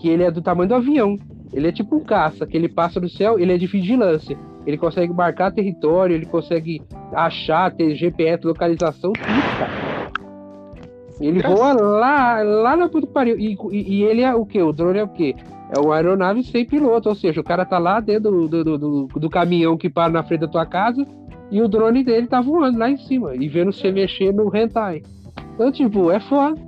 que 0.00 0.08
ele 0.08 0.22
é 0.22 0.30
do 0.30 0.40
tamanho 0.40 0.68
do 0.68 0.74
avião. 0.74 1.18
Ele 1.52 1.66
é 1.68 1.72
tipo 1.72 1.96
um 1.96 2.00
caça, 2.04 2.46
que 2.46 2.56
ele 2.56 2.68
passa 2.68 3.00
no 3.00 3.08
céu, 3.08 3.38
ele 3.38 3.52
é 3.52 3.58
de 3.58 3.66
vigilância. 3.66 4.36
Ele 4.66 4.76
consegue 4.76 5.12
marcar 5.12 5.50
território, 5.50 6.14
ele 6.14 6.26
consegue 6.26 6.82
achar, 7.12 7.70
ter 7.74 7.94
GPS, 7.96 8.46
localização, 8.46 9.12
tudo, 9.12 9.58
cara. 9.58 9.87
Ele 11.20 11.38
Graças- 11.40 11.58
voa 11.58 11.72
lá, 11.74 12.42
lá 12.42 12.76
na 12.76 12.88
puta 12.88 13.06
pariu. 13.06 13.38
E, 13.38 13.56
e- 13.72 13.96
e 13.98 14.02
ele 14.04 14.22
é 14.22 14.34
o 14.34 14.46
quê? 14.46 14.62
O 14.62 14.72
drone 14.72 14.98
é 14.98 15.04
o 15.04 15.08
quê? 15.08 15.34
É 15.74 15.78
uma 15.80 15.96
aeronave 15.96 16.42
sem 16.44 16.64
piloto, 16.64 17.08
ou 17.08 17.14
seja, 17.14 17.40
o 17.40 17.44
cara 17.44 17.64
tá 17.64 17.78
lá 17.78 18.00
dentro 18.00 18.48
do, 18.48 18.64
do, 18.64 18.78
do, 18.78 19.06
do 19.06 19.30
caminhão 19.30 19.76
que 19.76 19.90
para 19.90 20.10
na 20.12 20.22
frente 20.22 20.40
da 20.40 20.48
tua 20.48 20.64
casa 20.64 21.06
e 21.50 21.60
o 21.60 21.68
drone 21.68 22.02
dele 22.04 22.26
tá 22.26 22.40
voando 22.40 22.78
lá 22.78 22.88
em 22.90 22.96
cima 22.96 23.34
e 23.34 23.48
vendo 23.48 23.72
você 23.72 23.90
mexer 23.90 24.32
no 24.32 24.54
hentai. 24.56 25.02
Então, 25.54 25.70
tipo, 25.72 26.10
é 26.10 26.20
foda. 26.20 26.58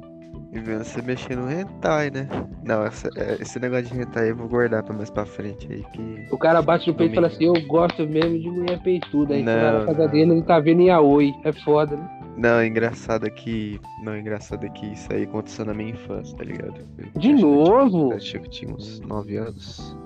E 0.52 0.58
vendo 0.58 0.82
você 0.82 1.00
mexer 1.00 1.36
no 1.36 1.48
hentai, 1.50 2.10
né? 2.10 2.28
Não, 2.66 2.84
essa- 2.84 3.08
é, 3.16 3.36
esse 3.40 3.58
negócio 3.60 3.86
de 3.86 4.00
hentai 4.02 4.30
eu 4.32 4.36
vou 4.36 4.48
guardar 4.48 4.82
pra 4.82 4.92
mais 4.94 5.08
pra 5.08 5.24
frente 5.24 5.66
aí, 5.70 5.82
que... 5.92 6.26
O 6.34 6.36
cara 6.36 6.60
bate 6.60 6.88
no 6.88 6.94
peito 6.94 7.12
e 7.12 7.14
fala 7.14 7.28
assim, 7.28 7.44
eu 7.44 7.54
gosto 7.68 8.06
mesmo 8.06 8.36
de 8.38 8.50
mulher 8.50 8.78
peituda. 8.82 9.32
Aí 9.34 9.42
Não, 9.44 9.52
você 9.52 9.60
vai 9.60 9.72
na 9.78 9.86
casa 9.86 10.02
não. 10.02 10.08
dele 10.10 10.32
ele 10.32 10.42
tá 10.42 10.58
vendo 10.58 10.82
Yaoi. 10.82 11.32
É 11.44 11.52
foda, 11.52 11.96
né? 11.96 12.19
Não, 12.40 12.64
engraçado 12.64 13.26
é 13.26 13.31
que... 13.31 13.79
Não, 14.03 14.16
engraçado 14.18 14.64
é 14.64 14.68
que 14.70 14.87
isso 14.87 15.12
aí 15.12 15.24
aconteceu 15.24 15.64
na 15.64 15.74
minha 15.74 15.90
infância, 15.90 16.37
tá 16.37 16.42
ligado? 16.44 16.81
Eu 16.96 17.20
De 17.20 17.33
novo? 17.35 18.12
eu 18.12 18.16
acho 18.16 18.33
que 18.33 18.46
eu 18.46 18.50
tinha 18.50 18.74
uns 18.74 18.98
9 19.00 19.37
anos. 19.37 19.96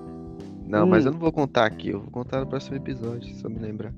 Não, 0.66 0.86
mas 0.86 1.04
Hum. 1.04 1.08
eu 1.08 1.12
não 1.12 1.20
vou 1.20 1.30
contar 1.30 1.66
aqui, 1.66 1.90
eu 1.90 2.00
vou 2.00 2.10
contar 2.10 2.40
no 2.40 2.46
próximo 2.46 2.76
episódio, 2.76 3.32
se 3.34 3.44
eu 3.44 3.50
me 3.50 3.58
lembrar. 3.60 3.92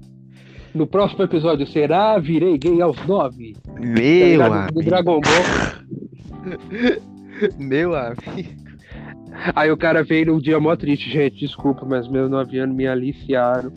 No 0.74 0.86
próximo 0.86 1.22
episódio 1.24 1.66
será 1.66 2.18
Virei 2.18 2.58
Gay 2.58 2.82
aos 2.82 3.02
nove. 3.06 3.54
Tá 3.64 3.72
Meu 3.80 3.94
ligado? 3.94 4.50
Do 4.50 4.54
amigo, 4.80 4.82
Dragon 4.82 5.20
Ball. 5.20 5.86
meu 7.58 7.94
amigo. 7.96 8.66
Aí 9.54 9.70
o 9.70 9.76
cara 9.76 10.02
veio 10.02 10.26
num 10.26 10.38
dia 10.38 10.58
mó 10.60 10.74
triste, 10.76 11.10
gente. 11.10 11.38
Desculpa, 11.38 11.86
mas 11.86 12.08
meus 12.08 12.30
nove 12.30 12.58
anos 12.58 12.76
me 12.76 12.86
aliciaram. 12.86 13.72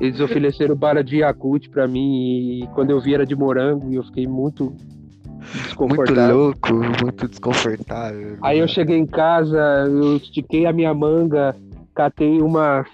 Eles 0.00 0.20
ofereceram 0.20 0.74
bala 0.74 1.02
de 1.04 1.18
Yakult 1.18 1.68
pra 1.70 1.86
mim 1.86 2.62
e 2.62 2.66
quando 2.74 2.90
eu 2.90 3.00
vi 3.00 3.14
era 3.14 3.24
de 3.26 3.36
morango 3.36 3.90
e 3.92 3.96
eu 3.96 4.02
fiquei 4.04 4.26
muito 4.26 4.64
Muito 4.64 5.62
desconfortável. 5.64 6.36
louco, 6.36 6.74
muito 7.04 7.28
desconfortável. 7.28 8.38
Aí 8.42 8.58
eu 8.58 8.66
cheguei 8.68 8.96
em 8.98 9.06
casa, 9.06 9.58
eu 9.88 10.16
estiquei 10.16 10.66
a 10.66 10.72
minha 10.72 10.92
manga, 10.94 11.54
catei 11.94 12.40
uma 12.40 12.84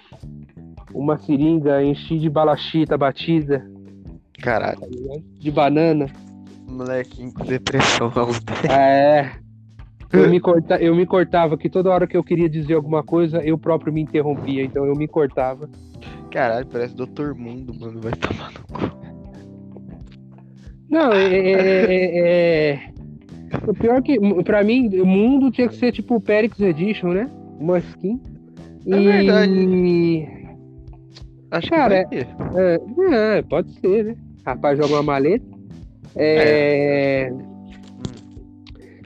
uma 0.93 1.17
seringa, 1.19 1.83
enchi 1.83 2.17
de 2.17 2.29
balachita 2.29 2.97
batida, 2.97 3.63
Caralho, 4.41 4.79
de 5.39 5.51
banana. 5.51 6.07
com 6.65 7.45
depressão 7.45 8.11
aos 8.15 8.39
10. 8.39 8.65
É. 8.65 9.31
Eu 10.11 10.27
me, 10.29 10.39
corta, 10.39 10.77
eu 10.77 10.95
me 10.95 11.05
cortava, 11.05 11.57
que 11.57 11.69
toda 11.69 11.89
hora 11.89 12.07
que 12.07 12.17
eu 12.17 12.23
queria 12.23 12.49
dizer 12.49 12.73
alguma 12.73 13.03
coisa, 13.03 13.41
eu 13.43 13.57
próprio 13.57 13.93
me 13.93 14.01
interrompia, 14.01 14.63
então 14.63 14.85
eu 14.85 14.95
me 14.95 15.07
cortava. 15.07 15.69
Caralho, 16.31 16.65
parece 16.67 16.95
Doutor 16.95 17.35
Mundo, 17.35 17.73
mano, 17.79 17.99
vai 18.01 18.13
tomar 18.13 18.51
no 18.51 18.59
cu. 18.67 18.99
Não, 20.89 21.13
é. 21.13 21.33
é- 21.33 21.85
é- 21.93 22.69
é- 22.71 22.89
O 23.67 23.73
pior 23.73 24.01
que, 24.01 24.19
pra 24.43 24.63
mim, 24.63 24.89
o 24.99 25.05
mundo 25.05 25.51
tinha 25.51 25.67
que 25.67 25.75
ser 25.75 25.91
tipo 25.91 26.15
o 26.15 26.21
Perix 26.21 26.59
Edition, 26.59 27.09
né? 27.09 27.29
Uma 27.59 27.79
skin. 27.79 28.19
É 28.87 28.97
e... 28.99 29.05
verdade. 29.05 30.27
Acho 31.51 31.69
Cara, 31.69 32.05
que. 32.05 32.17
É, 32.55 33.37
é, 33.37 33.41
pode 33.43 33.71
ser, 33.79 34.05
né? 34.05 34.15
Rapaz 34.45 34.77
joga 34.77 34.95
uma 34.95 35.03
maleta. 35.03 35.45
É. 36.15 37.31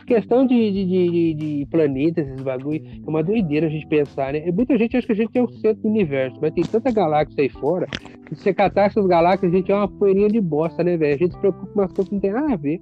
Questão 0.06 0.46
de, 0.46 0.56
de, 0.72 0.86
de, 0.86 1.34
de- 1.34 1.66
planetas, 1.72 2.28
esses 2.28 2.42
bagulho, 2.42 2.82
é 2.86 3.10
uma 3.10 3.24
doideira 3.24 3.68
a 3.68 3.70
gente 3.70 3.88
pensar, 3.88 4.34
né? 4.34 4.52
Muita 4.52 4.78
gente 4.78 4.98
acha 4.98 5.06
que 5.08 5.14
a 5.14 5.16
gente 5.16 5.38
é 5.38 5.42
o 5.42 5.50
centro 5.50 5.82
do 5.84 5.90
universo, 5.90 6.38
mas 6.42 6.54
tem 6.54 6.64
tanta 6.64 6.92
galáxia 6.92 7.42
aí 7.42 7.50
fora 7.50 7.88
que 8.28 8.36
se 8.36 8.44
você 8.44 8.54
catar 8.54 8.84
essas 8.88 9.06
galáxias, 9.06 9.52
a 9.52 9.56
gente 9.56 9.72
é 9.72 9.76
uma 9.76 9.88
poeirinha 9.88 10.28
de 10.30 10.42
bosta, 10.42 10.84
né, 10.84 10.98
velho? 10.98 11.16
A 11.16 11.18
gente 11.18 11.34
se 11.34 11.40
preocupa 11.40 11.68
com 11.68 11.80
umas 11.80 11.92
coisas 11.94 12.10
que 12.10 12.16
não 12.16 12.22
tem 12.22 12.32
nada 12.32 12.54
a 12.54 12.58
ver. 12.58 12.82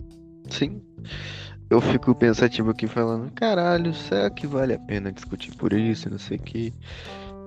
Sim. 0.49 0.81
Eu 1.69 1.79
fico 1.79 2.13
pensativo 2.13 2.71
aqui 2.71 2.85
falando, 2.87 3.31
caralho, 3.31 3.93
será 3.93 4.29
que 4.29 4.45
vale 4.45 4.73
a 4.73 4.79
pena 4.79 5.11
discutir 5.11 5.55
por 5.55 5.71
isso, 5.71 6.09
não 6.09 6.17
sei 6.17 6.37
o 6.37 6.41
que. 6.41 6.73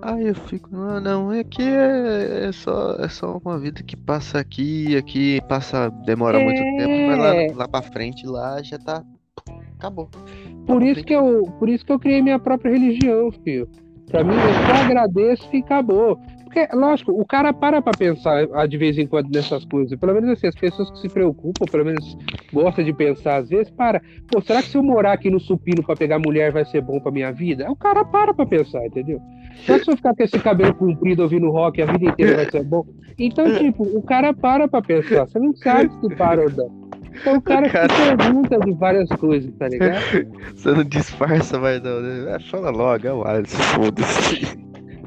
Aí 0.01 0.29
eu 0.29 0.35
fico, 0.35 0.69
ah, 0.77 1.01
não, 1.01 1.33
é 1.33 1.43
que 1.45 1.63
é, 1.63 2.47
é 2.49 2.53
só, 2.53 2.95
é 2.97 3.09
só 3.09 3.41
uma 3.45 3.59
vida 3.59 3.83
que 3.83 3.97
passa 3.97 4.39
aqui, 4.39 4.97
aqui 4.97 5.41
passa, 5.49 5.91
demora 6.05 6.39
muito 6.41 6.61
É. 6.61 6.77
tempo, 6.77 7.07
mas 7.07 7.19
lá, 7.19 7.33
lá 7.57 7.69
pra 7.69 7.83
frente, 7.83 8.27
lá 8.27 8.63
já 8.63 8.79
tá, 8.79 9.03
acabou. 9.85 10.09
Por 10.67 10.83
isso 10.83 11.05
que 11.05 11.15
eu, 11.15 11.43
por 11.59 11.69
isso 11.69 11.85
que 11.85 11.93
eu 11.93 11.99
criei 11.99 12.23
minha 12.23 12.39
própria 12.39 12.73
religião, 12.73 13.31
filho. 13.45 13.69
Pra 14.11 14.23
mim, 14.23 14.35
eu 14.35 14.67
só 14.67 14.85
agradeço 14.85 15.49
e 15.53 15.59
acabou. 15.59 16.19
Porque, 16.45 16.69
lógico, 16.73 17.11
o 17.11 17.25
cara 17.27 17.53
para 17.53 17.83
pra 17.83 17.93
pensar 17.93 18.47
de 18.69 18.79
vez 18.79 18.97
em 18.97 19.07
quando 19.07 19.29
nessas 19.29 19.65
coisas. 19.65 19.99
Pelo 19.99 20.15
menos 20.15 20.31
assim, 20.31 20.47
as 20.47 20.55
pessoas 20.55 20.89
que 20.93 21.01
se 21.01 21.09
preocupam, 21.09 21.65
pelo 21.71 21.85
menos 21.85 22.17
gostam 22.53 22.85
de 22.85 22.93
pensar 22.93 23.39
às 23.39 23.49
vezes, 23.49 23.71
para. 23.71 24.01
Pô, 24.31 24.41
será 24.41 24.63
que 24.63 24.69
se 24.69 24.77
eu 24.77 24.83
morar 24.83 25.15
aqui 25.15 25.31
no 25.31 25.41
supino 25.41 25.83
pra 25.83 25.97
pegar 25.97 26.19
mulher 26.19 26.53
vai 26.53 26.65
ser 26.65 26.81
bom 26.81 27.01
pra 27.01 27.11
minha 27.11 27.33
vida? 27.33 27.69
O 27.71 27.77
cara 27.77 28.05
para 28.05 28.33
pra 28.33 28.47
pensar, 28.47 28.87
entendeu? 28.87 29.21
Será 29.67 29.79
que 29.79 29.85
se 29.85 29.91
eu 29.91 29.97
ficar 29.97 30.15
com 30.15 30.23
esse 30.23 30.39
cabelo 30.39 30.75
comprido 30.75 31.23
ouvindo 31.23 31.51
rock 31.51 31.83
a 31.83 31.87
vida 31.87 32.05
inteira 32.05 32.37
vai 32.37 32.51
ser 32.51 32.63
bom? 32.63 32.87
Então, 33.19 33.45
tipo, 33.59 33.83
o 33.83 34.03
cara 34.03 34.33
para 34.33 34.69
pra 34.69 34.81
pensar. 34.81 35.27
Você 35.27 35.39
não 35.41 35.55
sabe 35.57 35.91
se 36.01 36.15
para 36.15 36.43
ou 36.43 36.51
não. 36.51 36.85
Então 37.15 37.37
o 37.37 37.43
cara, 37.43 37.69
Cara. 37.71 37.89
se 37.95 38.17
pergunta 38.17 38.59
de 38.61 38.73
várias 38.73 39.09
coisas, 39.11 39.53
tá 39.59 39.69
ligado? 39.69 40.01
Você 40.55 40.73
não 40.73 40.85
disfarça 40.85 41.59
mais 41.59 41.83
não, 41.83 42.01
né? 42.01 42.35
Ah, 42.35 42.41
fala 42.51 42.71
logo, 42.71 43.07
é 43.07 43.13
o 43.13 43.25
Alisson, 43.25 43.63
foda-se. 43.63 44.59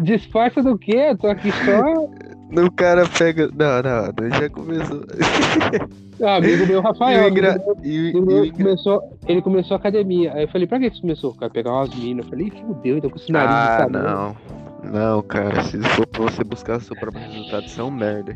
Disfarça 0.02 0.62
do 0.64 0.78
quê? 0.78 1.08
Eu 1.10 1.18
tô 1.18 1.28
aqui 1.28 1.52
só 1.52 2.08
O 2.66 2.72
cara 2.72 3.04
pega. 3.18 3.50
Não, 3.54 3.82
não, 3.84 4.40
já 4.40 4.50
começou. 4.50 5.02
Ah, 6.20 6.38
amigo 6.38 6.66
meu, 6.66 6.82
Rafael. 6.82 7.12
E 7.12 7.22
o 7.22 7.28
amigo 7.28 7.38
engra- 7.38 7.58
meu, 7.64 7.78
e 7.84 7.90
e 7.90 8.10
engra- 8.18 8.52
começou, 8.58 9.02
ele 9.28 9.40
começou 9.40 9.76
a 9.76 9.80
academia. 9.80 10.34
Aí 10.34 10.46
eu 10.46 10.48
falei, 10.48 10.66
pra 10.66 10.80
que 10.80 10.90
você 10.90 11.00
começou? 11.02 11.32
Cara, 11.36 11.52
pegar 11.52 11.72
umas 11.74 11.94
minas. 11.94 12.26
Eu 12.26 12.30
falei, 12.32 12.50
fudeu, 12.50 12.98
então 12.98 13.08
com 13.12 13.18
esse 13.18 13.32
nariz 13.32 13.54
Ah, 13.54 13.86
tamanho. 13.88 14.36
não. 14.84 14.92
Não, 14.92 15.22
cara, 15.22 15.62
se 15.62 15.78
for 15.80 16.08
pra 16.08 16.24
você 16.24 16.44
buscar 16.44 16.80
seu 16.82 16.96
próprio 16.96 17.22
resultado, 17.24 17.68
você 17.68 17.80
é 17.80 17.84
um 17.84 17.92
merda. 17.92 18.36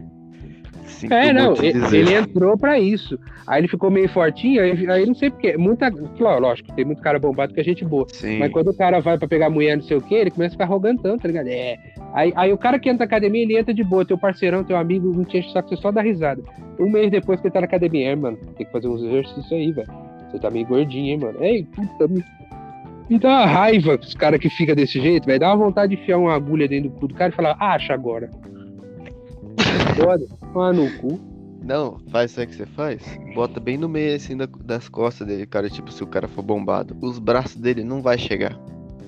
Sinto 0.92 1.14
É, 1.14 1.34
não, 1.34 1.54
ele, 1.56 1.98
ele 1.98 2.14
entrou 2.14 2.58
pra 2.58 2.80
isso. 2.80 3.20
Aí 3.48 3.62
ele 3.62 3.68
ficou 3.68 3.90
meio 3.90 4.10
fortinho, 4.10 4.62
aí, 4.62 4.90
aí 4.90 5.06
não 5.06 5.16
sei 5.16 5.30
porquê. 5.30 5.58
Muita. 5.58 5.92
Claro, 5.92 6.42
lógico, 6.42 6.74
tem 6.74 6.86
muito 6.86 7.02
cara 7.02 7.20
bombado 7.20 7.54
que 7.54 7.60
é 7.60 7.64
gente 7.64 7.84
boa. 7.84 8.06
Sim. 8.12 8.40
Mas 8.40 8.52
quando 8.52 8.70
o 8.70 8.74
cara 8.74 9.00
vai 9.00 9.18
pra 9.18 9.28
pegar 9.28 9.50
mulher, 9.50 9.76
não 9.76 9.84
sei 9.84 9.98
o 9.98 10.02
quê, 10.02 10.16
ele 10.16 10.32
começa 10.32 10.54
a 10.54 10.56
ficar 10.56 10.66
arrogantão, 10.66 11.18
tá 11.18 11.28
ligado? 11.28 11.48
É. 11.48 11.78
Aí, 12.14 12.32
aí 12.36 12.54
o 12.54 12.58
cara 12.58 12.78
que 12.78 12.90
entra 12.90 13.00
na 13.00 13.06
academia, 13.06 13.44
ele 13.44 13.58
entra 13.58 13.74
de 13.74 13.84
boa. 13.84 14.06
Teu 14.06 14.18
parceirão, 14.18 14.64
teu 14.64 14.78
amigo, 14.78 15.14
não 15.14 15.24
tinha 15.24 15.44
saco, 15.50 15.70
você 15.70 15.78
só 15.78 15.92
dá 15.92 16.02
risada. 16.02 16.42
Um 16.80 16.90
mês 16.90 17.10
depois 17.10 17.40
que 17.40 17.48
ele 17.48 17.54
tá 17.54 17.62
na 17.62 17.66
academia, 17.66 18.10
é, 18.10 18.16
mano, 18.16 18.38
tem 18.58 18.66
que 18.66 18.72
fazer 18.72 18.88
uns 18.88 19.04
exercícios 19.04 19.52
aí, 19.52 19.72
velho. 19.72 19.92
Você 20.30 20.40
tá 20.40 20.50
meio 20.50 20.66
gordinho, 20.66 21.12
hein, 21.12 21.20
mano? 21.20 21.44
Ei, 21.44 21.64
puta, 21.64 22.08
me. 22.08 22.24
Me 23.10 23.20
dá 23.20 23.28
uma 23.28 23.46
raiva 23.46 24.00
os 24.02 24.14
caras 24.14 24.40
que 24.40 24.50
fica 24.50 24.74
desse 24.74 25.02
jeito, 25.02 25.26
velho. 25.26 25.40
Dá 25.40 25.54
uma 25.54 25.66
vontade 25.66 25.94
de 25.94 26.02
enfiar 26.02 26.18
uma 26.18 26.34
agulha 26.34 26.66
dentro 26.66 26.90
do 26.90 26.96
cu 26.98 27.08
do 27.10 27.14
cara 27.14 27.34
e 27.34 27.36
falar, 27.36 27.58
acha 27.60 27.94
agora. 27.94 28.30
Foda, 30.02 30.26
toma 30.52 30.74
no 30.74 30.90
cu. 31.00 31.20
Não, 31.64 31.98
faz 32.10 32.32
isso 32.32 32.40
aí 32.40 32.48
que 32.48 32.56
você 32.56 32.66
faz. 32.66 33.04
Bota 33.36 33.60
bem 33.60 33.78
no 33.78 33.88
meio 33.88 34.16
assim 34.16 34.36
da- 34.36 34.48
das 34.66 34.90
costas 34.90 35.28
dele, 35.28 35.46
cara. 35.46 35.70
Tipo, 35.70 35.92
se 35.92 36.04
o 36.04 36.08
cara 36.08 36.28
for 36.28 36.42
bombado. 36.42 36.96
Os 37.02 37.20
braços 37.20 37.56
dele 37.62 37.84
não 37.84 38.02
vai 38.02 38.18
chegar. 38.18 38.58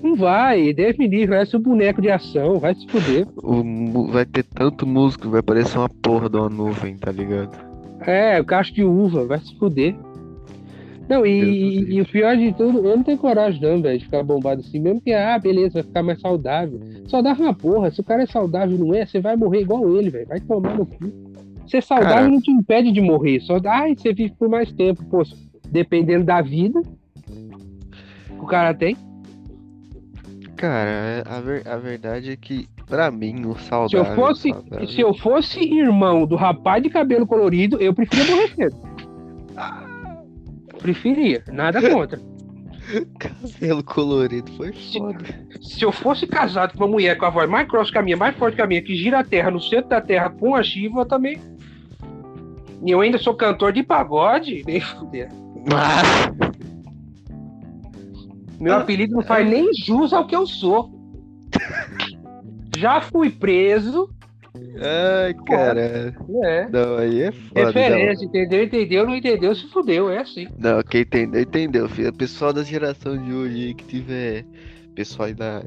Não 0.02 0.14
vai, 0.14 0.72
Deus 0.72 0.96
me 0.98 1.08
livre, 1.08 1.34
vai 1.34 1.46
ser 1.46 1.56
o 1.56 1.60
boneco 1.60 2.00
de 2.02 2.10
ação, 2.10 2.58
vai 2.60 2.74
se 2.74 2.86
fuder. 2.88 3.26
O 3.42 4.06
vai 4.12 4.24
ter 4.26 4.44
tanto 4.44 4.86
músculo, 4.86 5.30
vai 5.32 5.42
parecer 5.42 5.78
uma 5.78 5.88
porra 5.88 6.28
de 6.28 6.36
uma 6.36 6.48
nuvem, 6.50 6.94
tá 6.96 7.10
ligado? 7.10 7.56
É, 8.06 8.38
o 8.38 8.44
cacho 8.44 8.74
de 8.74 8.84
uva, 8.84 9.24
vai 9.24 9.38
se 9.38 9.56
fuder. 9.58 9.96
Não, 11.08 11.24
e, 11.26 11.94
e- 11.96 12.00
o 12.00 12.06
pior 12.06 12.36
de 12.36 12.52
tudo, 12.52 12.78
eu 12.86 12.96
não 12.96 13.02
tenho 13.02 13.18
coragem 13.18 13.60
não, 13.60 13.80
velho, 13.82 13.98
de 13.98 14.04
ficar 14.04 14.22
bombado 14.22 14.60
assim, 14.60 14.78
mesmo 14.78 15.00
que, 15.00 15.12
ah, 15.12 15.38
beleza, 15.38 15.74
vai 15.74 15.82
ficar 15.82 16.02
mais 16.02 16.20
saudável. 16.20 16.80
Saudável 17.08 17.44
é 17.44 17.48
uma 17.48 17.54
porra, 17.54 17.90
se 17.90 18.00
o 18.00 18.04
cara 18.04 18.22
é 18.22 18.26
saudável 18.26 18.76
e 18.76 18.78
não 18.78 18.94
é, 18.94 19.04
você 19.06 19.20
vai 19.20 19.36
morrer 19.36 19.60
igual 19.62 19.94
ele, 19.96 20.08
velho, 20.10 20.26
vai 20.26 20.40
tomar 20.40 20.76
no 20.76 20.86
cu. 20.86 21.23
Ser 21.66 21.82
saudável 21.82 22.14
Cara. 22.16 22.28
não 22.28 22.40
te 22.40 22.50
impede 22.50 22.92
de 22.92 23.00
morrer, 23.00 23.40
só, 23.40 23.58
ai, 23.66 23.94
você 23.96 24.12
vive 24.12 24.34
por 24.38 24.48
mais 24.48 24.70
tempo, 24.72 25.02
pô, 25.06 25.22
dependendo 25.68 26.24
da 26.24 26.40
vida 26.42 26.80
que 26.82 28.38
o 28.40 28.46
cara 28.46 28.74
tem. 28.74 28.96
Cara, 30.56 31.22
a, 31.26 31.40
ver- 31.40 31.66
a 31.66 31.76
verdade 31.76 32.30
é 32.30 32.36
que, 32.36 32.68
pra 32.86 33.10
mim, 33.10 33.44
o 33.46 33.56
Se 33.58 33.64
saudável. 33.64 33.98
eu 34.10 34.14
fosse, 34.14 34.50
saudável- 34.50 34.88
se 34.88 35.00
eu 35.00 35.14
fosse 35.14 35.60
irmão 35.60 36.26
do 36.26 36.36
rapaz 36.36 36.82
de 36.82 36.90
cabelo 36.90 37.26
colorido, 37.26 37.78
eu 37.80 37.92
preferia 37.94 38.36
morrer 38.36 38.54
cedo. 38.54 38.76
Preferia, 40.78 41.42
nada 41.50 41.80
contra. 41.90 42.20
Cabelo 43.18 43.82
colorido 43.82 44.50
foi 44.52 44.70
foda. 44.92 45.24
Se 45.62 45.82
eu 45.82 45.90
fosse 45.90 46.26
casado 46.26 46.76
com 46.76 46.84
uma 46.84 46.90
mulher 46.90 47.16
com 47.16 47.24
a 47.24 47.30
voz 47.30 47.48
mais 47.48 47.66
grossa 47.66 47.90
que 47.90 47.96
a 47.96 48.02
minha, 48.02 48.16
mais 48.16 48.36
forte 48.36 48.56
que 48.56 48.60
a 48.62 48.66
minha, 48.66 48.82
que 48.82 48.94
gira 48.94 49.20
a 49.20 49.24
terra 49.24 49.50
no 49.50 49.58
centro 49.58 49.88
da 49.88 50.02
terra 50.02 50.28
com 50.28 50.54
a 50.54 50.62
chiva, 50.62 51.00
eu 51.00 51.06
também. 51.06 51.38
E 52.84 52.90
eu 52.90 53.00
ainda 53.00 53.18
sou 53.18 53.34
cantor 53.34 53.72
de 53.72 53.82
pagode, 53.82 54.62
nem 54.66 54.80
fuder. 54.80 55.28
Mas... 55.70 56.54
Meu 58.60 58.74
apelido 58.74 59.14
não 59.14 59.22
faz 59.22 59.48
nem 59.48 59.72
jus 59.74 60.12
ao 60.12 60.26
que 60.26 60.36
eu 60.36 60.46
sou. 60.46 60.92
Já 62.76 63.00
fui 63.00 63.30
preso, 63.30 64.08
Ai, 64.80 65.34
cara. 65.46 66.14
né? 66.28 66.68
Não, 66.72 66.96
aí 66.96 67.22
é 67.22 67.32
foda. 67.32 67.66
Referência, 67.66 68.24
entendeu? 68.24 68.62
Entendeu? 68.62 69.06
Não 69.06 69.16
entendeu, 69.16 69.54
se 69.54 69.66
fudeu, 69.68 70.10
é 70.10 70.18
assim. 70.18 70.46
Não, 70.58 70.80
quem 70.82 71.00
entendeu, 71.00 71.40
entendeu, 71.40 71.88
filho. 71.88 72.10
O 72.10 72.16
pessoal 72.16 72.52
da 72.52 72.62
geração 72.62 73.16
de 73.16 73.32
hoje 73.32 73.74
que 73.74 73.84
tiver. 73.84 74.44
Pessoal 74.94 75.26
aí 75.26 75.34
da. 75.34 75.62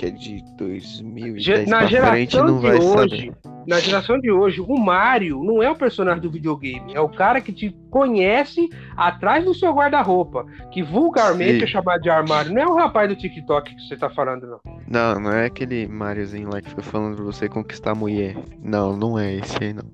Que 0.00 0.06
é 0.06 0.10
de 0.10 0.42
2010 0.56 1.44
Ge- 1.44 1.66
Na 1.66 1.80
pra 1.80 1.88
frente 1.88 2.30
geração 2.32 2.46
não 2.46 2.58
de 2.58 2.66
vai 2.66 2.76
hoje, 2.78 3.16
saber. 3.26 3.32
na 3.66 3.80
geração 3.80 4.18
de 4.18 4.30
hoje, 4.30 4.58
o 4.62 4.78
Mario 4.78 5.44
não 5.44 5.62
é 5.62 5.70
o 5.70 5.76
personagem 5.76 6.22
do 6.22 6.30
videogame, 6.30 6.94
é 6.94 7.00
o 7.00 7.08
cara 7.10 7.38
que 7.38 7.52
te 7.52 7.76
conhece 7.90 8.66
atrás 8.96 9.44
do 9.44 9.52
seu 9.54 9.70
guarda-roupa, 9.74 10.46
que 10.72 10.82
vulgarmente 10.82 11.58
Sim. 11.58 11.64
é 11.64 11.66
chamado 11.66 12.00
de 12.00 12.08
armário. 12.08 12.50
Não 12.50 12.62
é 12.62 12.66
o 12.66 12.74
rapaz 12.76 13.10
do 13.10 13.14
TikTok 13.14 13.74
que 13.74 13.82
você 13.82 13.94
tá 13.94 14.08
falando, 14.08 14.46
não. 14.46 14.60
Não, 14.88 15.20
não 15.20 15.32
é 15.32 15.44
aquele 15.44 15.86
Mariozinho 15.86 16.48
lá 16.50 16.62
que 16.62 16.70
fica 16.70 16.80
falando 16.82 17.16
pra 17.16 17.24
você 17.26 17.46
conquistar 17.46 17.90
a 17.90 17.94
mulher. 17.94 18.38
Não, 18.62 18.96
não 18.96 19.18
é 19.18 19.34
esse 19.34 19.62
aí 19.62 19.74
não. 19.74 19.84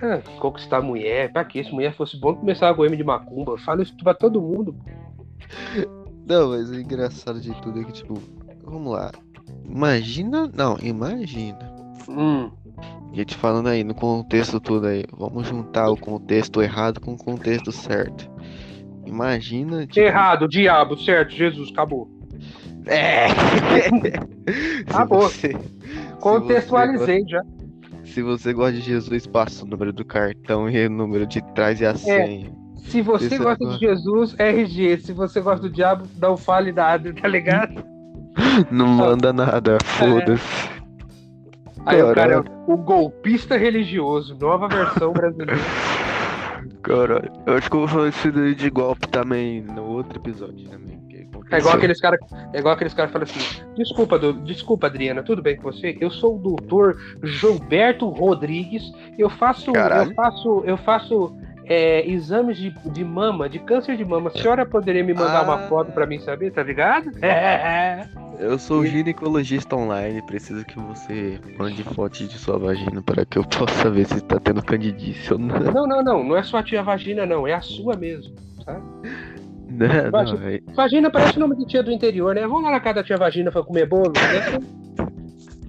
Ah, 0.00 0.20
conquistar 0.38 0.80
mulher, 0.80 1.32
pra 1.32 1.44
que? 1.44 1.64
Se 1.64 1.72
mulher 1.72 1.92
fosse 1.96 2.16
bom, 2.20 2.36
começar 2.36 2.68
a 2.68 2.72
goema 2.72 2.96
de 2.96 3.02
macumba. 3.02 3.58
Fala 3.58 3.82
isso 3.82 3.96
pra 3.96 4.14
todo 4.14 4.40
mundo. 4.40 4.76
Não, 6.24 6.50
mas 6.50 6.70
o 6.70 6.78
engraçado 6.78 7.40
de 7.40 7.52
tudo 7.62 7.80
é 7.80 7.84
que, 7.84 7.92
tipo, 7.92 8.14
vamos 8.64 8.92
lá. 8.92 9.10
Imagina. 9.68 10.50
Não, 10.54 10.76
imagina. 10.82 11.58
Hum. 12.08 12.50
Gente 13.12 13.34
falando 13.34 13.68
aí 13.68 13.82
no 13.82 13.94
contexto 13.94 14.60
todo 14.60 14.86
aí. 14.86 15.04
Vamos 15.16 15.46
juntar 15.48 15.88
o 15.90 15.96
contexto 15.96 16.62
errado 16.62 17.00
com 17.00 17.14
o 17.14 17.16
contexto 17.18 17.72
certo. 17.72 18.30
Imagina. 19.06 19.86
Tipo, 19.86 20.00
Errado, 20.06 20.48
diabo, 20.48 20.96
certo, 20.98 21.32
Jesus, 21.32 21.70
acabou. 21.70 22.10
É! 22.86 23.26
Acabou. 24.86 25.22
Você- 25.22 25.56
Contextualizei 26.20 27.24
já. 27.26 27.42
Se 28.04 28.22
você 28.22 28.52
gosta 28.52 28.74
de 28.74 28.80
Jesus, 28.80 29.26
passa 29.26 29.64
o 29.64 29.68
número 29.68 29.92
do 29.92 30.04
cartão 30.04 30.68
e 30.70 30.86
o 30.86 30.90
número 30.90 31.26
de 31.26 31.42
trás 31.54 31.80
e 31.80 31.86
a 31.86 31.94
senha. 31.96 32.50
Se 32.76 33.02
você 33.02 33.26
Esse 33.26 33.38
gosta 33.38 33.64
é- 33.64 33.68
de 33.68 33.78
Jesus, 33.78 34.34
RG. 34.38 34.98
Se 34.98 35.12
você 35.12 35.40
gosta 35.40 35.62
do 35.68 35.70
diabo, 35.70 36.06
não 36.20 36.36
fale 36.36 36.70
nada, 36.72 37.12
tá 37.12 37.26
ligado? 37.26 37.82
Não 38.70 38.86
manda 38.86 39.32
nada, 39.32 39.78
foda-se. 39.82 40.76
Aí 41.84 42.02
o 42.02 42.12
cara 42.14 42.34
é 42.34 42.38
o, 42.66 42.76
golpista 42.76 43.56
religioso, 43.56 44.36
nova 44.40 44.66
versão 44.66 45.12
brasileira. 45.12 45.60
Caralho. 46.82 47.32
Eu 47.46 47.54
acho 47.54 47.70
que 47.70 47.76
eu 47.76 47.80
vou 47.80 47.88
falar 47.88 48.08
isso 48.08 48.32
daí 48.32 48.54
de 48.54 48.70
golpe 48.70 49.06
também 49.08 49.60
no 49.62 49.84
outro 49.84 50.18
episódio 50.18 50.68
também. 50.68 50.96
É 51.50 51.58
igual 51.58 51.76
aqueles 51.76 52.00
caras 52.00 52.18
é 52.52 52.58
igual 52.58 52.74
aqueles 52.74 52.94
caras 52.94 53.12
que 53.12 53.18
falam 53.18 53.28
assim: 53.28 53.74
desculpa, 53.76 54.18
desculpa, 54.18 54.86
Adriana, 54.86 55.22
tudo 55.22 55.42
bem 55.42 55.56
com 55.56 55.62
você? 55.62 55.96
Eu 56.00 56.10
sou 56.10 56.36
o 56.36 56.38
doutor 56.38 56.96
Gilberto 57.22 58.08
Rodrigues. 58.08 58.82
Eu 59.18 59.30
faço, 59.30 59.72
Caralho. 59.72 60.10
eu 60.10 60.14
faço, 60.14 60.62
eu 60.64 60.76
faço 60.76 61.36
é, 61.68 62.08
exames 62.08 62.56
de, 62.56 62.70
de 62.90 63.04
mama, 63.04 63.48
de 63.48 63.58
câncer 63.58 63.96
de 63.96 64.04
mama. 64.04 64.30
A 64.32 64.38
senhora 64.38 64.64
poderia 64.64 65.02
me 65.04 65.12
mandar 65.12 65.42
uma 65.42 65.64
Ah. 65.64 65.68
foto 65.68 65.90
pra 65.92 66.06
mim 66.06 66.18
saber, 66.20 66.52
tá 66.52 66.62
ligado? 66.62 67.10
É. 67.24 68.06
Eu 68.38 68.58
sou 68.58 68.84
ginecologista 68.86 69.74
online, 69.74 70.20
preciso 70.26 70.64
que 70.64 70.78
você 70.78 71.40
mande 71.58 71.82
fotos 71.82 72.28
de 72.28 72.38
sua 72.38 72.58
vagina 72.58 73.02
para 73.02 73.24
que 73.24 73.38
eu 73.38 73.44
possa 73.44 73.90
ver 73.90 74.06
se 74.06 74.20
tá 74.22 74.38
tendo 74.38 74.62
candidíase 74.62 75.32
ou 75.32 75.38
não. 75.38 75.58
Não, 75.58 75.86
não, 75.86 76.02
não, 76.04 76.22
não 76.24 76.36
é 76.36 76.42
sua 76.42 76.62
tia 76.62 76.82
vagina, 76.82 77.24
não, 77.26 77.46
é 77.46 77.54
a 77.54 77.60
sua 77.60 77.96
mesmo. 77.96 78.34
Não, 79.68 80.10
Vagina. 80.12 80.40
não, 80.40 80.48
é- 80.48 80.60
Vagina 80.74 81.10
parece 81.10 81.38
nome 81.38 81.56
de 81.56 81.66
tia 81.66 81.82
do 81.82 81.90
interior, 81.90 82.34
né? 82.34 82.42
Vamos 82.46 82.62
lá 82.62 82.70
na 82.70 82.80
casa 82.80 82.94
da 82.96 83.02
tia 83.04 83.16
vagina 83.16 83.50
pra 83.50 83.62
comer 83.64 83.84
bolo. 83.86 84.12
Né? 84.12 84.60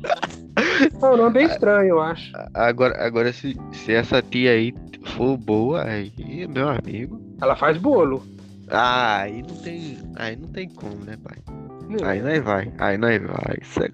Pô, 0.99 1.07
o 1.13 1.17
nome 1.17 1.29
é 1.29 1.33
bem 1.33 1.45
estranho, 1.47 1.89
eu 1.89 1.99
acho. 2.01 2.31
Agora, 2.53 2.95
agora 3.05 3.33
se, 3.33 3.57
se 3.71 3.91
essa 3.93 4.21
tia 4.21 4.51
aí 4.51 4.71
for 5.07 5.37
boa, 5.37 5.83
aí, 5.83 6.11
meu 6.47 6.69
amigo. 6.69 7.19
Ela 7.41 7.55
faz 7.55 7.77
bolo. 7.77 8.23
Ah, 8.69 9.21
aí 9.21 9.41
não 9.41 9.55
tem. 9.55 9.97
Aí 10.15 10.35
não 10.35 10.47
tem 10.49 10.67
como, 10.69 10.95
né, 11.05 11.15
pai? 11.23 11.37
Hum. 11.89 12.03
Aí 12.03 12.21
nós 12.21 12.43
vai, 12.43 12.73
aí 12.77 12.97
nós 12.97 13.21
vai. 13.21 13.57
Cê- 13.63 13.91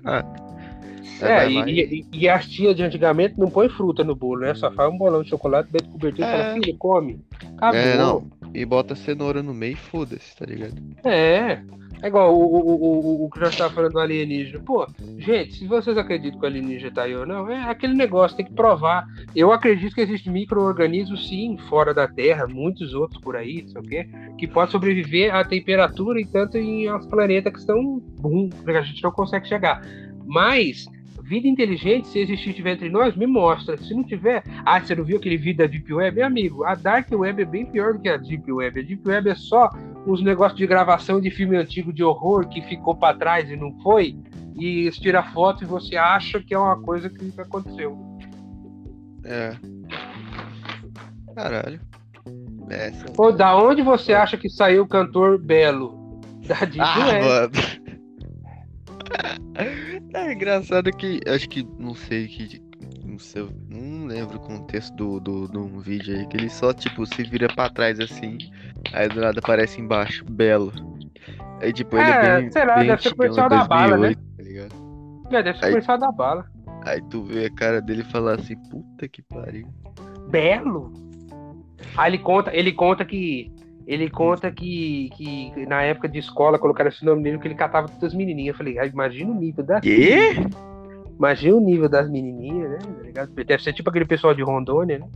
É, 1.22 1.26
vai, 1.28 1.52
e, 1.52 1.54
vai. 1.60 1.70
e- 1.72 2.06
e 2.12 2.30
as 2.30 2.48
tias 2.48 2.76
de 2.76 2.84
antigamente 2.84 3.40
não 3.40 3.50
põe 3.50 3.70
fruta 3.70 4.04
no 4.04 4.16
bolo, 4.16 4.42
né? 4.42 4.54
Só 4.56 4.72
faz 4.72 4.92
um 4.92 4.98
bolão 4.98 5.24
de 5.24 5.30
chocolate, 5.30 5.70
bebe 5.72 5.88
cobertura 5.90 6.28
e 6.28 6.30
É. 6.30 6.38
fala, 6.44 6.54
filho, 6.56 6.78
come. 6.78 7.20
Acabou. 7.58 7.80
É, 7.80 7.98
não. 7.98 8.24
E 8.54 8.66
bota 8.66 8.96
cenoura 8.96 9.42
no 9.42 9.54
meio 9.54 9.74
e 9.74 9.76
foda-se, 9.76 10.36
tá 10.36 10.46
ligado? 10.46 10.76
É. 11.04 11.62
É 12.02 12.08
igual 12.08 12.36
o, 12.36 12.44
o, 12.44 12.60
o, 12.60 13.22
o, 13.22 13.26
o 13.26 13.30
que 13.30 13.40
nós 13.40 13.52
estávamos 13.52 13.76
falando 13.76 13.94
do 13.94 14.00
alienígena. 14.00 14.60
Pô, 14.66 14.86
gente, 15.18 15.54
se 15.54 15.66
vocês 15.66 15.98
acreditam 15.98 16.38
que 16.38 16.46
o 16.46 16.50
alienígena 16.50 16.92
tá 16.94 17.04
aí 17.04 17.16
ou 17.16 17.26
não, 17.26 17.50
é 17.50 17.64
aquele 17.64 17.94
negócio, 17.94 18.36
tem 18.36 18.46
que 18.46 18.52
provar. 18.52 19.06
Eu 19.34 19.54
acredito 19.54 19.96
que 19.96 20.02
existem 20.02 20.34
micro-organismos, 20.34 21.30
sim, 21.30 21.58
fora 21.70 21.94
da 21.94 22.06
Terra, 22.06 22.46
muitos 22.46 22.94
outros 22.94 23.22
por 23.22 23.38
aí, 23.38 23.64
sei 23.70 23.80
o 23.80 23.84
quê, 23.86 24.10
que 24.38 24.46
podem 24.46 24.72
sobreviver 24.72 25.34
à 25.34 25.46
temperatura 25.46 26.20
e 26.20 26.26
tanto 26.26 26.58
em 26.58 26.90
aos 26.90 27.06
planetas 27.06 27.54
que 27.54 27.60
estão 27.60 28.02
bum, 28.20 28.50
que 28.50 28.72
a 28.72 28.82
gente 28.82 29.02
não 29.02 29.12
consegue 29.12 29.48
chegar. 29.48 29.82
Mas, 30.26 30.86
vida 31.34 31.48
inteligente, 31.48 32.08
se 32.10 32.20
existir 32.20 32.54
tiver 32.54 32.74
entre 32.74 32.90
nós, 32.90 33.16
me 33.16 33.26
mostra. 33.26 33.76
Se 33.76 33.92
não 33.96 34.04
tiver, 34.04 34.44
ah, 34.64 34.80
você 34.80 34.94
não 34.94 35.04
viu 35.04 35.18
aquele 35.18 35.36
vídeo 35.36 35.58
da 35.58 35.66
Deep 35.66 35.92
Web? 35.92 36.18
Meu 36.18 36.28
amigo, 36.28 36.64
a 36.64 36.76
Dark 36.76 37.08
Web 37.12 37.42
é 37.42 37.46
bem 37.46 37.66
pior 37.66 37.94
do 37.94 38.00
que 38.00 38.08
a 38.08 38.18
Deep 38.18 38.52
Web. 38.52 38.80
A 38.80 38.84
Deep 38.84 39.02
Web 39.08 39.30
é 39.30 39.36
só 39.36 39.68
os 40.06 40.22
negócios 40.22 40.60
de 40.60 40.68
gravação 40.68 41.20
de 41.20 41.32
filme 41.32 41.58
antigo 41.58 41.92
de 41.92 42.04
horror 42.04 42.48
que 42.48 42.62
ficou 42.62 42.96
pra 42.96 43.16
trás 43.16 43.50
e 43.50 43.56
não 43.56 43.72
foi, 43.82 44.16
e 44.56 44.88
tira 44.92 45.24
foto 45.24 45.64
e 45.64 45.66
você 45.68 45.96
acha 45.96 46.40
que 46.40 46.54
é 46.54 46.60
uma 46.60 46.80
coisa 46.80 47.10
que 47.10 47.34
aconteceu. 47.42 47.98
É. 49.26 49.56
Caralho. 51.36 51.82
É. 52.70 52.92
Pô, 53.16 53.32
da 53.32 53.58
onde 53.58 53.82
você 53.82 54.14
acha 54.14 54.38
que 54.38 54.50
saiu 54.50 54.84
o 54.84 54.88
cantor 54.88 55.40
Belo? 55.40 56.22
Da 56.48 56.66
Disney, 56.66 56.82
Ah, 56.84 57.10
é. 57.10 57.24
mano. 57.24 57.52
É 60.14 60.34
engraçado 60.34 60.92
que. 60.92 61.20
Acho 61.28 61.50
que. 61.50 61.68
Não 61.80 61.94
sei 61.96 62.28
que. 62.28 62.62
Não 63.06 63.18
sei. 63.18 63.48
Não 63.70 64.06
lembro 64.08 64.38
o 64.38 64.40
contexto 64.40 64.94
do, 64.96 65.20
do, 65.20 65.48
de 65.48 65.58
um 65.58 65.80
vídeo 65.80 66.18
aí. 66.18 66.28
Que 66.28 66.38
ele 66.38 66.50
só, 66.50 66.74
tipo, 66.74 67.06
se 67.06 67.24
vira 67.24 67.48
pra 67.54 67.70
trás 67.70 68.00
assim. 68.00 68.38
Aí 68.94 69.08
do 69.10 69.22
nada 69.22 69.40
aparece 69.40 69.80
embaixo. 69.82 70.24
Belo. 70.26 70.72
Aí, 71.62 71.72
tipo, 71.72 71.98
ele 71.98 72.10
É, 72.10 72.16
é 72.26 72.42
bem. 72.42 72.52
sei 72.52 72.66
lá, 72.66 72.76
bem 72.76 72.88
deve 72.88 73.02
ser 73.02 73.10
antigão, 73.10 73.18
comercial 73.28 73.50
da 73.50 73.64
bala, 73.66 73.98
né? 73.98 74.14
2008, 74.16 74.20
tá 74.38 74.44
ligado? 74.44 74.74
É, 75.32 75.44
deve 75.44 75.58
ser 75.60 75.66
Aí- 75.66 75.72
comercial 75.72 75.98
da 75.98 76.12
bala. 76.12 76.46
Aí 76.86 77.02
tu 77.10 77.24
vê 77.24 77.46
a 77.46 77.50
cara 77.52 77.82
dele 77.82 78.02
e 78.02 78.12
fala 78.12 78.36
assim: 78.36 78.56
Puta 78.70 79.08
que 79.08 79.22
pariu. 79.22 79.68
Belo? 80.30 80.92
Aí 81.98 82.12
ele 82.12 82.18
conta, 82.20 82.56
ele 82.56 82.72
conta 82.74 83.06
que. 83.06 83.52
Ele 83.86 84.10
conta 84.10 84.50
que, 84.52 85.10
que 85.16 85.66
na 85.66 85.82
época 85.82 86.08
de 86.08 86.20
escola 86.20 86.58
colocaram 86.58 86.90
esse 86.90 87.04
nome 87.04 87.22
nele 87.22 87.38
que 87.38 87.48
ele 87.48 87.56
catava 87.56 87.88
todas 87.88 88.04
as 88.06 88.14
menininhas. 88.14 88.54
Eu 88.54 88.58
falei, 88.58 88.80
ah, 88.80 88.86
imagina 88.86 89.32
o 89.32 89.36
nível 89.36 89.64
das. 89.64 89.82
Quê? 89.82 90.36
Imagina 91.18 91.58
o 91.58 91.60
nível 91.60 91.90
das 91.90 92.10
menininhas, 92.10 92.72
né? 92.72 92.78
Tá 92.80 93.04
ligado? 93.04 93.34
Deve 93.34 93.62
ser 93.64 93.74
tipo 93.74 93.90
aquele 93.90 94.06
pessoal 94.06 94.34
de 94.34 94.42
Rondônia, 94.42 95.00
né? 95.00 95.08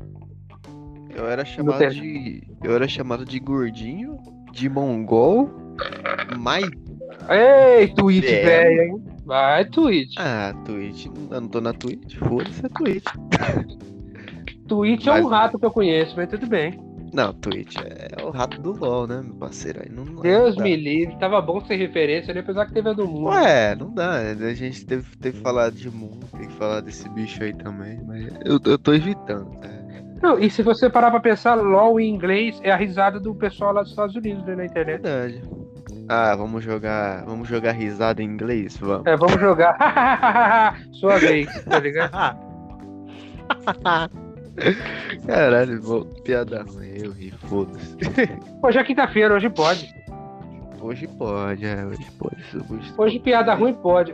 Eu 1.16 1.28
era 1.28 1.44
chamado 1.46 1.90
de. 1.90 2.44
Eu 2.64 2.76
era 2.76 2.88
chamado 2.88 3.26
de 3.26 3.40
gordinho, 3.40 4.18
de 4.52 4.70
mongol, 4.70 5.50
mais. 6.38 6.70
Ei, 7.30 7.88
Twitch, 7.88 8.26
velho, 8.26 8.82
hein? 8.82 9.04
Vai, 9.26 9.66
Twitch. 9.66 10.16
Ah, 10.20 10.54
Twitch. 10.66 11.08
Eu 11.08 11.42
não 11.42 11.48
tô 11.48 11.60
na 11.60 11.74
Twitch. 11.74 12.16
Foda-se 12.18 12.66
a 12.66 12.70
Twitch. 12.70 13.06
Twitch 14.68 15.08
é 15.08 15.12
um 15.12 15.24
mas- 15.24 15.30
rato 15.30 15.58
que 15.60 15.66
eu 15.66 15.72
conheço, 15.72 16.14
mas 16.16 16.30
tudo 16.30 16.48
bem. 16.48 16.87
Não, 17.14 17.34
Twitch 17.34 17.76
é 17.78 18.24
o 18.24 18.30
rato 18.30 18.62
do 18.62 18.72
LOL, 18.74 19.08
né, 19.08 19.22
meu 19.24 19.36
parceiro? 19.36 19.82
Aí 19.82 19.90
não, 19.90 20.06
não 20.06 20.22
Deus 20.22 20.56
dá. 20.56 20.64
me 20.64 20.76
livre, 20.76 21.18
tava 21.20 21.42
bom 21.42 21.60
ser 21.62 21.76
referência, 21.76 22.34
né? 22.34 22.42
Apesar 22.42 22.66
que 22.66 22.74
teve 22.74 22.90
a 22.90 22.94
do 22.94 23.08
mundo. 23.08 23.30
Ué, 23.30 23.76
não 23.76 23.94
dá. 23.94 24.16
A 24.16 24.54
gente 24.54 24.86
teve, 24.86 25.06
teve 25.18 25.38
que 25.38 25.44
falar 25.44 25.72
de 25.72 25.90
mundo, 25.90 26.28
tem 26.38 26.48
que 26.48 26.54
falar 26.54 26.82
desse 26.82 27.08
bicho 27.10 27.44
aí 27.44 27.54
também, 27.54 28.00
mas 28.06 28.28
eu, 28.46 28.60
eu 28.66 28.78
tô 28.78 28.94
evitando, 28.94 29.50
tá? 29.60 29.70
Não, 30.22 30.40
e 30.40 30.50
se 30.50 30.64
você 30.64 30.90
parar 30.90 31.12
pra 31.12 31.20
pensar, 31.20 31.56
LOL 31.56 32.00
em 32.00 32.10
inglês 32.10 32.60
é 32.64 32.72
a 32.72 32.76
risada 32.76 33.20
do 33.20 33.36
pessoal 33.36 33.72
lá 33.74 33.82
dos 33.82 33.92
Estados 33.92 34.16
Unidos, 34.16 34.44
né, 34.46 34.56
na 34.56 34.66
internet. 34.66 35.02
Verdade. 35.02 35.44
Ah, 36.10 36.36
vamos 36.36 36.64
jogar. 36.64 37.26
Vamos 37.26 37.48
jogar 37.48 37.74
risada 37.74 38.22
em 38.22 38.26
inglês? 38.26 38.78
Vamos. 38.78 39.06
É, 39.06 39.16
vamos 39.16 39.40
jogar. 39.40 40.78
Sua 40.94 41.18
vez, 41.18 41.48
tá 41.66 41.80
ligado? 41.80 42.48
Caralho, 45.26 45.82
vou... 45.82 46.06
piada 46.24 46.64
ruim, 46.64 46.94
eu 47.04 47.12
ri, 47.12 47.32
foda-se. 47.48 47.96
Hoje 48.64 48.78
é 48.80 48.84
quinta-feira, 48.84 49.36
hoje 49.36 49.50
pode. 49.50 49.88
Hoje 50.82 51.08
pode, 51.08 51.66
é, 51.66 51.86
hoje 51.86 52.08
pode. 52.18 52.38
Hoje, 52.70 52.94
Hoje 52.98 53.20
piada 53.20 53.54
ruim 53.54 53.74
pode. 53.74 54.14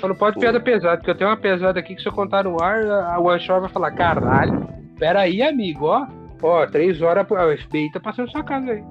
Só 0.00 0.08
não 0.08 0.14
pode 0.14 0.34
Pô. 0.34 0.40
piada 0.40 0.60
pesada, 0.60 0.96
porque 0.96 1.10
eu 1.10 1.16
tenho 1.16 1.30
uma 1.30 1.36
pesada 1.36 1.78
aqui 1.78 1.94
que 1.94 2.02
se 2.02 2.08
eu 2.08 2.12
contar 2.12 2.44
no 2.44 2.62
ar, 2.62 2.84
a 2.86 3.18
One 3.18 3.40
Shore 3.40 3.60
vai 3.60 3.70
falar, 3.70 3.90
caralho, 3.92 4.68
pera 4.98 5.20
aí, 5.20 5.42
amigo, 5.42 5.86
ó. 5.86 6.06
Ó, 6.42 6.66
três 6.66 7.02
horas, 7.02 7.26
o 7.30 7.56
FBI 7.64 7.90
tá 7.92 8.00
passando 8.00 8.30
sua 8.30 8.42
casa 8.42 8.70
aí. 8.70 8.82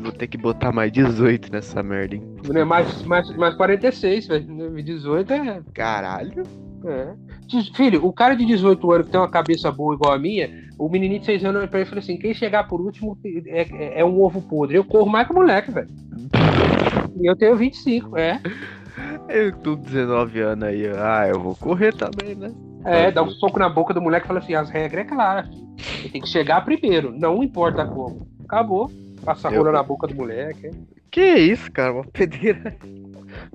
Vou 0.00 0.12
ter 0.12 0.26
que 0.26 0.36
botar 0.38 0.70
mais 0.70 0.92
18 0.92 1.50
nessa 1.50 1.82
merda, 1.82 2.14
hein? 2.16 2.36
Né, 2.48 2.62
Mais, 2.64 3.02
mais, 3.04 3.34
mais 3.36 3.54
46, 3.54 4.28
velho. 4.28 4.82
18 4.82 5.32
é, 5.32 5.62
Caralho. 5.72 6.42
é. 6.84 7.14
Filho, 7.74 8.04
o 8.04 8.12
cara 8.12 8.34
de 8.34 8.44
18 8.44 8.92
anos 8.92 9.06
que 9.06 9.12
tem 9.12 9.20
uma 9.20 9.28
cabeça 9.28 9.70
boa 9.72 9.94
igual 9.94 10.12
a 10.12 10.18
minha, 10.18 10.50
o 10.78 10.88
menininho 10.88 11.20
de 11.20 11.26
6 11.26 11.44
anos 11.44 11.60
olha 11.60 11.68
pra 11.68 11.80
ele 11.80 11.86
e 11.86 11.90
fala 11.90 12.00
assim: 12.00 12.16
quem 12.18 12.34
chegar 12.34 12.68
por 12.68 12.80
último 12.80 13.18
é, 13.46 13.62
é- 13.62 14.00
é 14.00 14.04
um 14.04 14.20
ovo 14.22 14.42
podre. 14.42 14.76
Eu 14.76 14.84
corro 14.84 15.08
mais 15.08 15.26
que 15.26 15.32
o 15.32 15.36
moleque, 15.36 15.70
velho. 15.70 15.88
E 17.20 17.26
eu 17.26 17.34
tenho 17.36 17.56
25, 17.56 18.16
é. 18.18 18.40
Eu 19.28 19.52
tô 19.52 19.76
com 19.76 19.82
19 19.84 20.40
anos 20.40 20.64
aí, 20.64 20.86
ah, 20.88 21.26
eu 21.28 21.40
vou 21.40 21.54
correr 21.54 21.94
também, 21.94 22.34
né? 22.34 22.50
É, 22.84 23.10
dá 23.10 23.22
um 23.22 23.30
soco 23.30 23.58
na 23.58 23.68
boca 23.68 23.92
do 23.94 24.00
moleque 24.00 24.26
e 24.26 24.28
fala 24.28 24.40
assim: 24.40 24.54
as 24.54 24.70
regras 24.70 25.04
é 25.04 25.08
clara. 25.08 25.44
filho. 25.44 26.10
Tem 26.12 26.20
que 26.20 26.28
chegar 26.28 26.64
primeiro, 26.64 27.12
não 27.16 27.42
importa 27.42 27.84
como. 27.84 28.26
Acabou. 28.44 28.90
Passa 29.24 29.48
a 29.48 29.52
Eu- 29.52 29.58
rola 29.62 29.72
na 29.72 29.82
boca 29.82 30.06
do 30.06 30.14
moleque. 30.14 30.66
é. 30.66 30.70
Que 31.10 31.34
isso, 31.36 31.70
cara? 31.72 31.92
Uma 31.92 32.04
pedreira. 32.04 32.76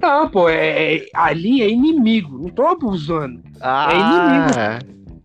Não, 0.01 0.29
pô, 0.29 0.49
é, 0.49 0.95
é- 0.95 1.05
ali 1.13 1.61
é 1.61 1.69
inimigo, 1.69 2.38
não 2.38 2.49
tô 2.49 2.65
abusando. 2.67 3.41
Ah, 3.61 3.88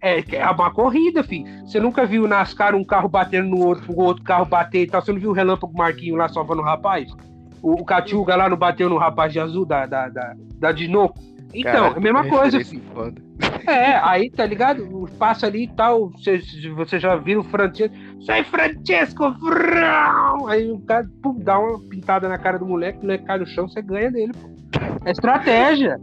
É, 0.01 0.23
é 0.37 0.51
uma 0.51 0.71
corrida, 0.71 1.25
filho. 1.25 1.45
Você 1.67 1.81
nunca 1.81 2.07
viu 2.07 2.25
o 2.25 2.29
NASCAR 2.29 2.75
um 2.77 2.85
carro 2.85 3.09
batendo 3.09 3.49
no 3.49 3.65
outro, 3.65 3.93
o 3.93 4.01
outro 4.01 4.23
carro 4.23 4.45
bater 4.45 4.83
e 4.83 4.87
tal. 4.87 5.03
Você 5.03 5.13
não 5.13 5.19
viu 5.19 5.31
o 5.31 5.35
Relâmpago 5.35 5.77
Marquinho 5.77 6.15
lá 6.15 6.29
salvando 6.29 6.61
o 6.63 6.65
rapaz? 6.65 7.11
O, 7.61 7.73
o 7.81 7.85
Catiuga 7.85 8.37
lá 8.37 8.49
não 8.49 8.57
bateu 8.57 8.89
no 8.89 8.97
rapaz 8.97 9.33
de 9.33 9.41
azul 9.41 9.67
da, 9.67 9.87
da, 9.87 10.09
da, 10.09 10.35
da 10.61 10.73
Dinoco? 10.73 11.19
Então, 11.55 11.73
Caralho, 11.73 11.97
a 11.97 12.01
mesma 12.01 12.25
coisa. 12.25 12.59
É, 13.67 13.97
aí, 14.03 14.31
tá 14.31 14.47
ligado? 14.47 15.09
Passa 15.19 15.47
ali 15.47 15.65
e 15.65 15.69
tal. 15.69 16.11
Você, 16.11 16.41
você 16.75 16.99
já 16.99 17.17
viu 17.17 17.41
o 17.41 17.45
Francesco. 17.45 17.95
Sai, 18.23 18.43
Francesco! 18.43 19.25
Aí 20.49 20.71
o 20.71 20.81
cara 20.81 21.07
pum, 21.23 21.39
dá 21.39 21.59
uma 21.59 21.79
pintada 21.89 22.29
na 22.29 22.39
cara 22.39 22.59
do 22.59 22.67
moleque, 22.67 22.99
o 22.99 23.03
moleque 23.03 23.25
cai 23.25 23.39
no 23.39 23.47
chão, 23.47 23.69
você 23.69 23.83
ganha 23.83 24.11
dele, 24.11 24.33
pô. 24.33 24.49
É 25.05 25.11
estratégia. 25.11 26.01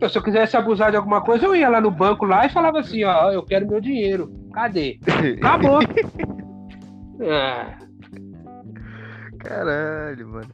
Pô, 0.00 0.08
Se 0.08 0.18
eu 0.18 0.22
quisesse 0.22 0.56
abusar 0.56 0.90
de 0.90 0.96
alguma 0.96 1.20
coisa, 1.20 1.46
eu 1.46 1.54
ia 1.54 1.68
lá 1.68 1.80
no 1.80 1.90
banco 1.90 2.26
lá 2.26 2.44
e 2.44 2.50
falava 2.50 2.80
assim, 2.80 3.04
ó, 3.04 3.30
eu 3.30 3.44
quero 3.44 3.68
meu 3.68 3.80
dinheiro. 3.80 4.30
Cadê? 4.52 4.98
Acabou. 5.38 5.78
Ah, 7.22 7.78
Caralho, 9.38 10.28
mano. 10.28 10.50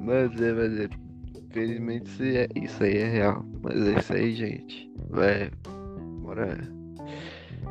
Mas 0.00 0.40
é, 0.40 0.52
mas 0.52 0.80
é. 0.80 0.88
Infelizmente 1.62 2.10
isso, 2.10 2.22
é, 2.22 2.46
isso 2.54 2.84
aí 2.84 2.96
é 2.98 3.08
real. 3.08 3.44
Mas 3.62 3.86
é 3.86 3.98
isso 3.98 4.12
aí, 4.12 4.34
gente. 4.34 4.90
Vai. 5.10 5.50
Bora. 6.22 6.58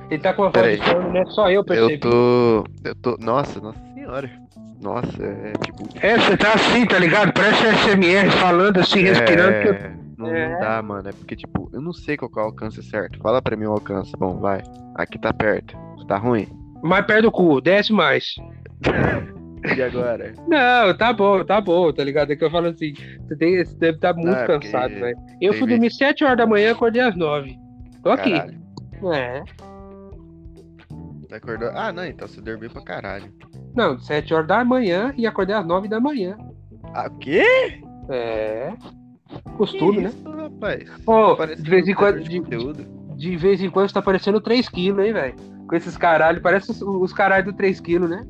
ele 0.10 0.22
tá 0.22 0.34
com 0.34 0.44
uma 0.44 0.52
voz 0.52 0.80
de 0.80 0.86
sono, 0.86 1.12
né? 1.12 1.24
Só 1.28 1.50
eu 1.52 1.64
percebi. 1.64 1.94
Eu 1.94 2.00
tô. 2.00 2.64
Eu 2.84 2.96
tô. 2.96 3.18
Nossa, 3.20 3.60
nossa 3.60 3.80
senhora. 3.94 4.30
Nossa, 4.82 5.24
é 5.24 5.54
tipo. 5.64 5.88
É, 6.02 6.18
você 6.18 6.38
tá 6.38 6.54
assim, 6.54 6.86
tá 6.86 7.00
ligado? 7.00 7.32
Parece 7.34 7.64
SMR 7.90 8.30
falando 8.40 8.80
assim, 8.80 9.02
respirando. 9.02 9.62
que 9.62 9.68
eu- 9.68 9.74
É, 9.74 9.96
não, 10.18 10.28
É. 10.28 10.50
não 10.54 10.60
dá, 10.60 10.82
mano. 10.82 11.10
É 11.10 11.12
porque, 11.14 11.36
tipo, 11.36 11.70
eu 11.74 11.82
não 11.82 11.94
sei 11.94 12.16
qual 12.18 12.30
que 12.32 12.40
é 12.40 12.42
o 12.42 12.46
alcance 12.46 12.82
certo. 12.84 13.20
Fala 13.20 13.42
pra 13.42 13.56
mim 13.56 13.66
o 13.66 13.72
alcance. 13.72 14.12
Bom, 14.18 14.38
vai. 14.40 14.62
Aqui 14.96 15.20
tá 15.20 15.32
perto. 15.34 15.76
Tá 16.08 16.18
ruim? 16.18 16.48
Mais 16.82 17.06
perto 17.06 17.24
do 17.24 17.32
cu, 17.32 17.60
desce 17.60 17.92
mais. 17.92 18.36
E 19.76 19.82
agora? 19.82 20.34
Não, 20.48 20.96
tá 20.98 21.12
bom, 21.14 21.44
tá 21.44 21.60
bom, 21.62 21.92
tá 21.92 22.04
ligado? 22.04 22.32
É 22.32 22.36
que 22.36 22.44
eu 22.44 22.52
falo 22.52 22.68
assim, 22.68 22.94
você, 23.28 23.36
tem, 23.36 23.64
você 23.64 23.76
deve 23.78 23.96
estar 23.98 24.14
muito 24.14 24.30
Ah, 24.36 24.46
cansado, 24.46 24.94
velho. 24.94 25.18
Eu 25.42 25.52
tem 25.52 25.60
fui 25.60 25.70
dormir 25.70 25.92
7 25.92 26.24
horas 26.24 26.38
da 26.38 26.46
manhã, 26.46 26.72
acordei 26.72 27.02
às 27.02 27.16
9. 27.16 27.58
Tô 28.04 28.10
aqui. 28.12 28.32
Caralho. 28.32 28.58
É. 29.14 29.44
Acordou? 31.32 31.70
Ah, 31.74 31.92
não, 31.92 32.06
então 32.06 32.28
você 32.28 32.40
dormiu 32.42 32.70
pra 32.70 32.82
caralho. 32.84 33.32
Não, 33.76 34.00
7 34.00 34.34
horas 34.34 34.48
da 34.48 34.64
manhã 34.64 35.14
e 35.18 35.28
acordei 35.28 35.56
às 35.56 35.66
9 35.66 35.88
da 35.88 36.00
manhã. 36.00 36.38
Ah, 36.94 37.08
o 37.08 37.18
quê? 37.18 37.44
É. 38.10 38.74
Costume, 39.58 40.02
né? 40.02 40.10
isso, 40.10 40.32
rapaz? 40.32 40.90
Pô, 41.06 41.36
Parece 41.36 41.62
de 41.62 41.70
vez 41.70 41.88
em 41.88 41.94
quando, 41.94 42.20
de, 42.22 42.40
conteúdo. 42.40 42.86
de 43.18 43.36
vez 43.36 43.62
em 43.62 43.70
quando 43.70 43.92
tá 43.92 44.02
parecendo 44.02 44.40
3 44.40 44.70
quilos, 44.70 45.06
hein, 45.06 45.12
velho? 45.14 45.36
Com 45.68 45.76
esses 45.76 45.98
caralho, 45.98 46.42
parece 46.42 46.72
os, 46.72 46.82
os 46.82 47.12
caralho 47.12 47.46
do 47.46 47.54
3 47.54 47.82
quilos, 47.82 48.10
né? 48.10 48.24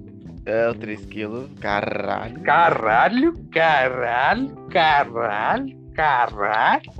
É, 0.48 0.70
o 0.70 0.74
3 0.74 1.06
quilos, 1.08 1.50
caralho. 1.60 2.40
Caralho, 2.40 3.34
caralho, 3.52 4.56
caralho, 4.72 5.78
caralho. 5.94 6.92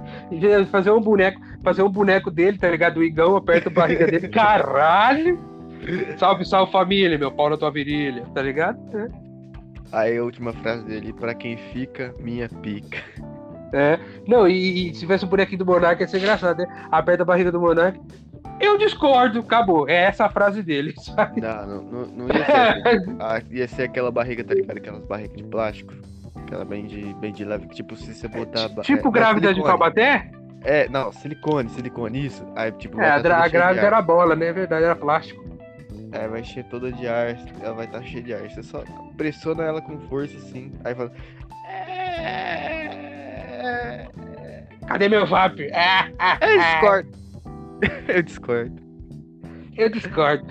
Fazer 0.70 0.92
um 0.92 1.00
boneco, 1.00 1.40
fazer 1.64 1.82
um 1.82 1.90
boneco 1.90 2.30
dele, 2.30 2.58
tá 2.58 2.70
ligado? 2.70 2.98
O 2.98 3.04
Igão 3.04 3.38
aperta 3.38 3.70
a 3.70 3.72
barriga 3.72 4.06
dele, 4.06 4.28
caralho. 4.30 5.40
Salve, 6.18 6.44
salve 6.44 6.74
família, 6.74 7.18
meu 7.18 7.32
pau 7.32 7.50
na 7.50 7.56
tua 7.56 7.72
virilha, 7.72 8.26
tá 8.36 8.42
ligado? 8.42 8.78
É. 8.98 9.10
Aí 9.94 10.18
a 10.18 10.24
última 10.24 10.52
frase 10.52 10.84
dele, 10.84 11.14
pra 11.14 11.34
quem 11.34 11.56
fica, 11.56 12.14
minha 12.20 12.50
pica. 12.50 12.98
É. 13.72 13.98
Não, 14.28 14.46
e, 14.46 14.90
e 14.90 14.94
se 14.94 15.00
tivesse 15.00 15.24
um 15.24 15.30
bonequinho 15.30 15.60
do 15.60 15.66
Monark 15.66 16.02
ia 16.02 16.08
ser 16.08 16.18
engraçado, 16.18 16.58
né? 16.58 16.88
Aperta 16.92 17.24
a 17.24 17.26
barriga 17.26 17.50
do 17.50 17.62
Monark. 17.62 17.98
Eu 18.60 18.78
discordo, 18.78 19.40
acabou. 19.40 19.88
É 19.88 19.96
essa 19.96 20.26
a 20.26 20.30
frase 20.30 20.62
dele. 20.64 20.94
sabe? 21.02 21.42
Não, 21.42 21.66
não, 21.68 22.06
não, 22.06 22.28
ia 22.28 22.46
ser. 22.46 23.16
ah, 23.20 23.42
ia 23.52 23.68
ser 23.68 23.84
aquela 23.84 24.12
barriga, 24.12 24.44
tá 24.44 24.54
ligado? 24.54 24.78
Aquelas 24.78 25.06
barrigas 25.06 25.38
de 25.38 25.44
plástico. 25.44 25.94
Aquela 26.36 26.64
bem 26.66 26.86
de, 26.86 27.14
bem 27.16 27.32
de 27.34 27.44
leve, 27.44 27.68
que 27.68 27.76
tipo, 27.76 27.96
se 27.96 28.14
você 28.14 28.28
botar. 28.28 28.70
ba- 28.70 28.82
tipo 28.84 29.00
é, 29.00 29.04
não, 29.04 29.12
grávida 29.12 29.54
de. 29.54 29.62
Taubaté? 29.62 30.32
É, 30.64 30.88
não, 30.90 31.12
silicone, 31.12 31.70
silicone, 31.70 32.26
isso. 32.26 32.46
Aí, 32.56 32.72
tipo, 32.74 33.00
É, 33.00 33.10
a, 33.12 33.22
tá 33.22 33.44
a 33.44 33.48
grávida 33.48 33.86
era 33.86 34.02
bola, 34.02 34.36
né? 34.36 34.48
É 34.48 34.54
verdade, 34.54 34.86
era 34.86 34.96
plástico. 34.96 35.46
Aí 36.12 36.28
vai 36.28 36.40
encher 36.42 36.64
toda 36.66 36.92
de 36.92 37.08
ar, 37.08 37.38
ela 37.62 37.74
vai 37.74 37.86
estar 37.86 38.02
cheia 38.02 38.24
de 38.24 38.34
ar. 38.34 38.42
Você 38.50 38.64
só 38.64 38.82
pressiona 39.18 39.64
ela 39.64 39.82
com 39.82 40.00
força 40.08 40.38
assim. 40.38 40.72
Aí 40.84 40.96
fala. 40.96 41.12
"É, 41.70 42.98
Cadê 44.88 45.10
meu 45.10 45.26
VAP? 45.28 45.70
Ah, 45.74 46.08
ah, 46.18 46.38
É 46.42 46.56
ah. 46.58 46.78
Squirt. 46.78 47.08
Eu 48.08 48.24
discordo. 48.24 48.82
Eu 49.76 49.90
discordo. 49.90 50.46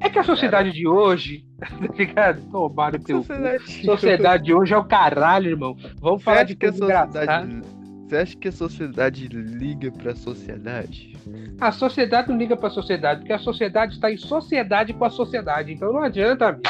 É 0.00 0.10
que 0.10 0.18
a 0.18 0.24
sociedade 0.24 0.72
de 0.72 0.86
hoje, 0.86 1.44
tá 1.58 1.68
ligado? 1.96 2.42
Tomado 2.50 2.98
teu 2.98 3.18
cu. 3.18 3.26
Sociedade. 3.26 3.84
Sociedade 3.84 4.44
de 4.44 4.54
hoje 4.54 4.74
é 4.74 4.76
o 4.76 4.84
caralho, 4.84 5.50
irmão. 5.50 5.76
Vamos 6.00 6.22
Você 6.22 6.24
falar 6.24 6.42
de 6.42 6.56
que 6.56 6.66
a 6.66 6.72
sociedade. 6.72 7.62
Você 8.06 8.16
acha 8.16 8.36
que 8.36 8.48
a 8.48 8.52
sociedade 8.52 9.28
liga 9.28 9.90
pra 9.90 10.14
sociedade? 10.14 11.16
A 11.58 11.72
sociedade 11.72 12.28
não 12.28 12.36
liga 12.36 12.54
pra 12.54 12.68
sociedade, 12.68 13.20
porque 13.20 13.32
a 13.32 13.38
sociedade 13.38 13.94
está 13.94 14.12
em 14.12 14.16
sociedade 14.18 14.92
com 14.92 15.04
a 15.06 15.10
sociedade. 15.10 15.72
Então 15.72 15.90
não 15.90 16.02
adianta, 16.02 16.48
amigo. 16.48 16.62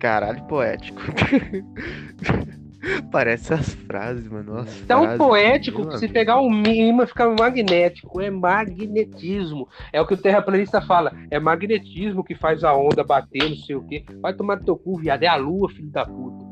Caralho, 0.00 0.42
poético. 0.44 1.00
Parece 3.10 3.54
as 3.54 3.74
frases, 3.74 4.28
mano. 4.28 4.58
As 4.58 4.80
Tão 4.82 5.02
frases, 5.02 5.18
poético 5.18 5.82
que 5.86 5.98
se 5.98 6.04
amigo. 6.04 6.12
pegar 6.14 6.40
um 6.40 6.62
imã 6.66 7.06
fica 7.06 7.28
magnético. 7.28 8.20
É 8.20 8.30
magnetismo. 8.30 9.68
É 9.92 10.00
o 10.00 10.06
que 10.06 10.14
o 10.14 10.16
terraplanista 10.16 10.80
fala. 10.80 11.12
É 11.30 11.38
magnetismo 11.38 12.24
que 12.24 12.34
faz 12.34 12.64
a 12.64 12.74
onda 12.74 13.02
bater, 13.04 13.48
não 13.48 13.56
sei 13.56 13.76
o 13.76 13.82
quê. 13.82 14.04
Vai 14.20 14.34
tomar 14.34 14.56
no 14.56 14.64
teu 14.64 14.76
cu, 14.76 14.98
viado. 14.98 15.22
É 15.22 15.26
a 15.28 15.36
lua, 15.36 15.68
filho 15.70 15.90
da 15.90 16.04
puta. 16.04 16.44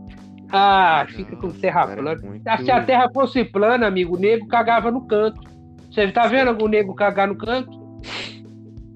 Ah, 0.51 1.07
fica 1.09 1.35
com 1.37 1.47
Nossa, 1.47 1.61
terra 1.61 1.87
cara, 1.87 2.03
plana. 2.03 2.21
muito- 2.23 2.65
Se 2.65 2.71
a 2.71 2.85
terra 2.85 3.11
fosse 3.13 3.45
plana, 3.45 3.87
amigo, 3.87 4.17
o 4.17 4.21
nego 4.21 4.47
cagava 4.47 4.91
no 4.91 5.07
canto. 5.07 5.41
Você 5.91 6.11
tá 6.13 6.27
vendo 6.27 6.49
algum 6.49 6.69
nego 6.69 6.95
cagar 6.95 7.27
no 7.29 7.37
canto? 7.37 7.71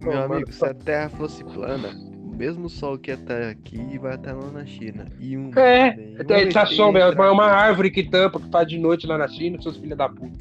Meu 0.02 0.12
Ô, 0.12 0.14
mano, 0.20 0.34
amigo, 0.34 0.52
se 0.52 0.64
a 0.64 0.72
Terra 0.74 1.08
fosse 1.08 1.42
plana, 1.44 1.88
o 1.88 2.15
mesmo 2.36 2.68
sol 2.68 2.98
que 2.98 3.10
estar 3.10 3.42
aqui 3.48 3.98
vai 3.98 4.14
estar 4.14 4.34
lá 4.34 4.50
na 4.50 4.66
China. 4.66 5.06
E 5.18 5.36
um. 5.36 5.50
É, 5.56 5.96
Essa 6.18 6.62
ET 6.62 6.68
sombra 6.68 7.02
é 7.02 7.30
uma 7.30 7.46
aqui. 7.46 7.54
árvore 7.54 7.90
que 7.90 8.02
tampa, 8.02 8.38
que 8.38 8.50
faz 8.50 8.68
de 8.68 8.78
noite 8.78 9.06
lá 9.06 9.16
na 9.16 9.26
China, 9.26 9.60
seus 9.60 9.76
filhos 9.76 9.96
da 9.96 10.08
puta. 10.08 10.38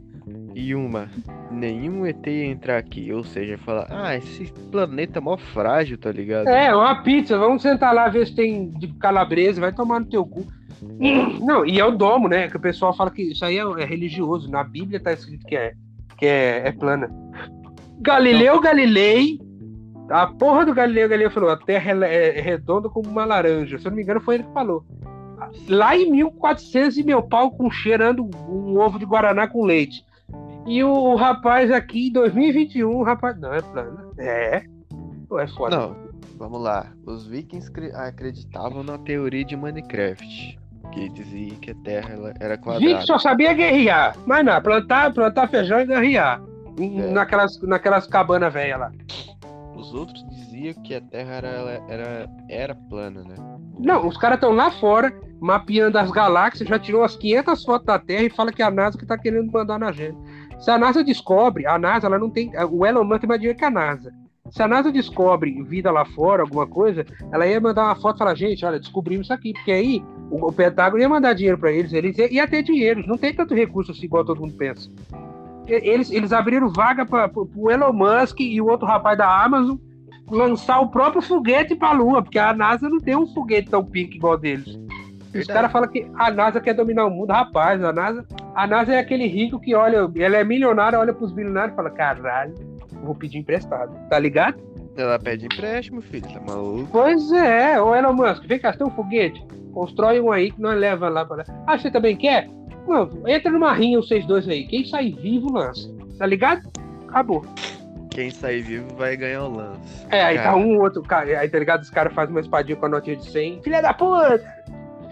E 0.54 0.74
uma. 0.74 1.10
Nenhum 1.52 2.06
ET 2.06 2.26
ia 2.28 2.46
entrar 2.46 2.78
aqui. 2.78 3.12
Ou 3.12 3.24
seja, 3.24 3.58
falar, 3.58 3.88
ah, 3.90 4.16
esse 4.16 4.52
planeta 4.72 5.20
é 5.20 5.22
mó 5.22 5.38
frágil, 5.38 5.98
tá 5.98 6.12
ligado? 6.12 6.48
É, 6.48 6.76
uma 6.76 6.96
pizza, 7.02 7.38
vamos 7.38 7.62
sentar 7.62 7.94
lá 7.94 8.08
ver 8.08 8.28
se 8.28 8.36
tem 8.36 8.70
de 8.70 8.88
calabresa, 8.96 9.62
vai 9.62 9.74
tomar 9.74 10.00
no 10.00 10.06
teu 10.06 10.26
cu. 10.26 10.46
Não, 11.42 11.66
e 11.66 11.80
é 11.80 11.86
o 11.86 11.92
domo, 11.92 12.28
né? 12.28 12.50
Que 12.50 12.58
o 12.58 12.62
pessoal 12.62 12.96
fala 12.96 13.12
que 13.12 13.22
isso 13.22 13.44
aí 13.44 13.58
é, 13.58 13.62
é 13.62 13.86
religioso. 13.86 14.50
Na 14.50 14.64
Bíblia 14.64 15.00
tá 15.00 15.14
escrito 15.14 15.46
que 15.46 15.56
é, 15.56 15.74
que 16.18 16.26
é, 16.26 16.68
é 16.68 16.72
plana. 16.72 17.10
Galileu 18.00 18.60
Galilei, 18.60 19.40
a 20.10 20.28
porra 20.28 20.66
do 20.66 20.74
Galileu 20.74 21.10
Galilei 21.10 21.30
falou: 21.30 21.50
a 21.50 21.58
Terra 21.58 21.92
ela 21.92 22.06
é 22.08 22.40
redonda 22.42 22.90
como 22.90 23.10
uma 23.10 23.26
laranja. 23.26 23.78
Se 23.80 23.86
eu 23.86 23.90
não 23.92 23.96
me 23.98 24.04
engano, 24.04 24.22
foi 24.22 24.36
ele 24.36 24.44
que 24.44 24.54
falou. 24.54 24.84
Lá 25.68 25.96
em 25.96 26.10
1400 26.12 26.98
e 26.98 27.04
meu 27.04 27.22
pau 27.22 27.52
com 27.52 27.70
cheirando 27.70 28.30
um 28.50 28.78
ovo 28.80 28.98
de 29.00 29.06
guaraná 29.06 29.48
com 29.48 29.64
leite. 29.66 30.04
E 30.66 30.84
o 30.84 31.16
rapaz 31.16 31.72
aqui 31.72 32.08
em 32.08 32.12
2021, 32.12 32.90
o 32.90 33.04
rapaz. 33.04 33.40
Não, 33.40 33.54
é 33.54 33.62
plana. 33.62 34.06
É. 34.18 34.64
Pô, 35.30 35.40
é 35.40 35.48
foda. 35.48 35.78
Não, 35.78 35.96
vamos 36.38 36.62
lá. 36.62 36.88
Os 37.06 37.28
vikings 37.28 37.72
cre- 37.72 37.92
acreditavam 37.94 38.84
na 38.84 38.98
teoria 38.98 39.46
de 39.46 39.56
Minecraft. 39.56 40.60
Que 40.92 41.10
dizia 41.10 41.52
que 41.62 41.72
a 41.72 41.76
Terra 41.84 42.34
era 42.40 42.58
quadrada. 42.58 43.02
só 43.02 43.20
sabia 43.20 43.54
guerrear. 43.54 44.16
Mas 44.26 44.46
não, 44.46 44.60
plantar, 44.62 45.14
plantar 45.14 45.48
feijão 45.50 45.80
e 45.82 45.86
guerrear. 45.86 46.42
É. 46.80 47.12
Naquelas, 47.12 47.62
naquelas 47.62 48.08
cabanas 48.08 48.52
velhas 48.54 48.80
lá. 48.80 48.92
Os 49.76 49.94
outros 49.94 50.26
diziam 50.30 50.74
que 50.84 50.96
a 50.96 51.02
Terra 51.02 51.36
era, 51.36 51.84
era, 51.88 52.30
era 52.50 52.76
plana, 52.76 53.24
né? 53.24 53.36
Não, 53.78 54.08
os 54.08 54.18
caras 54.18 54.38
estão 54.38 54.52
lá 54.52 54.72
fora, 54.72 55.14
mapeando 55.40 55.98
as 55.98 56.10
galáxias, 56.12 56.68
já 56.68 56.80
tirou 56.80 57.04
as 57.04 57.16
500 57.16 57.64
fotos 57.64 57.86
da 57.86 58.00
Terra 58.00 58.24
e 58.24 58.30
fala 58.30 58.54
que 58.54 58.64
a 58.64 58.72
NASA 58.72 58.98
que 58.98 59.06
tá 59.06 59.18
querendo 59.18 59.52
mandar 59.52 59.78
na 59.78 59.92
gente. 59.92 60.18
Se 60.60 60.72
a 60.72 60.78
NASA 60.78 61.04
descobre, 61.04 61.68
a 61.68 61.78
NASA 61.78 62.08
ela 62.08 62.18
não 62.18 62.30
tem. 62.30 62.52
O 62.72 62.86
Elon 62.86 63.04
Musk 63.04 63.22
tem 63.22 63.28
mais 63.28 63.42
dinheiro 63.42 63.58
que 63.58 63.66
a 63.66 63.70
NASA. 63.70 64.14
Se 64.52 64.62
a 64.62 64.68
NASA 64.68 64.92
descobre 64.92 65.62
vida 65.64 65.92
lá 65.92 66.06
fora, 66.06 66.44
alguma 66.44 66.68
coisa, 66.68 67.06
ela 67.32 67.48
ia 67.48 67.60
mandar 67.60 67.86
uma 67.86 67.96
foto 67.96 68.18
e 68.18 68.20
falar, 68.20 68.36
gente, 68.36 68.64
olha, 68.64 68.80
descobrimos 68.80 69.26
isso 69.26 69.34
aqui, 69.34 69.54
porque 69.54 69.72
aí 69.72 70.04
o, 70.30 70.48
o 70.48 70.54
Pentágono 70.54 71.02
ia 71.02 71.10
mandar 71.10 71.34
dinheiro 71.34 71.58
para 71.58 71.72
eles, 71.72 71.92
eles 71.92 72.18
ia, 72.18 72.32
ia 72.32 72.48
ter 72.48 72.62
dinheiro, 72.62 73.04
não 73.08 73.18
tem 73.18 73.34
tanto 73.34 73.56
recurso 73.56 73.92
assim 73.92 74.06
igual 74.06 74.24
todo 74.24 74.40
mundo 74.40 74.56
pensa. 74.56 74.90
Eles, 75.68 76.12
eles 76.12 76.32
abriram 76.32 76.70
vaga 76.70 77.06
para 77.06 77.32
o 77.34 77.72
Elon 77.72 77.94
Musk 77.94 78.40
e 78.40 78.62
o 78.62 78.68
outro 78.68 78.86
rapaz 78.86 79.18
da 79.18 79.44
Amazon 79.44 79.78
lançar 80.30 80.80
o 80.80 80.90
próprio 80.90 81.22
foguete 81.22 81.76
para 81.76 81.90
a 81.90 81.94
Lua, 81.94 82.22
porque 82.22 82.40
a 82.40 82.54
NASA 82.54 82.90
não 82.90 83.00
tem 83.00 83.16
um 83.16 83.28
foguete 83.28 83.70
tão 83.70 83.84
pique 83.84 84.18
igual 84.18 84.38
deles. 84.38 84.80
Os 85.34 85.48
caras 85.48 85.72
falam 85.72 85.90
que 85.90 86.08
a 86.16 86.32
NASA 86.32 86.62
quer 86.62 86.74
dominar 86.74 87.06
o 87.06 87.10
mundo. 87.10 87.32
Rapaz, 87.32 87.84
a 87.84 87.92
NASA, 87.92 88.26
a 88.56 88.66
NASA 88.66 88.94
é 88.94 89.00
aquele 89.00 89.28
rico 89.28 89.60
que 89.60 89.76
olha, 89.76 90.10
ela 90.16 90.38
é 90.38 90.44
milionária, 90.44 90.98
olha 90.98 91.14
pros 91.14 91.34
bilionários 91.34 91.74
e 91.74 91.76
fala: 91.76 91.90
caralho, 91.90 92.56
vou 93.04 93.14
pedir 93.14 93.40
emprestado. 93.40 93.92
Tá 94.10 94.18
ligado? 94.18 94.58
Ela 94.96 95.20
pede 95.20 95.46
empréstimo, 95.46 96.02
filho, 96.02 96.28
tá 96.32 96.40
maluco? 96.40 96.88
Pois 96.90 97.32
é, 97.34 97.82
ô 97.82 97.94
Elon 97.94 98.14
Musk, 98.14 98.46
vem 98.46 98.60
cá, 98.60 98.72
tem 98.72 98.88
um 98.88 98.92
foguete? 98.92 99.46
Constrói 99.74 100.22
um 100.22 100.32
aí 100.32 100.52
que 100.52 100.62
nós 100.62 100.80
leva 100.80 101.10
lá 101.10 101.26
para. 101.26 101.44
Ah, 101.68 101.78
você 101.78 101.92
também 101.92 102.16
quer? 102.16 102.50
Mano, 102.88 103.28
entra 103.28 103.52
numa 103.52 103.74
rinha 103.74 104.00
vocês 104.00 104.26
dois 104.26 104.48
aí. 104.48 104.66
Quem 104.66 104.86
sair 104.86 105.14
vivo 105.16 105.52
lança. 105.52 105.90
Tá 106.18 106.26
ligado? 106.26 106.62
Acabou. 107.08 107.44
Quem 108.12 108.30
sair 108.30 108.62
vivo 108.62 108.96
vai 108.96 109.18
ganhar 109.18 109.44
o 109.44 109.56
lance. 109.56 110.06
É, 110.10 110.22
aí 110.24 110.38
Cara, 110.38 110.52
tá 110.52 110.56
um 110.56 110.80
outro 110.80 111.02
cara. 111.04 111.40
Aí 111.40 111.50
tá 111.50 111.60
ligado? 111.60 111.82
Os 111.82 111.90
caras 111.90 112.14
fazem 112.14 112.34
uma 112.34 112.40
espadinha 112.42 112.76
com 112.78 112.86
a 112.86 112.90
notinha 112.90 113.16
de 113.18 113.26
100. 113.30 113.62
Filha 113.64 113.82
da 113.82 113.94
puta! 113.94 114.40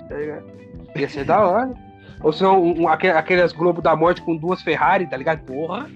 Tá 0.07 0.15
ligado? 0.15 0.43
Ia 0.95 1.09
ser 1.09 1.25
da 1.25 1.45
hora. 1.45 1.73
Ou 2.21 2.31
senão, 2.31 2.63
um, 2.63 2.83
um, 2.83 2.87
aque- 2.87 3.07
aqueles 3.09 3.51
Globo 3.51 3.81
da 3.81 3.95
Morte 3.95 4.21
com 4.21 4.37
duas 4.37 4.61
Ferrari, 4.61 5.05
tá 5.07 5.17
ligado? 5.17 5.39
Porra! 5.43 5.87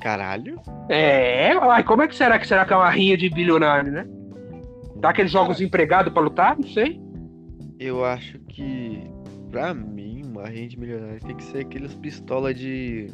Caralho? 0.00 0.60
É, 0.88 1.52
ai, 1.60 1.82
como 1.82 2.02
é 2.02 2.08
que 2.08 2.14
será 2.14 2.38
que 2.38 2.46
será 2.46 2.64
que 2.64 2.72
é 2.72 2.76
uma 2.76 2.90
rinha 2.90 3.16
de 3.16 3.28
bilionário, 3.28 3.90
né? 3.92 4.06
Dá 4.96 5.10
aqueles 5.10 5.30
jogos 5.32 5.60
empregados 5.60 6.12
pra 6.12 6.22
lutar? 6.22 6.56
Não 6.56 6.66
sei. 6.68 7.00
Eu 7.78 8.04
acho 8.04 8.38
que, 8.48 9.02
pra 9.50 9.74
mim, 9.74 10.22
uma 10.34 10.48
rede 10.48 10.78
milionária 10.78 11.20
tem 11.20 11.36
que 11.36 11.44
ser 11.44 11.58
aqueles 11.58 11.94
pistola 11.94 12.52
de. 12.52 13.08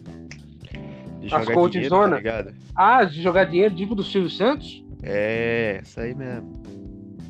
de 1.20 1.34
As 1.34 1.44
jogar 1.44 1.68
dinheiro, 1.68 1.94
Zona? 1.94 2.10
tá 2.10 2.16
ligado? 2.16 2.54
Ah, 2.74 3.04
de 3.04 3.22
jogar 3.22 3.44
dinheiro, 3.44 3.74
digo 3.74 3.94
do 3.94 4.02
Silvio 4.02 4.30
Santos? 4.30 4.84
É, 5.02 5.78
essa 5.82 6.02
aí 6.02 6.14
mesmo. 6.14 6.62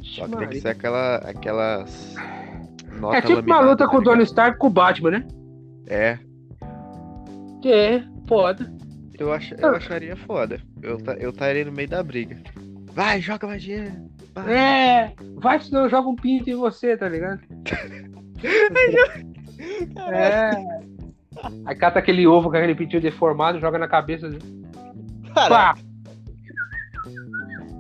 Só 0.03 0.27
que 0.27 0.37
tem 0.37 0.49
que 0.49 0.61
ser 0.61 0.69
aquela, 0.69 1.17
aquelas. 1.17 2.15
Nota 2.99 3.17
É 3.19 3.23
tipo 3.23 3.41
uma 3.41 3.61
luta 3.61 3.85
tá 3.85 3.89
com 3.89 3.99
o 3.99 4.03
Tony? 4.03 4.23
Stark 4.25 4.59
com 4.59 4.67
o 4.67 4.71
Batman, 4.71 5.11
né? 5.11 5.27
É, 5.87 6.19
É, 7.65 8.03
foda. 8.27 8.73
eu, 9.19 9.33
ach, 9.33 9.53
eu 9.59 9.75
acharia 9.77 10.17
foda. 10.17 10.61
Eu 10.83 11.31
estaria 11.31 11.65
no 11.65 11.73
meio 11.73 11.89
da 11.89 12.03
briga. 12.03 12.39
Vai, 12.93 13.21
joga 13.21 13.47
mais 13.47 13.63
dinheiro. 13.63 13.93
É, 14.49 15.13
vai 15.37 15.61
senão 15.61 15.85
eu 15.85 15.91
jogo 15.91 16.11
um 16.11 16.17
pinto 16.17 16.51
em 16.51 16.55
você, 16.55 16.97
tá 16.97 17.09
ligado? 17.09 17.41
é. 20.13 20.51
Aí 21.65 21.77
cata 21.77 21.99
aquele 21.99 22.27
ovo 22.27 22.51
com 22.51 22.57
aquele 22.57 22.75
pintinho 22.75 23.03
deformado, 23.03 23.61
joga 23.61 23.79
na 23.79 23.89
cabeça 23.89 24.29
dele. 24.29 24.67
Pá! 25.35 25.75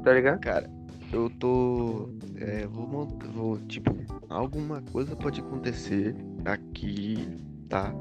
Tá 0.02 0.12
ligado? 0.12 0.40
Cara, 0.40 0.70
eu 1.12 1.28
tô. 1.30 2.08
É, 2.36 2.66
vou, 2.66 3.06
vou. 3.34 3.58
Tipo, 3.68 3.94
alguma 4.28 4.82
coisa 4.92 5.14
pode 5.14 5.40
acontecer 5.40 6.14
aqui, 6.44 7.28
tá? 7.68 7.92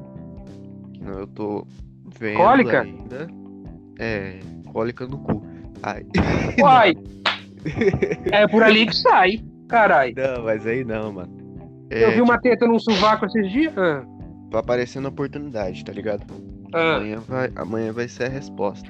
Não 1.02 1.20
eu 1.20 1.28
tô 1.28 1.68
vendo 2.18 2.38
Cólica? 2.38 2.82
ainda. 2.82 3.28
É, 3.98 4.40
cólica 4.72 5.06
no 5.08 5.18
cu. 5.18 5.44
Ai. 5.84 6.06
Uai! 6.62 6.94
É 8.32 8.48
por 8.48 8.64
ali 8.64 8.86
que 8.86 8.96
sai, 8.96 9.44
caralho. 9.68 10.14
Não, 10.16 10.44
mas 10.44 10.66
aí 10.66 10.84
não, 10.84 11.12
mano. 11.14 11.38
É, 11.90 12.06
Eu 12.06 12.12
vi 12.12 12.22
uma 12.22 12.36
tipo, 12.38 12.44
teta 12.50 12.68
num 12.68 12.80
sovaco 12.80 13.26
esses 13.26 13.52
dias. 13.52 13.74
Ah, 13.78 14.06
Tá 14.52 14.60
aparecendo 14.60 15.08
oportunidade, 15.08 15.84
tá 15.86 15.92
ligado? 15.92 16.24
ah. 16.74 16.96
Amanhã 16.98 17.20
vai, 17.20 17.52
amanhã 17.56 17.94
vai 17.94 18.08
ser 18.08 18.26
a 18.26 18.30
resposta. 18.30 18.90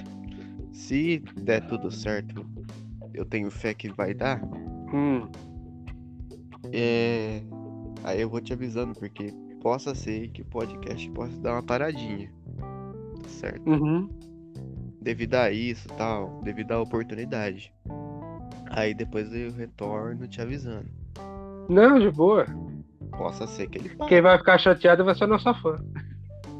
Se 0.72 1.20
der 1.41 1.65
tudo 1.67 1.91
certo, 1.91 2.45
eu 3.13 3.26
tenho 3.26 3.51
fé 3.51 3.74
que 3.74 3.89
vai 3.89 4.13
dar. 4.13 4.41
Hum. 4.93 5.28
É. 6.72 7.41
Aí 8.03 8.22
eu 8.22 8.30
vou 8.30 8.39
te 8.39 8.53
avisando, 8.53 8.93
porque 8.97 9.34
possa 9.61 9.93
ser 9.93 10.30
que 10.30 10.41
o 10.41 10.45
podcast 10.45 11.09
possa 11.11 11.38
dar 11.41 11.53
uma 11.53 11.63
paradinha. 11.63 12.32
Certo? 13.28 13.70
Uhum. 13.70 14.09
Devido 15.01 15.36
a 15.36 15.51
isso 15.51 15.88
tal, 15.97 16.41
devido 16.43 16.72
à 16.72 16.82
oportunidade. 16.82 17.74
Aí 18.70 18.93
depois 18.93 19.34
eu 19.34 19.51
retorno 19.51 20.28
te 20.28 20.41
avisando. 20.41 20.88
Não, 21.67 21.99
de 21.99 22.09
boa. 22.11 22.45
Possa 23.11 23.47
ser 23.47 23.67
que 23.67 23.78
ele. 23.78 23.89
Quem 24.07 24.22
vai 24.22 24.38
ficar 24.38 24.57
chateado 24.57 25.03
vai 25.03 25.15
ser 25.15 25.26
a 25.26 25.28
nossa 25.28 25.53
fã. 25.53 25.76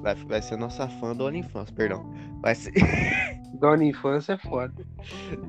Vai, 0.02 0.16
vai 0.16 0.42
ser 0.42 0.58
nossa 0.58 0.88
fã 0.88 1.16
do 1.16 1.26
OnlyFans, 1.26 1.72
perdão. 1.72 2.06
Vai 2.42 2.56
ser. 2.56 2.74
Dona 3.60 3.84
Infância 3.84 4.34
é 4.34 4.38
foda. 4.38 4.74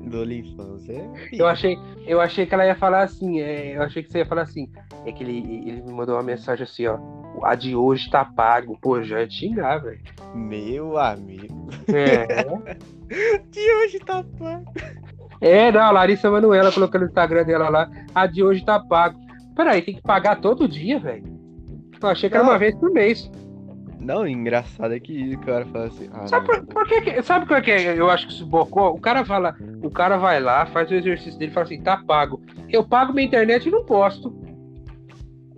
do 0.09 0.21
OnlyFans. 0.21 0.89
É. 0.89 1.09
Eu 1.31 1.47
achei, 1.47 1.77
eu 2.05 2.19
achei 2.19 2.45
que 2.45 2.53
ela 2.53 2.65
ia 2.65 2.75
falar 2.75 3.03
assim, 3.03 3.39
é, 3.39 3.77
eu 3.77 3.83
achei 3.83 4.03
que 4.03 4.11
você 4.11 4.19
ia 4.19 4.25
falar 4.25 4.41
assim. 4.41 4.69
É 5.05 5.11
que 5.11 5.23
ele, 5.23 5.37
ele 5.67 5.81
me 5.81 5.93
mandou 5.93 6.15
uma 6.15 6.23
mensagem 6.23 6.63
assim, 6.63 6.87
ó. 6.87 6.99
A 7.43 7.55
de 7.55 7.75
hoje 7.75 8.09
tá 8.09 8.25
pago. 8.25 8.77
Pô, 8.81 9.01
já 9.01 9.21
ia 9.21 9.27
te 9.27 9.35
xingar, 9.35 9.77
velho. 9.77 10.01
Meu 10.35 10.97
amigo. 10.97 11.69
É. 11.87 12.75
De 13.49 13.73
hoje 13.73 13.99
tá 13.99 14.23
pago. 14.37 14.71
É, 15.41 15.71
não, 15.71 15.81
a 15.81 15.91
Larissa 15.91 16.29
Manuela 16.29 16.71
colocou 16.71 16.99
no 17.01 17.07
Instagram 17.07 17.43
dela 17.43 17.67
lá. 17.69 17.89
A 18.15 18.25
de 18.27 18.43
hoje 18.43 18.63
tá 18.63 18.79
pago. 18.79 19.19
Peraí, 19.55 19.81
tem 19.81 19.95
que 19.95 20.01
pagar 20.01 20.39
todo 20.39 20.67
dia, 20.67 20.99
velho. 20.99 21.23
Eu 22.01 22.07
achei 22.09 22.29
que 22.29 22.35
era 22.35 22.43
Não. 22.45 22.51
uma 22.51 22.57
vez 22.59 22.73
por 22.75 22.91
mês. 22.91 23.29
Não, 23.99 24.27
engraçado 24.27 24.93
é 24.95 24.99
que 24.99 25.35
o 25.35 25.39
cara 25.41 25.63
fala 25.67 25.85
assim. 25.85 26.09
Ah, 26.11 26.25
Sabe 26.27 26.47
por, 26.47 26.65
por 26.65 26.87
que, 26.87 27.21
sabe 27.21 27.45
qual 27.45 27.59
é 27.59 27.61
que 27.61 27.69
é? 27.71 27.99
eu 27.99 28.09
acho 28.09 28.25
que 28.27 28.33
se 28.33 28.43
bocou? 28.43 28.95
O 28.95 28.99
cara 28.99 29.23
fala, 29.23 29.55
o 29.83 29.91
cara 29.91 30.17
vai 30.17 30.39
lá, 30.39 30.65
faz 30.65 30.89
o 30.89 30.95
exercício 30.95 31.37
dele 31.37 31.51
e 31.51 31.53
fala 31.53 31.65
assim, 31.65 31.81
tá 31.81 31.97
pago. 31.97 32.41
Eu 32.69 32.83
pago 32.83 33.13
minha 33.13 33.27
internet 33.27 33.67
e 33.67 33.71
não 33.71 33.85
posto. 33.85 34.35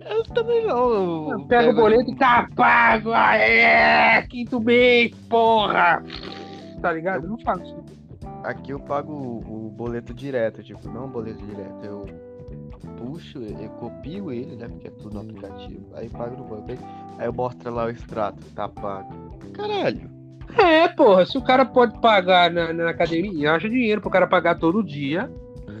Eu 0.04 0.22
também 0.34 0.66
não. 0.66 1.30
eu 1.32 1.46
Pega 1.46 1.62
o 1.70 1.74
pego- 1.74 1.80
boleto 1.80 2.10
e 2.10 2.16
tá 2.16 2.46
pago. 2.54 3.14
É, 3.14 4.20
quinto 4.28 4.60
mês, 4.60 5.14
porra. 5.30 6.02
Tá 6.82 6.92
ligado? 6.92 7.24
Eu 7.24 7.30
não 7.30 7.38
faço 7.38 7.62
isso. 7.62 8.03
Aqui 8.44 8.72
eu 8.72 8.80
pago 8.80 9.12
o, 9.12 9.66
o 9.66 9.70
boleto 9.70 10.12
direto, 10.12 10.62
tipo, 10.62 10.88
não 10.90 11.06
o 11.06 11.08
boleto 11.08 11.44
direto. 11.44 11.84
Eu 11.84 12.06
puxo, 12.98 13.38
eu 13.38 13.68
copio 13.80 14.30
ele, 14.30 14.54
né? 14.54 14.68
Porque 14.68 14.88
é 14.88 14.90
tudo 14.90 15.14
no 15.14 15.20
aplicativo. 15.20 15.86
Aí 15.94 16.08
pago 16.10 16.36
no 16.36 16.44
banco. 16.44 16.84
Aí, 17.18 17.26
eu 17.26 17.32
mostro 17.32 17.72
lá 17.72 17.86
o 17.86 17.90
extrato, 17.90 18.44
tá 18.54 18.68
pago. 18.68 19.38
Caralho. 19.54 20.10
É, 20.58 20.88
porra, 20.88 21.24
se 21.24 21.38
o 21.38 21.42
cara 21.42 21.64
pode 21.64 21.98
pagar 22.00 22.50
na, 22.50 22.72
na 22.72 22.90
academia, 22.90 23.52
acha 23.52 23.68
dinheiro 23.68 24.00
pro 24.00 24.10
cara 24.10 24.26
pagar 24.26 24.56
todo 24.56 24.84
dia. 24.84 25.30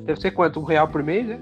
Deve 0.04 0.20
ser 0.20 0.30
quanto? 0.30 0.58
Um 0.58 0.64
real 0.64 0.88
por 0.88 1.02
mês, 1.02 1.26
né? 1.26 1.40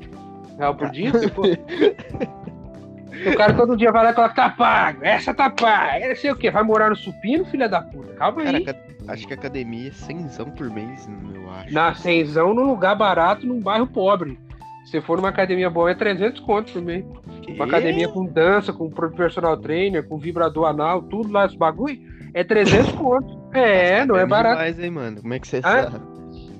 Um 0.54 0.58
real 0.58 0.74
por 0.74 0.90
dia? 0.90 1.12
For. 1.30 1.46
o 3.32 3.36
cara 3.36 3.54
todo 3.54 3.76
dia 3.76 3.92
vai 3.92 4.04
lá 4.04 4.10
e 4.10 4.14
coloca, 4.14 4.34
tá 4.34 4.50
pago, 4.50 5.04
essa 5.04 5.32
tá 5.32 5.48
paga, 5.48 6.14
sei 6.16 6.32
o 6.32 6.36
quê. 6.36 6.50
Vai 6.50 6.64
morar 6.64 6.90
no 6.90 6.96
supino, 6.96 7.44
filha 7.44 7.68
da 7.68 7.80
puta. 7.80 8.12
Calma 8.14 8.42
aí. 8.42 8.66
Acho 9.08 9.26
que 9.26 9.34
academia 9.34 9.88
é 9.88 9.92
100 9.92 10.26
por 10.56 10.70
mês, 10.70 11.08
eu 11.34 11.50
acho. 11.50 11.72
Na 11.74 11.94
cenzão, 11.94 12.54
num 12.54 12.64
lugar 12.66 12.94
barato, 12.96 13.46
num 13.46 13.60
bairro 13.60 13.86
pobre. 13.86 14.38
Se 14.84 15.00
for 15.00 15.16
numa 15.16 15.28
academia 15.28 15.70
boa, 15.70 15.90
é 15.90 15.94
300 15.94 16.40
contos 16.40 16.72
por 16.72 16.82
mês. 16.82 17.04
Uma 17.48 17.64
academia 17.64 18.08
com 18.08 18.24
dança, 18.26 18.72
com 18.72 18.90
personal 18.90 19.56
trainer, 19.56 20.06
com 20.06 20.18
vibrador 20.18 20.66
anal, 20.66 21.02
tudo 21.02 21.30
lá, 21.32 21.46
esse 21.46 21.56
bagulho, 21.56 21.98
é 22.34 22.42
300 22.42 22.92
contos. 22.92 23.36
É, 23.52 24.04
não 24.06 24.16
é 24.16 24.26
barato. 24.26 24.56
Demais, 24.56 24.78
hein, 24.78 24.90
mano? 24.90 25.20
Como 25.20 25.34
é 25.34 25.38
que 25.38 25.46
você 25.46 25.58
Ah, 25.62 25.90
sabe? 25.90 26.00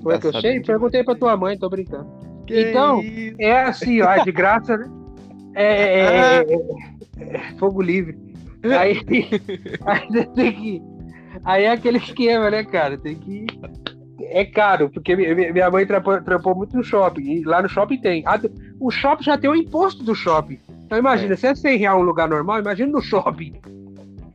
Como 0.01 0.11
é 0.11 0.19
que 0.19 0.27
eu 0.27 0.31
Tá 0.31 0.41
sei? 0.41 0.59
Perguntei 0.61 1.03
pra 1.03 1.15
tua 1.15 1.35
mãe, 1.35 1.57
tô 1.57 1.69
brincando. 1.69 2.07
Que 2.45 2.69
Então, 2.69 3.01
isso? 3.01 3.35
É 3.39 3.61
assim, 3.63 4.01
ó, 4.01 4.09
é 4.11 4.23
de 4.23 4.31
graça, 4.31 4.77
né? 4.77 4.89
É, 5.55 5.63
é- 5.65 6.05
é- 6.05 6.43
é- 7.19 7.35
é 7.37 7.39
fogo 7.57 7.81
livre. 7.81 8.17
Aí, 8.63 9.01
aí 9.85 10.07
você 10.07 10.25
tem 10.27 10.51
que. 10.53 10.81
Aí 11.43 11.63
é 11.63 11.71
aquele 11.71 11.97
esquema, 11.99 12.49
né, 12.49 12.63
cara? 12.63 12.97
Tem 12.97 13.15
que. 13.15 13.45
É 14.25 14.45
caro, 14.45 14.89
porque 14.89 15.15
mi- 15.15 15.33
mi- 15.35 15.51
minha 15.51 15.69
mãe 15.69 15.85
trampou, 15.85 16.21
trampou 16.21 16.55
muito 16.55 16.75
no 16.77 16.83
shopping. 16.83 17.21
E 17.23 17.43
lá 17.43 17.61
no 17.61 17.69
shopping 17.69 17.97
tem. 17.99 18.23
O 18.79 18.89
shopping 18.91 19.23
já 19.23 19.37
tem 19.37 19.49
o 19.49 19.55
imposto 19.55 20.03
do 20.03 20.15
shopping. 20.15 20.59
Então 20.85 20.97
imagina, 20.97 21.33
É. 21.33 21.37
se 21.37 21.47
é 21.47 21.55
100 21.55 21.77
reais 21.77 21.97
um 21.97 22.03
lugar 22.03 22.27
normal, 22.29 22.59
imagina 22.59 22.91
no 22.91 23.01
shopping. 23.01 23.59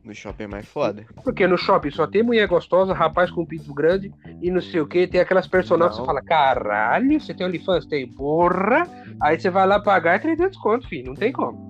No 0.03 0.13
shopping 0.15 0.43
é 0.43 0.47
mais 0.47 0.67
foda. 0.67 1.05
Porque 1.23 1.45
no 1.47 1.57
shopping 1.57 1.91
só 1.91 2.07
tem 2.07 2.23
mulher 2.23 2.47
gostosa, 2.47 2.93
rapaz 2.93 3.29
com 3.29 3.45
pinto 3.45 3.71
grande 3.73 4.11
e 4.41 4.49
não 4.49 4.59
sei 4.61 4.81
o 4.81 4.87
que. 4.87 5.05
Tem 5.07 5.21
aquelas 5.21 5.47
personagens 5.47 5.95
que 5.97 6.01
você 6.01 6.05
fala, 6.07 6.21
caralho, 6.21 7.19
você 7.21 7.33
tem 7.33 7.45
OnlyFans? 7.45 7.85
Tem, 7.85 8.07
porra. 8.07 8.87
Aí 9.21 9.39
você 9.39 9.49
vai 9.49 9.67
lá 9.67 9.79
pagar 9.79 10.15
é 10.15 10.19
300 10.19 10.57
conto, 10.59 10.87
filho. 10.87 11.07
Não 11.07 11.13
tem 11.15 11.31
como. 11.31 11.69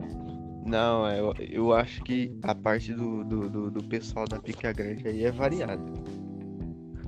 Não, 0.65 1.07
é, 1.07 1.19
eu, 1.19 1.33
eu 1.39 1.73
acho 1.73 2.03
que 2.03 2.31
a 2.43 2.53
parte 2.53 2.93
do, 2.93 3.23
do, 3.23 3.49
do, 3.49 3.71
do 3.71 3.83
pessoal 3.83 4.27
da 4.27 4.39
pica 4.39 4.71
grande 4.71 5.07
aí 5.07 5.23
é 5.23 5.31
variada. 5.31 5.81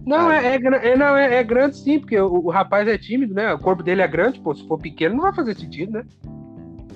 Não, 0.05 0.29
Ah. 0.29 0.35
é, 0.35 0.55
é, 0.55 0.91
é, 0.91 0.97
não 0.97 1.15
é, 1.15 1.35
é 1.35 1.43
grande 1.43 1.77
sim, 1.77 1.99
porque 1.99 2.19
o, 2.19 2.45
o 2.45 2.49
rapaz 2.49 2.87
é 2.87 2.97
tímido, 2.97 3.33
né? 3.33 3.53
O 3.53 3.59
corpo 3.59 3.83
dele 3.83 4.01
é 4.01 4.07
grande, 4.07 4.39
pô. 4.39 4.55
Se 4.55 4.67
for 4.67 4.79
pequeno, 4.79 5.15
não 5.15 5.21
vai 5.21 5.33
fazer 5.33 5.55
sentido, 5.55 5.91
né? 5.91 6.03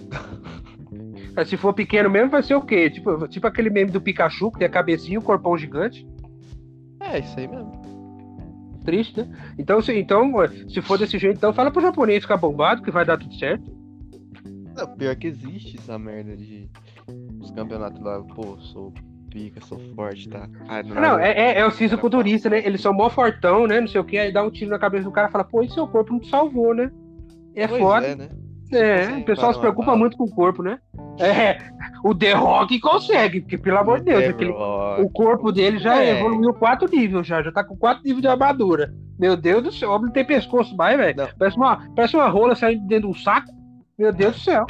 Mas 1.36 1.50
se 1.50 1.58
for 1.58 1.74
pequeno 1.74 2.10
mesmo, 2.10 2.32
vai 2.32 2.42
ser 2.42 2.56
o 2.56 2.62
quê? 2.62 2.90
Tipo, 2.90 3.28
tipo 3.28 3.46
aquele 3.46 3.70
meme 3.70 3.92
do 3.92 4.02
Pikachu, 4.02 4.52
que 4.52 4.60
tem 4.60 4.68
a 4.68 4.72
cabecinha 4.72 5.16
e 5.16 5.18
o 5.18 5.22
corpão 5.22 5.58
gigante. 5.58 6.08
É, 7.00 7.20
isso 7.20 7.38
aí 7.38 7.48
mesmo. 7.48 7.72
Triste, 8.86 9.20
né? 9.20 9.28
Então, 9.60 9.82
se, 9.82 9.94
então, 10.00 10.32
se 10.70 10.82
for 10.82 10.98
desse 10.98 11.18
jeito, 11.20 11.38
então 11.38 11.54
fala 11.54 11.70
pro 11.72 11.82
japonês 11.82 12.24
ficar 12.24 12.38
bombado, 12.38 12.82
que 12.82 12.92
vai 12.92 13.04
dar 13.04 13.18
tudo 13.18 13.34
certo. 13.36 13.75
Não, 14.76 14.88
pior 14.96 15.16
que 15.16 15.28
existe 15.28 15.78
essa 15.78 15.98
merda 15.98 16.36
de 16.36 16.70
os 17.40 17.52
campeonatos 17.52 18.02
lá, 18.02 18.22
pô, 18.22 18.58
sou 18.60 18.94
pica, 19.30 19.60
sou 19.62 19.80
forte, 19.96 20.30
tá? 20.30 20.48
Ah, 20.68 20.82
Não, 20.84 20.96
nada- 20.96 21.26
é, 21.28 21.32
é, 21.58 21.60
é 21.60 21.66
o 21.68 21.72
fisiculturista, 21.72 22.50
né? 22.50 22.66
Eles 22.66 22.82
são 22.82 22.94
mó 22.94 23.10
fortão, 23.10 23.68
né? 23.68 23.80
Não 23.82 23.88
sei 23.88 24.00
o 24.00 24.06
que, 24.06 24.18
aí 24.18 24.32
dá 24.32 24.44
um 24.44 24.50
tiro 24.52 24.72
na 24.72 24.80
cabeça 24.80 25.04
do 25.06 25.12
cara 25.12 25.28
e 25.28 25.32
fala, 25.32 25.44
pô, 25.44 25.62
e 25.62 25.70
seu 25.70 25.88
corpo 25.88 26.14
não 26.14 26.20
te 26.20 26.30
salvou, 26.30 26.74
né? 26.74 26.90
É 27.56 27.68
Pois 27.68 27.82
foda. 27.82 28.08
é, 28.08 28.16
né? 28.16 28.30
É, 28.72 28.98
consegue 29.06 29.22
o 29.22 29.26
pessoal 29.26 29.48
parar 29.48 29.54
se 29.54 29.60
preocupa 29.60 29.86
bala. 29.88 29.98
muito 29.98 30.18
com 30.18 30.24
o 30.24 30.32
corpo, 30.32 30.64
né? 30.64 30.80
É, 31.20 31.58
o 32.04 32.16
The 32.16 32.34
Rock 32.34 32.80
consegue, 32.80 33.42
porque 33.42 33.58
pelo 33.58 33.78
amor 33.78 34.00
de 34.00 34.06
Deus, 34.06 34.24
aquele, 34.26 34.52
o 34.52 35.10
corpo 35.10 35.52
dele 35.52 35.78
já 35.78 36.02
É. 36.04 36.18
evoluiu 36.20 36.54
quatro 36.54 36.90
níveis, 36.90 37.28
já, 37.28 37.42
já 37.44 37.52
tá 37.52 37.64
com 37.64 37.78
quatro 37.78 38.04
níveis 38.04 38.22
de 38.22 38.28
armadura. 38.28 38.92
Meu 39.20 39.38
Deus 39.38 39.64
do 39.64 39.72
céu, 39.72 39.90
o 39.92 39.94
homem 39.94 40.08
não 40.08 40.12
tem 40.14 40.26
pescoço 40.26 40.76
mais, 40.76 40.98
velho. 40.98 41.16
Não. 41.16 41.28
Parece 41.38 41.56
uma, 41.58 41.78
parece 41.96 42.16
uma 42.18 42.28
rola 42.28 42.56
saindo 42.56 42.82
de 42.82 42.88
dentro 42.88 43.12
de 43.12 43.18
um 43.18 43.22
saco. 43.22 43.54
Meu 43.98 44.12
Deus 44.12 44.36
do 44.36 44.42
céu. 44.42 44.66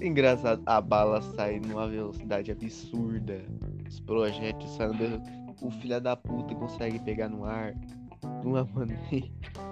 Engraçado, 0.00 0.62
a 0.66 0.80
bala 0.80 1.20
sai 1.20 1.60
numa 1.60 1.86
velocidade 1.86 2.50
absurda. 2.50 3.40
Os 3.88 4.00
projéteis 4.00 4.70
saem 4.70 4.92
do... 4.92 5.36
O 5.62 5.70
filho 5.70 6.00
da 6.00 6.14
puta 6.16 6.54
consegue 6.54 6.98
pegar 6.98 7.28
no 7.28 7.44
ar. 7.44 7.72
De 7.72 8.46
uma 8.46 8.66
maneira. 8.74 9.26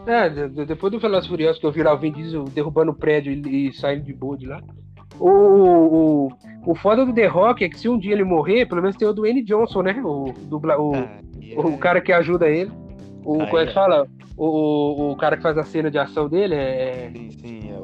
É, 0.07 0.28
de- 0.28 0.49
de- 0.49 0.64
depois 0.66 0.92
do 0.92 0.99
Velozes 0.99 1.26
e 1.26 1.28
Furiosos 1.30 1.59
que 1.61 1.66
eu 1.66 1.72
vi 1.72 1.82
lá 1.82 1.92
o 1.95 1.99
Vin 1.99 2.12
Diesel 2.12 2.45
derrubando 2.45 2.90
o 2.92 2.95
prédio 2.95 3.32
e, 3.32 3.68
e 3.68 3.72
saindo 3.74 4.05
de 4.05 4.12
boa 4.12 4.36
de 4.36 4.47
lá. 4.47 4.61
O, 5.18 5.28
o, 5.28 6.28
o 6.66 6.74
foda 6.74 7.05
do 7.07 7.12
The 7.12 7.26
Rock 7.26 7.64
é 7.64 7.68
que 7.68 7.78
se 7.78 7.88
um 7.88 7.99
dia 7.99 8.12
ele 8.12 8.24
morrer, 8.24 8.66
pelo 8.66 8.80
menos 8.82 8.97
tem 8.97 9.07
o 9.07 9.12
Dwayne 9.12 9.42
Johnson, 9.45 9.82
né? 9.82 10.01
O, 10.05 10.32
dubla, 10.49 10.78
o, 10.80 10.95
Aí 10.95 11.55
o 11.57 11.68
é- 11.74 11.76
cara 11.76 12.01
que 12.01 12.12
ajuda 12.12 12.49
ele. 12.49 12.70
O, 13.24 13.40
Aí 13.42 13.47
como 13.49 13.59
é 13.62 13.66
que 13.66 13.74
fala? 13.74 14.07
O, 14.36 14.47
o, 14.47 15.12
o 15.12 15.16
cara 15.16 15.36
que 15.36 15.42
faz 15.42 15.57
a 15.59 15.62
cena 15.64 15.90
de 15.90 15.99
ação 15.99 16.28
dele 16.28 16.55
é. 16.55 17.11
Sim, 17.14 17.30
sim, 17.30 17.70
é 17.70 17.78
o. 17.78 17.84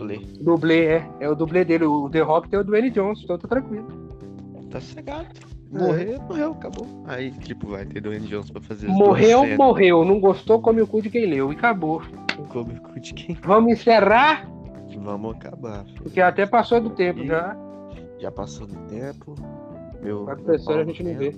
dublê. 0.00 0.20
Dublê, 0.40 0.84
é. 0.86 1.10
É 1.20 1.28
o 1.28 1.34
dublê 1.34 1.64
dele. 1.64 1.84
O 1.84 2.08
The 2.08 2.20
Rock 2.20 2.48
tem 2.48 2.58
o 2.58 2.64
Dwayne 2.64 2.90
Johnson, 2.90 3.22
então 3.24 3.38
tá 3.38 3.48
tranquilo. 3.48 3.86
Tá 4.70 4.80
cegado. 4.80 5.26
É. 5.72 5.78
Morreu, 5.78 6.20
morreu, 6.22 6.52
acabou. 6.52 6.86
Aí, 7.06 7.30
tipo, 7.30 7.68
vai 7.68 7.84
ter 7.86 8.00
Dwayne 8.00 8.26
Johnson 8.26 8.52
pra 8.52 8.62
fazer 8.62 8.88
Morreu, 8.88 9.46
morreu. 9.56 10.04
Não 10.04 10.18
gostou, 10.20 10.60
come 10.60 10.80
o 10.82 10.86
cu 10.86 11.00
de 11.00 11.10
quem 11.10 11.26
leu. 11.26 11.52
E 11.52 11.56
acabou. 11.56 12.02
Come 12.48 12.74
o 12.74 12.80
cu 12.82 12.98
de 13.00 13.14
quem? 13.14 13.36
Vamos 13.42 13.72
encerrar, 13.72 14.48
Vamos 14.98 15.36
acabar. 15.36 15.84
filho. 15.84 16.02
porque 16.02 16.20
até 16.20 16.44
passou 16.46 16.80
do 16.80 16.90
tempo 16.90 17.20
E- 17.20 17.26
já. 17.28 17.56
Já 18.18 18.30
passou 18.32 18.66
do 18.66 18.74
tempo. 18.88 19.34
Meu. 20.02 20.24
Crescendo, 20.44 20.70
meu 20.74 20.80
a 20.80 20.84
gente 20.84 21.02
não 21.04 21.14
vê. 21.16 21.34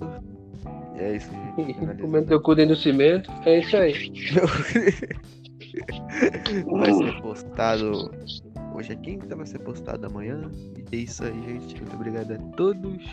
E 0.95 0.99
é 0.99 1.15
isso. 1.15 1.29
Comendo 2.01 2.27
teu 2.27 2.41
cu 2.41 2.55
dentro 2.55 2.75
do 2.75 2.81
cimento. 2.81 3.31
É 3.45 3.59
isso 3.59 3.77
aí. 3.77 3.93
vai 6.65 6.93
ser 6.93 7.21
postado. 7.21 8.11
Hoje 8.73 8.93
é 8.93 8.95
quinta, 8.95 9.35
vai 9.35 9.45
ser 9.45 9.59
postado 9.59 10.07
amanhã. 10.07 10.49
E 10.91 10.95
é 10.95 10.99
isso 10.99 11.23
aí, 11.23 11.41
gente. 11.43 11.75
Muito 11.81 11.95
obrigado 11.95 12.31
a 12.31 12.37
todos. 12.55 13.03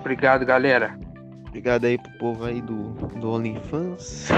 Obrigado, 0.00 0.44
galera. 0.46 0.98
Obrigado 1.46 1.84
aí 1.84 1.98
pro 1.98 2.18
povo 2.18 2.44
aí 2.44 2.62
do, 2.62 2.90
do 3.20 3.30
OnlyFans. 3.30 4.28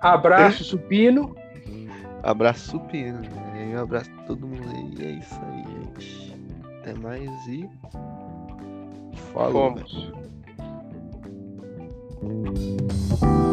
Abraço, 0.00 0.62
supino. 0.62 1.34
Abraço 2.22 2.70
supino. 2.70 3.20
Né? 3.20 3.72
Um 3.74 3.82
abraço 3.82 4.10
pra 4.10 4.24
todo 4.24 4.46
mundo 4.46 4.68
aí. 4.70 4.94
E 4.98 5.04
é 5.04 5.10
isso 5.18 5.40
aí, 5.42 5.64
gente. 5.64 6.36
Até 6.78 6.94
mais 6.94 7.30
e. 7.48 7.68
Falou. 9.32 9.76
Fomos. 9.76 10.12
velho. 12.22 13.45